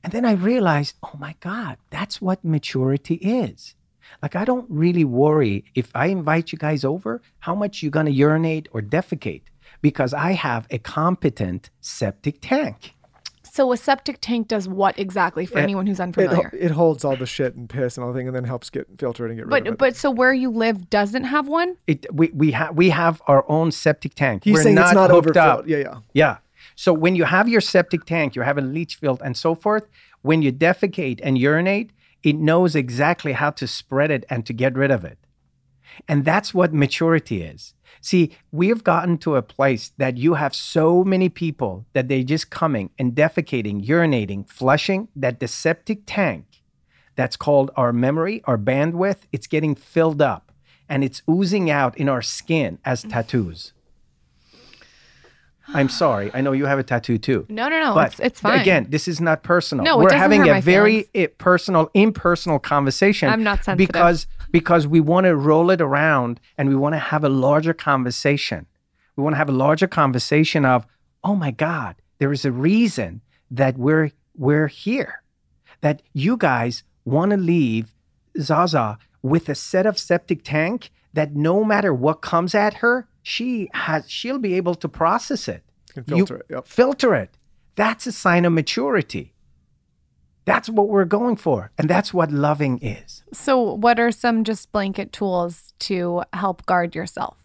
And 0.03 0.13
then 0.13 0.25
I 0.25 0.33
realized, 0.33 0.95
oh 1.03 1.15
my 1.17 1.35
God, 1.39 1.77
that's 1.89 2.21
what 2.21 2.45
maturity 2.45 3.15
is. 3.15 3.75
Like, 4.21 4.35
I 4.35 4.45
don't 4.45 4.69
really 4.69 5.03
worry 5.03 5.65
if 5.75 5.91
I 5.93 6.07
invite 6.07 6.51
you 6.51 6.57
guys 6.57 6.85
over, 6.85 7.21
how 7.39 7.55
much 7.55 7.81
you're 7.81 7.91
going 7.91 8.05
to 8.05 8.11
urinate 8.11 8.69
or 8.71 8.81
defecate. 8.81 9.41
because 9.81 10.13
I 10.13 10.31
have 10.33 10.67
a 10.69 10.77
competent 10.77 11.69
septic 11.81 12.39
tank. 12.41 12.93
So 13.57 13.71
a 13.71 13.77
septic 13.77 14.19
tank 14.21 14.47
does 14.47 14.67
what 14.67 14.99
exactly 14.99 15.47
for 15.47 15.57
It- 15.57 15.63
anyone 15.63 15.87
who's 15.87 15.99
unfamiliar? 15.99 16.51
it 16.53 16.69
holds 16.69 17.03
all 17.03 17.15
the 17.15 17.25
shit 17.25 17.55
and 17.55 17.67
piss 17.67 17.97
and 17.97 18.03
all 18.05 18.13
the 18.13 18.19
thing, 18.19 18.27
and 18.27 18.35
then 18.35 18.43
helps 18.43 18.69
get 18.69 18.85
filtered 18.99 19.31
and 19.31 19.39
get 19.39 19.47
rid 19.47 19.57
of 19.57 19.63
but 19.63 19.73
it. 19.73 19.77
but 19.79 19.95
so 19.95 20.11
where 20.11 20.31
you 20.31 20.51
live 20.51 20.91
doesn't 20.91 21.23
have 21.23 21.47
one? 21.47 21.75
It, 21.87 22.05
we 22.13 22.29
we 22.35 22.51
have 22.51 22.75
we 22.77 22.91
have 22.91 23.19
our 23.25 23.43
own 23.49 23.71
septic 23.71 24.13
tank. 24.13 24.43
He's 24.43 24.53
We're 24.53 24.61
saying 24.61 24.77
it's 24.77 24.93
not 24.93 25.09
hooked 25.09 25.29
overfilled. 25.29 25.61
up. 25.61 25.67
Yeah, 25.67 25.77
yeah. 25.77 25.95
Yeah. 26.13 26.37
So 26.75 26.93
when 26.93 27.15
you 27.15 27.23
have 27.23 27.49
your 27.49 27.61
septic 27.61 28.05
tank, 28.05 28.35
you 28.35 28.43
have 28.43 28.59
a 28.59 28.61
leach 28.61 28.93
field 28.97 29.21
and 29.25 29.35
so 29.35 29.55
forth. 29.55 29.87
When 30.21 30.43
you 30.43 30.51
defecate 30.51 31.19
and 31.23 31.35
urinate, 31.35 31.89
it 32.21 32.35
knows 32.35 32.75
exactly 32.75 33.33
how 33.33 33.49
to 33.51 33.65
spread 33.65 34.11
it 34.11 34.23
and 34.29 34.45
to 34.45 34.53
get 34.53 34.75
rid 34.75 34.91
of 34.91 35.03
it. 35.03 35.17
And 36.07 36.25
that's 36.25 36.53
what 36.53 36.73
maturity 36.73 37.41
is. 37.41 37.73
See, 38.01 38.31
we've 38.51 38.83
gotten 38.83 39.17
to 39.19 39.35
a 39.35 39.41
place 39.41 39.91
that 39.97 40.17
you 40.17 40.35
have 40.35 40.55
so 40.55 41.03
many 41.03 41.29
people 41.29 41.85
that 41.93 42.07
they're 42.07 42.23
just 42.23 42.49
coming 42.49 42.91
and 42.97 43.13
defecating, 43.13 43.85
urinating, 43.85 44.49
flushing, 44.49 45.07
that 45.15 45.39
the 45.39 45.47
septic 45.47 46.01
tank, 46.05 46.45
that's 47.15 47.35
called 47.35 47.71
our 47.75 47.91
memory, 47.91 48.41
our 48.45 48.57
bandwidth, 48.57 49.21
it's 49.31 49.47
getting 49.47 49.75
filled 49.75 50.21
up 50.21 50.51
and 50.87 51.03
it's 51.03 51.21
oozing 51.29 51.69
out 51.69 51.97
in 51.97 52.07
our 52.07 52.21
skin 52.21 52.79
as 52.85 53.03
tattoos. 53.03 53.73
I'm 55.73 55.89
sorry. 55.89 56.31
I 56.33 56.41
know 56.41 56.53
you 56.53 56.65
have 56.65 56.79
a 56.79 56.83
tattoo 56.83 57.17
too. 57.17 57.45
No, 57.49 57.67
no, 57.67 57.79
no. 57.79 57.93
But 57.93 58.07
it's 58.13 58.19
it's 58.19 58.39
fine. 58.41 58.59
Again, 58.59 58.87
this 58.89 59.07
is 59.07 59.19
not 59.19 59.43
personal. 59.43 59.83
No, 59.83 59.99
it 59.99 60.03
We're 60.03 60.09
doesn't 60.09 60.19
having 60.19 60.41
hurt 60.41 60.47
a 60.49 60.53
my 60.53 60.61
very 60.61 61.03
feelings. 61.03 61.31
i- 61.31 61.35
personal, 61.37 61.89
impersonal 61.93 62.59
conversation. 62.59 63.29
I'm 63.29 63.43
not 63.43 63.63
sensitive. 63.63 63.87
because 63.87 64.27
because 64.51 64.87
we 64.87 64.99
want 65.01 65.25
to 65.25 65.35
roll 65.35 65.69
it 65.71 65.81
around 65.81 66.39
and 66.57 66.69
we 66.69 66.75
want 66.75 66.93
to 66.95 66.99
have 66.99 67.23
a 67.23 67.29
larger 67.29 67.73
conversation. 67.73 68.65
We 69.17 69.23
want 69.23 69.33
to 69.33 69.37
have 69.37 69.49
a 69.49 69.53
larger 69.53 69.87
conversation 69.87 70.63
of, 70.63 70.85
oh 71.23 71.35
my 71.35 71.51
God, 71.51 71.95
there 72.19 72.31
is 72.31 72.45
a 72.45 72.51
reason 72.51 73.21
that 73.51 73.77
we're 73.77 74.11
we're 74.35 74.67
here. 74.67 75.21
That 75.81 76.01
you 76.13 76.37
guys 76.37 76.83
want 77.03 77.31
to 77.31 77.37
leave 77.37 77.93
Zaza 78.39 78.97
with 79.21 79.49
a 79.49 79.55
set 79.55 79.85
of 79.85 79.97
septic 79.99 80.43
tank 80.43 80.91
that 81.13 81.35
no 81.35 81.63
matter 81.63 81.93
what 81.93 82.21
comes 82.21 82.53
at 82.55 82.75
her, 82.75 83.07
she 83.27 83.67
has 83.73 84.09
she'll 84.09 84.39
be 84.39 84.53
able 84.53 84.73
to 84.73 84.87
process 84.87 85.49
it. 85.49 85.63
Can 85.93 86.05
You 86.07 86.15
filter 86.25 86.37
it. 86.37 86.45
Yep. 86.49 86.67
Filter 86.67 87.13
it. 87.13 87.37
That's 87.75 88.07
a 88.07 88.13
sign 88.13 88.45
of 88.45 88.53
maturity. 88.53 89.33
That's 90.45 90.69
what 90.69 90.87
we're 90.87 91.03
going 91.03 91.35
for. 91.35 91.71
And 91.77 91.89
that's 91.89 92.13
what 92.13 92.31
loving 92.31 92.79
is. 92.81 93.23
So 93.33 93.73
what 93.73 93.99
are 93.99 94.13
some 94.13 94.45
just 94.45 94.71
blanket 94.71 95.11
tools 95.11 95.73
to 95.79 96.23
help 96.31 96.65
guard 96.65 96.95
yourself? 96.95 97.35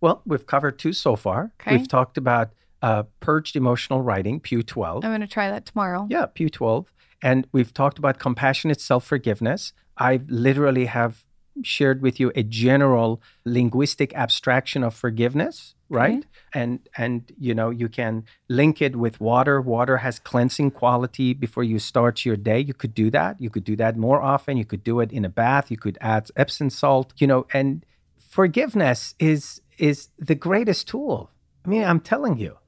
Well, 0.00 0.22
we've 0.26 0.46
covered 0.46 0.80
two 0.80 0.92
so 0.92 1.14
far. 1.14 1.52
Okay. 1.60 1.76
We've 1.76 1.86
talked 1.86 2.18
about 2.18 2.50
uh, 2.82 3.04
purged 3.20 3.54
emotional 3.54 4.02
writing, 4.02 4.40
Pew 4.40 4.64
12. 4.64 5.04
I'm 5.04 5.10
going 5.12 5.20
to 5.20 5.28
try 5.28 5.48
that 5.48 5.64
tomorrow. 5.64 6.08
Yeah, 6.10 6.26
Pew 6.26 6.48
12. 6.50 6.92
And 7.22 7.46
we've 7.52 7.72
talked 7.72 7.98
about 7.98 8.18
compassionate 8.18 8.80
self-forgiveness. 8.80 9.72
I 9.96 10.20
literally 10.26 10.86
have 10.86 11.24
shared 11.62 12.02
with 12.02 12.18
you 12.20 12.32
a 12.34 12.42
general 12.42 13.20
linguistic 13.44 14.14
abstraction 14.14 14.82
of 14.82 14.94
forgiveness, 14.94 15.74
right? 15.88 16.24
And 16.54 16.80
and 16.96 17.32
you 17.38 17.54
know, 17.54 17.70
you 17.70 17.88
can 17.88 18.24
link 18.48 18.80
it 18.82 18.96
with 18.96 19.20
water. 19.20 19.60
Water 19.60 19.98
has 19.98 20.18
cleansing 20.18 20.72
quality 20.72 21.34
before 21.34 21.64
you 21.64 21.78
start 21.78 22.24
your 22.24 22.36
day. 22.36 22.60
You 22.60 22.74
could 22.74 22.94
do 22.94 23.10
that. 23.10 23.40
You 23.40 23.50
could 23.50 23.64
do 23.64 23.76
that 23.76 23.96
more 23.96 24.20
often. 24.22 24.56
You 24.56 24.64
could 24.64 24.84
do 24.84 25.00
it 25.00 25.12
in 25.12 25.24
a 25.24 25.28
bath. 25.28 25.70
You 25.70 25.76
could 25.76 25.98
add 26.00 26.30
Epsom 26.36 26.70
salt, 26.70 27.12
you 27.18 27.26
know, 27.26 27.46
and 27.52 27.84
forgiveness 28.18 29.14
is 29.18 29.60
is 29.78 30.08
the 30.18 30.34
greatest 30.34 30.88
tool. 30.88 31.30
I 31.64 31.68
mean, 31.68 31.84
I'm 31.84 32.00
telling 32.00 32.38
you. 32.38 32.58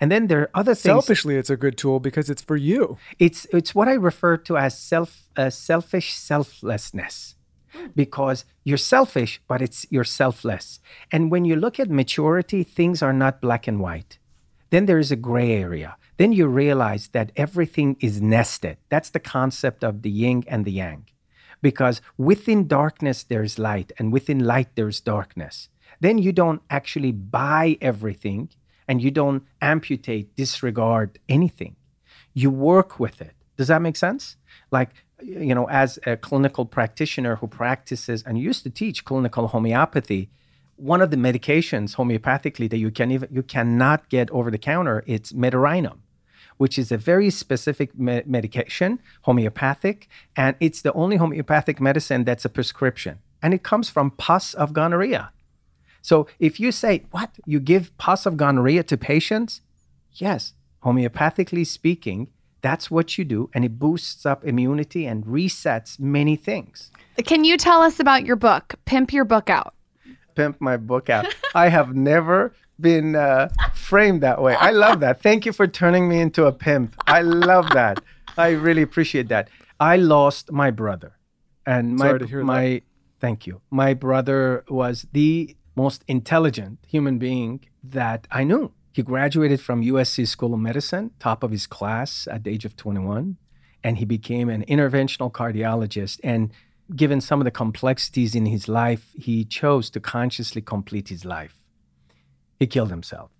And 0.00 0.10
then 0.10 0.28
there 0.28 0.40
are 0.40 0.50
other 0.54 0.74
things 0.74 0.82
Selfishly, 0.82 1.36
it's 1.36 1.50
a 1.50 1.58
good 1.58 1.76
tool 1.76 2.00
because 2.00 2.30
it's 2.30 2.42
for 2.42 2.56
you. 2.56 2.96
it's 3.18 3.46
it's 3.52 3.74
what 3.74 3.86
I 3.86 3.92
refer 3.92 4.38
to 4.38 4.56
as 4.56 4.78
self 4.78 5.28
uh, 5.36 5.50
selfish 5.50 6.14
selflessness, 6.14 7.34
because 7.94 8.44
you're 8.64 8.78
selfish, 8.78 9.40
but 9.48 9.62
it's 9.62 9.86
you're 9.90 10.04
selfless. 10.04 10.80
And 11.10 11.30
when 11.30 11.44
you 11.44 11.56
look 11.56 11.78
at 11.80 11.90
maturity, 11.90 12.62
things 12.62 13.02
are 13.02 13.12
not 13.12 13.40
black 13.40 13.66
and 13.66 13.80
white. 13.80 14.18
Then 14.70 14.86
there 14.86 14.98
is 14.98 15.10
a 15.10 15.16
gray 15.16 15.52
area. 15.52 15.96
Then 16.16 16.32
you 16.32 16.46
realize 16.46 17.08
that 17.08 17.32
everything 17.36 17.96
is 18.00 18.20
nested. 18.20 18.76
That's 18.88 19.10
the 19.10 19.20
concept 19.20 19.82
of 19.82 20.02
the 20.02 20.10
yin 20.10 20.44
and 20.46 20.64
the 20.64 20.72
yang, 20.72 21.06
because 21.62 22.00
within 22.16 22.68
darkness 22.68 23.22
there's 23.22 23.58
light, 23.58 23.92
and 23.98 24.12
within 24.12 24.40
light 24.40 24.76
there's 24.76 25.00
darkness. 25.00 25.68
Then 26.00 26.18
you 26.18 26.32
don't 26.32 26.62
actually 26.70 27.12
buy 27.12 27.78
everything, 27.80 28.50
and 28.86 29.02
you 29.02 29.10
don't 29.10 29.44
amputate, 29.60 30.36
disregard 30.36 31.18
anything 31.28 31.76
you 32.34 32.50
work 32.50 33.00
with 33.00 33.20
it. 33.20 33.34
Does 33.56 33.68
that 33.68 33.82
make 33.82 33.96
sense? 33.96 34.36
Like, 34.70 34.90
you 35.22 35.54
know, 35.54 35.68
as 35.68 35.98
a 36.06 36.16
clinical 36.16 36.64
practitioner 36.64 37.36
who 37.36 37.46
practices 37.46 38.22
and 38.22 38.38
used 38.38 38.62
to 38.64 38.70
teach 38.70 39.04
clinical 39.04 39.48
homeopathy, 39.48 40.30
one 40.76 41.02
of 41.02 41.10
the 41.10 41.16
medications 41.16 41.96
homeopathically 41.96 42.68
that 42.70 42.78
you 42.78 42.90
can 42.90 43.10
even 43.10 43.28
you 43.30 43.42
cannot 43.42 44.08
get 44.08 44.30
over 44.30 44.50
the 44.50 44.58
counter, 44.58 45.04
it's 45.06 45.32
Medorrhinum, 45.32 45.98
which 46.56 46.78
is 46.78 46.90
a 46.90 46.96
very 46.96 47.30
specific 47.30 47.98
me- 47.98 48.22
medication, 48.24 48.98
homeopathic, 49.22 50.08
and 50.36 50.56
it's 50.58 50.82
the 50.82 50.92
only 50.94 51.16
homeopathic 51.16 51.80
medicine 51.80 52.24
that's 52.24 52.44
a 52.44 52.48
prescription, 52.48 53.18
and 53.42 53.52
it 53.52 53.62
comes 53.62 53.90
from 53.90 54.10
pus 54.12 54.54
of 54.54 54.72
gonorrhea. 54.72 55.32
So 56.02 56.26
if 56.38 56.58
you 56.58 56.72
say, 56.72 57.04
"What 57.10 57.30
you 57.44 57.60
give 57.60 57.96
pus 57.98 58.24
of 58.24 58.36
gonorrhea 58.36 58.82
to 58.84 58.96
patients?" 58.96 59.60
Yes, 60.14 60.54
homeopathically 60.82 61.66
speaking, 61.66 62.28
that's 62.62 62.90
what 62.90 63.18
you 63.18 63.24
do, 63.24 63.50
and 63.54 63.64
it 63.64 63.78
boosts 63.78 64.26
up 64.26 64.44
immunity 64.44 65.06
and 65.06 65.24
resets 65.24 65.98
many 65.98 66.36
things. 66.36 66.90
Can 67.24 67.44
you 67.44 67.56
tell 67.56 67.82
us 67.82 68.00
about 68.00 68.24
your 68.24 68.36
book? 68.36 68.74
Pimp 68.84 69.12
your 69.12 69.24
book 69.24 69.50
out. 69.50 69.74
Pimp 70.34 70.60
my 70.60 70.76
book 70.76 71.10
out. 71.10 71.26
I 71.54 71.68
have 71.68 71.94
never 71.94 72.54
been 72.80 73.14
uh, 73.14 73.48
framed 73.74 74.22
that 74.22 74.40
way. 74.40 74.54
I 74.54 74.70
love 74.70 75.00
that. 75.00 75.22
Thank 75.22 75.44
you 75.44 75.52
for 75.52 75.66
turning 75.66 76.08
me 76.08 76.20
into 76.20 76.46
a 76.46 76.52
pimp. 76.52 76.96
I 77.06 77.22
love 77.22 77.70
that. 77.70 78.02
I 78.38 78.50
really 78.50 78.82
appreciate 78.82 79.28
that. 79.28 79.48
I 79.78 79.96
lost 79.96 80.52
my 80.52 80.70
brother, 80.70 81.16
and 81.66 81.96
my 81.96 82.06
Sorry 82.06 82.18
to 82.20 82.26
hear 82.26 82.38
that. 82.40 82.44
my 82.44 82.82
thank 83.20 83.46
you. 83.46 83.60
My 83.70 83.94
brother 83.94 84.64
was 84.68 85.06
the 85.12 85.56
most 85.76 86.04
intelligent 86.08 86.78
human 86.86 87.18
being 87.18 87.60
that 87.82 88.26
I 88.30 88.44
knew. 88.44 88.72
He 88.92 89.02
graduated 89.02 89.60
from 89.60 89.82
USC 89.82 90.26
School 90.26 90.54
of 90.54 90.60
Medicine, 90.60 91.12
top 91.18 91.42
of 91.42 91.52
his 91.52 91.66
class 91.66 92.26
at 92.30 92.44
the 92.44 92.50
age 92.50 92.64
of 92.64 92.76
21, 92.76 93.36
and 93.84 93.98
he 93.98 94.04
became 94.04 94.48
an 94.48 94.64
interventional 94.66 95.30
cardiologist. 95.30 96.18
And 96.24 96.50
given 96.96 97.20
some 97.20 97.40
of 97.40 97.44
the 97.44 97.52
complexities 97.52 98.34
in 98.34 98.46
his 98.46 98.68
life, 98.68 99.12
he 99.14 99.44
chose 99.44 99.90
to 99.90 100.00
consciously 100.00 100.60
complete 100.60 101.08
his 101.08 101.24
life. 101.24 101.54
He 102.58 102.66
killed 102.66 102.90
himself. 102.90 103.30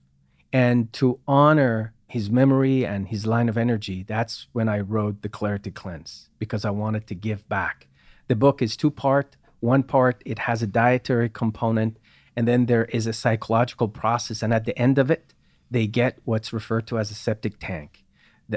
And 0.53 0.93
to 0.95 1.19
honor 1.27 1.95
his 2.07 2.31
memory 2.31 2.87
and 2.87 3.09
his 3.09 3.27
line 3.27 3.49
of 3.49 3.59
energy, 3.59 4.05
that's 4.05 4.47
when 4.53 4.69
I 4.69 4.81
wrote 4.81 5.23
The 5.23 5.29
Clarity 5.29 5.71
Cleanse, 5.71 6.31
because 6.39 6.65
I 6.65 6.71
wanted 6.71 7.07
to 7.09 7.15
give 7.15 7.49
back. 7.49 7.89
The 8.29 8.37
book 8.37 8.63
is 8.63 8.77
two 8.77 8.91
part. 8.91 9.37
One 9.59 9.83
part, 9.83 10.23
it 10.25 10.41
has 10.41 10.63
a 10.63 10.67
dietary 10.67 11.29
component, 11.29 11.99
and 12.37 12.49
then 12.49 12.67
there 12.67 12.87
is 12.87 13.07
a 13.07 13.13
psychological 13.13 13.89
process. 13.89 14.43
And 14.43 14.55
at 14.55 14.65
the 14.65 14.79
end 14.79 14.99
of 14.99 15.11
it, 15.11 15.35
they 15.71 15.87
get 15.87 16.19
what's 16.25 16.53
referred 16.53 16.87
to 16.89 16.99
as 16.99 17.11
a 17.11 17.15
septic 17.15 17.59
tank. 17.59 18.05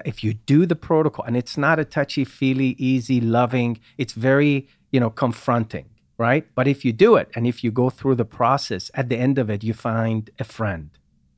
If 0.06 0.23
you 0.23 0.34
do 0.34 0.65
the 0.65 0.76
protocol, 0.76 1.23
and 1.26 1.38
it's 1.38 1.57
not 1.57 1.80
a 1.80 1.85
touchy 1.85 2.26
feely, 2.26 2.76
easy, 2.80 3.22
loving, 3.22 3.80
it's 3.98 4.14
very, 4.14 4.68
you 4.91 4.99
know, 4.99 5.11
confronting, 5.11 5.90
right? 6.18 6.48
But 6.56 6.68
if 6.68 6.84
you 6.84 6.91
do 6.91 7.15
it 7.15 7.30
and 7.35 7.45
if 7.45 7.64
you 7.64 7.72
go 7.72 7.91
through 7.91 8.15
the 8.15 8.26
process, 8.26 8.90
at 8.95 9.10
the 9.10 9.18
end 9.18 9.38
of 9.38 9.49
it, 9.52 9.64
you 9.64 9.73
find 9.73 10.31
a 10.40 10.44
friend, 10.44 10.90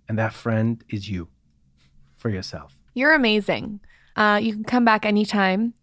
and 0.08 0.18
that 0.18 0.34
friend 0.34 0.84
is 0.90 1.10
you 1.10 1.28
for 2.16 2.30
yourself. 2.30 2.80
You're 2.94 3.14
amazing. 3.14 3.82
Uh, 4.16 4.40
you 4.42 4.54
can 4.54 4.64
come 4.64 4.86
back 4.86 5.06
anytime. 5.06 5.74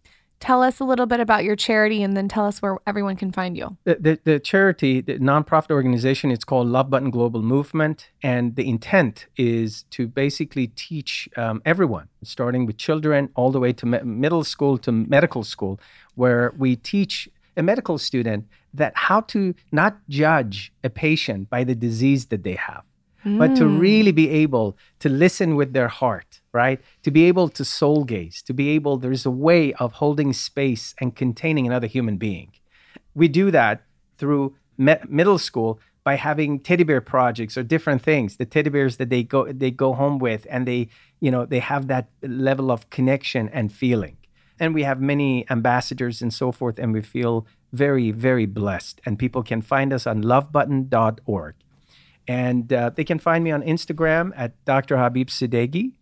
Tell 0.43 0.61
us 0.61 0.81
a 0.81 0.85
little 0.85 1.07
bit 1.07 1.21
about 1.21 1.45
your 1.45 1.55
charity 1.55 2.03
and 2.03 2.17
then 2.17 2.27
tell 2.27 2.45
us 2.47 2.61
where 2.61 2.77
everyone 2.85 3.15
can 3.15 3.31
find 3.31 3.57
you. 3.57 3.77
The, 3.85 3.95
the, 3.95 4.19
the 4.25 4.41
charity, 4.41 5.01
the 5.01 5.21
nonprofit 5.21 5.71
organization, 5.71 6.33
it's 6.33 6.43
called 6.43 6.67
Love 6.67 6.91
Button 6.91 7.11
Global 7.11 7.43
Movement. 7.43 8.11
And 8.25 8.57
the 8.57 8.69
intent 8.69 9.27
is 9.37 9.85
to 9.91 10.09
basically 10.09 10.67
teach 10.67 11.29
um, 11.37 11.63
everyone, 11.65 12.09
starting 12.25 12.67
with 12.67 12.77
children 12.77 13.29
all 13.37 13.53
the 13.53 13.61
way 13.61 13.73
to 13.73 13.87
me- 13.87 14.03
middle 14.03 14.43
school 14.43 14.79
to 14.79 14.91
medical 14.91 15.45
school, 15.45 15.79
where 16.17 16.53
we 16.59 16.75
teach 16.75 17.29
a 17.57 17.63
medical 17.63 17.97
student 17.97 18.49
that 18.75 18.93
how 18.97 19.21
to 19.21 19.55
not 19.71 19.99
judge 20.09 20.73
a 20.83 20.91
patient 20.91 21.51
by 21.51 21.63
the 21.63 21.77
disease 21.77 22.27
that 22.27 22.43
they 22.43 22.55
have, 22.55 22.83
but 23.25 23.55
to 23.57 23.65
mm. 23.65 23.79
really 23.79 24.13
be 24.13 24.29
able 24.29 24.77
to 24.99 25.09
listen 25.09 25.55
with 25.55 25.73
their 25.73 25.89
heart, 25.89 26.41
right? 26.53 26.81
To 27.05 27.11
be 27.11 27.25
able 27.25 27.49
to 27.51 27.65
soul 27.65 28.05
gaze, 28.05 28.43
to 28.43 28.53
be 28.53 28.71
able, 28.71 28.97
there's 28.97 29.25
a 29.25 29.31
way 29.31 29.73
of 29.75 29.95
holding 29.95 30.33
space 30.33 30.95
and 31.01 31.15
containing 31.15 31.67
another 31.67 31.87
human 31.87 32.17
being. 32.17 32.53
We 33.15 33.29
do 33.29 33.51
that 33.51 33.85
through 34.19 34.57
me- 34.77 34.97
middle 35.09 35.39
school 35.39 35.81
by 36.05 36.17
having 36.17 36.59
teddy 36.59 36.83
bear 36.83 37.01
projects 37.01 37.57
or 37.57 37.63
different 37.63 38.03
things 38.03 38.37
the 38.37 38.45
teddy 38.45 38.71
bears 38.71 38.97
that 38.97 39.09
they 39.09 39.23
go 39.23 39.53
they 39.53 39.71
go 39.71 39.93
home 39.93 40.19
with 40.19 40.47
and 40.51 40.67
they 40.67 40.89
you 41.21 41.31
know 41.31 41.47
they 41.47 41.61
have 41.61 41.87
that 41.87 42.09
level 42.23 42.71
of 42.71 42.91
connection 42.91 43.49
and 43.51 43.73
feeling 43.73 44.17
and 44.59 44.75
we 44.75 44.83
have 44.83 45.01
many 45.01 45.49
ambassadors 45.49 46.21
and 46.21 46.35
so 46.35 46.51
forth 46.51 46.79
and 46.79 46.93
we 46.93 47.01
feel 47.01 47.47
very 47.73 48.11
very 48.11 48.47
blessed 48.47 49.01
and 49.05 49.19
people 49.19 49.43
can 49.43 49.63
find 49.63 49.93
us 49.93 50.07
on 50.07 50.23
lovebutton.org 50.23 51.55
and 52.29 52.73
uh, 52.73 52.91
they 52.91 53.05
can 53.05 53.19
find 53.19 53.43
me 53.45 53.51
on 53.51 53.63
instagram 53.63 54.33
at 54.37 54.53
dr 54.65 54.97
habib 54.97 55.29
sadeghi 55.29 55.93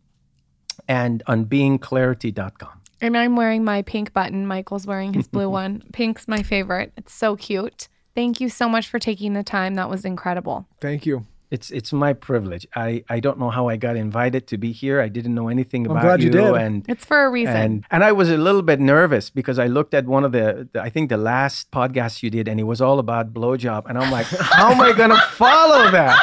and 0.88 1.22
on 1.26 1.44
beingclarity.com 1.47 2.80
And 3.02 3.16
I'm 3.16 3.34
wearing 3.36 3.64
my 3.64 3.82
pink 3.82 4.12
button. 4.12 4.47
Michael's 4.47 4.86
wearing 4.86 5.14
his 5.14 5.26
blue 5.28 5.48
one. 5.62 5.82
Pink's 5.92 6.28
my 6.28 6.42
favorite. 6.42 6.92
It's 6.97 7.14
so 7.14 7.36
cute. 7.36 7.88
Thank 8.14 8.40
you 8.40 8.48
so 8.51 8.68
much 8.68 8.88
for 8.88 8.98
taking 8.98 9.32
the 9.32 9.42
time. 9.42 9.74
That 9.76 9.88
was 9.88 10.05
incredible. 10.05 10.66
Thank 10.80 11.06
you. 11.06 11.26
It's 11.51 11.70
it's 11.70 11.93
my 11.93 12.12
privilege 12.12 12.64
i 12.77 13.02
i 13.09 13.18
don't 13.20 13.39
know 13.39 13.51
how 13.51 13.68
i 13.68 13.77
got 13.77 13.97
invited 13.97 14.47
to 14.47 14.56
be 14.56 14.70
here 14.72 15.01
i 15.01 15.09
didn't 15.09 15.35
know 15.35 15.48
anything 15.48 15.85
I'm 15.86 15.90
about 15.93 16.02
glad 16.02 16.22
you 16.22 16.31
did. 16.31 16.55
and 16.66 16.85
It's 16.89 17.05
for 17.05 17.24
a 17.24 17.31
reason. 17.31 17.56
and 17.56 17.85
and 17.90 18.01
I 18.05 18.12
was 18.12 18.28
a 18.31 18.36
little 18.36 18.62
bit 18.62 18.78
nervous 18.81 19.31
because 19.31 19.59
I 19.59 19.66
looked 19.66 19.94
at 19.94 20.05
one 20.06 20.24
of 20.28 20.32
the, 20.32 20.68
the- 20.72 20.81
I 20.81 20.90
think 20.94 21.09
the 21.10 21.22
last 21.32 21.70
podcast 21.70 22.22
you 22.22 22.31
did, 22.31 22.47
and 22.48 22.56
it 22.60 22.66
was 22.72 22.81
all 22.81 22.98
about 22.98 23.24
blowjob, 23.39 23.82
and 23.89 23.94
I'm 23.98 24.10
like, 24.18 24.27
how 24.59 24.70
am 24.72 24.81
I 24.81 24.93
gonna 25.01 25.20
follow 25.44 25.90
that? 25.98 26.16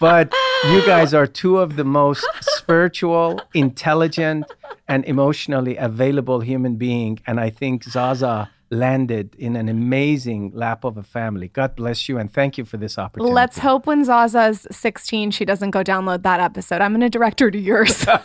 But 0.00 0.32
you 0.72 0.80
guys 0.86 1.14
are 1.14 1.26
two 1.42 1.58
of 1.64 1.76
the 1.76 1.84
most 1.84 2.24
spiritual, 2.40 3.40
intelligent, 3.54 4.44
and 4.88 5.04
emotionally 5.04 5.76
available 5.76 6.40
human 6.40 6.74
being, 6.76 7.12
and 7.26 7.40
I 7.40 7.50
think 7.50 7.84
Zaza 7.84 8.50
landed 8.72 9.34
in 9.36 9.54
an 9.54 9.68
amazing 9.68 10.50
lap 10.54 10.82
of 10.84 10.96
a 10.96 11.02
family. 11.02 11.48
God 11.48 11.76
bless 11.76 12.08
you, 12.08 12.18
and 12.18 12.32
thank 12.32 12.56
you 12.58 12.64
for 12.64 12.78
this 12.78 12.98
opportunity. 12.98 13.32
Let's 13.32 13.58
hope 13.58 13.86
when 13.86 14.04
Zaza's 14.04 14.66
16, 14.70 15.30
she 15.30 15.44
doesn't 15.44 15.70
go 15.70 15.84
download 15.84 16.22
that 16.22 16.40
episode. 16.40 16.80
I'm 16.80 16.92
going 16.92 17.02
to 17.02 17.10
direct 17.10 17.40
her 17.40 17.50
to 17.50 17.58
yours. 17.58 18.06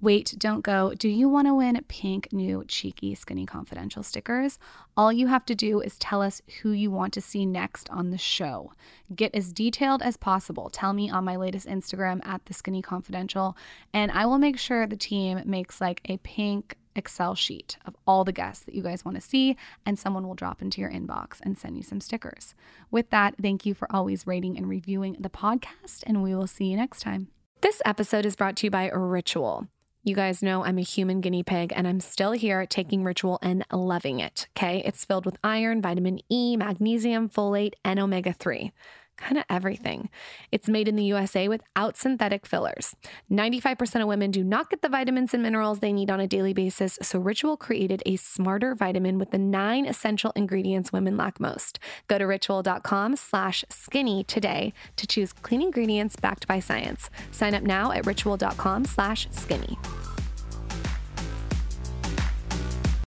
Wait, 0.00 0.34
don't 0.38 0.60
go. 0.60 0.92
Do 0.94 1.08
you 1.08 1.28
want 1.28 1.48
to 1.48 1.54
win 1.54 1.82
pink, 1.88 2.32
new, 2.32 2.64
cheeky, 2.68 3.14
skinny 3.14 3.46
confidential 3.46 4.02
stickers? 4.02 4.58
All 4.96 5.12
you 5.12 5.26
have 5.26 5.44
to 5.46 5.54
do 5.54 5.80
is 5.80 5.98
tell 5.98 6.22
us 6.22 6.42
who 6.62 6.70
you 6.70 6.90
want 6.90 7.12
to 7.14 7.20
see 7.20 7.44
next 7.46 7.90
on 7.90 8.10
the 8.10 8.18
show. 8.18 8.72
Get 9.14 9.34
as 9.34 9.52
detailed 9.52 10.02
as 10.02 10.16
possible. 10.16 10.70
Tell 10.70 10.92
me 10.92 11.10
on 11.10 11.24
my 11.24 11.36
latest 11.36 11.66
Instagram 11.66 12.24
at 12.26 12.44
the 12.46 12.54
skinny 12.54 12.82
confidential, 12.82 13.56
and 13.92 14.12
I 14.12 14.26
will 14.26 14.38
make 14.38 14.58
sure 14.58 14.86
the 14.86 14.96
team 14.96 15.42
makes 15.44 15.80
like 15.80 16.02
a 16.04 16.18
pink 16.18 16.76
Excel 16.96 17.34
sheet 17.34 17.76
of 17.84 17.96
all 18.06 18.24
the 18.24 18.32
guests 18.32 18.64
that 18.64 18.74
you 18.74 18.82
guys 18.82 19.04
want 19.04 19.16
to 19.16 19.20
see, 19.20 19.56
and 19.84 19.98
someone 19.98 20.26
will 20.26 20.34
drop 20.34 20.62
into 20.62 20.80
your 20.80 20.90
inbox 20.90 21.40
and 21.42 21.56
send 21.56 21.76
you 21.76 21.82
some 21.82 22.00
stickers. 22.00 22.54
With 22.90 23.10
that, 23.10 23.34
thank 23.40 23.66
you 23.66 23.74
for 23.74 23.90
always 23.94 24.26
rating 24.26 24.56
and 24.56 24.68
reviewing 24.68 25.16
the 25.20 25.30
podcast, 25.30 26.02
and 26.06 26.22
we 26.22 26.34
will 26.34 26.46
see 26.46 26.66
you 26.66 26.76
next 26.76 27.02
time. 27.02 27.28
This 27.60 27.80
episode 27.84 28.26
is 28.26 28.36
brought 28.36 28.56
to 28.56 28.66
you 28.66 28.70
by 28.70 28.88
Ritual. 28.90 29.68
You 30.06 30.14
guys 30.14 30.40
know 30.40 30.64
I'm 30.64 30.78
a 30.78 30.82
human 30.82 31.20
guinea 31.20 31.42
pig 31.42 31.72
and 31.74 31.88
I'm 31.88 31.98
still 31.98 32.30
here 32.30 32.64
taking 32.64 33.02
Ritual 33.02 33.40
and 33.42 33.64
loving 33.72 34.20
it. 34.20 34.46
Okay. 34.56 34.80
It's 34.84 35.04
filled 35.04 35.26
with 35.26 35.36
iron, 35.42 35.82
vitamin 35.82 36.20
E, 36.30 36.56
magnesium, 36.56 37.28
folate, 37.28 37.72
and 37.84 37.98
omega 37.98 38.32
3. 38.32 38.70
Kind 39.16 39.38
of 39.38 39.44
everything. 39.48 40.10
It's 40.52 40.68
made 40.68 40.88
in 40.88 40.96
the 40.96 41.04
USA 41.04 41.48
without 41.48 41.96
synthetic 41.96 42.46
fillers. 42.46 42.94
95% 43.30 44.02
of 44.02 44.08
women 44.08 44.30
do 44.30 44.44
not 44.44 44.68
get 44.70 44.82
the 44.82 44.88
vitamins 44.88 45.32
and 45.32 45.42
minerals 45.42 45.80
they 45.80 45.92
need 45.92 46.10
on 46.10 46.20
a 46.20 46.26
daily 46.26 46.52
basis, 46.52 46.98
so 47.02 47.18
Ritual 47.18 47.56
created 47.56 48.02
a 48.04 48.16
smarter 48.16 48.74
vitamin 48.74 49.18
with 49.18 49.30
the 49.30 49.38
nine 49.38 49.86
essential 49.86 50.32
ingredients 50.36 50.92
women 50.92 51.16
lack 51.16 51.40
most. 51.40 51.78
Go 52.08 52.18
to 52.18 52.26
ritual.com 52.26 53.16
slash 53.16 53.64
skinny 53.70 54.24
today 54.24 54.72
to 54.96 55.06
choose 55.06 55.32
clean 55.32 55.62
ingredients 55.62 56.16
backed 56.16 56.46
by 56.46 56.60
science. 56.60 57.10
Sign 57.30 57.54
up 57.54 57.62
now 57.62 57.92
at 57.92 58.06
ritual.com 58.06 58.84
slash 58.84 59.28
skinny. 59.30 59.78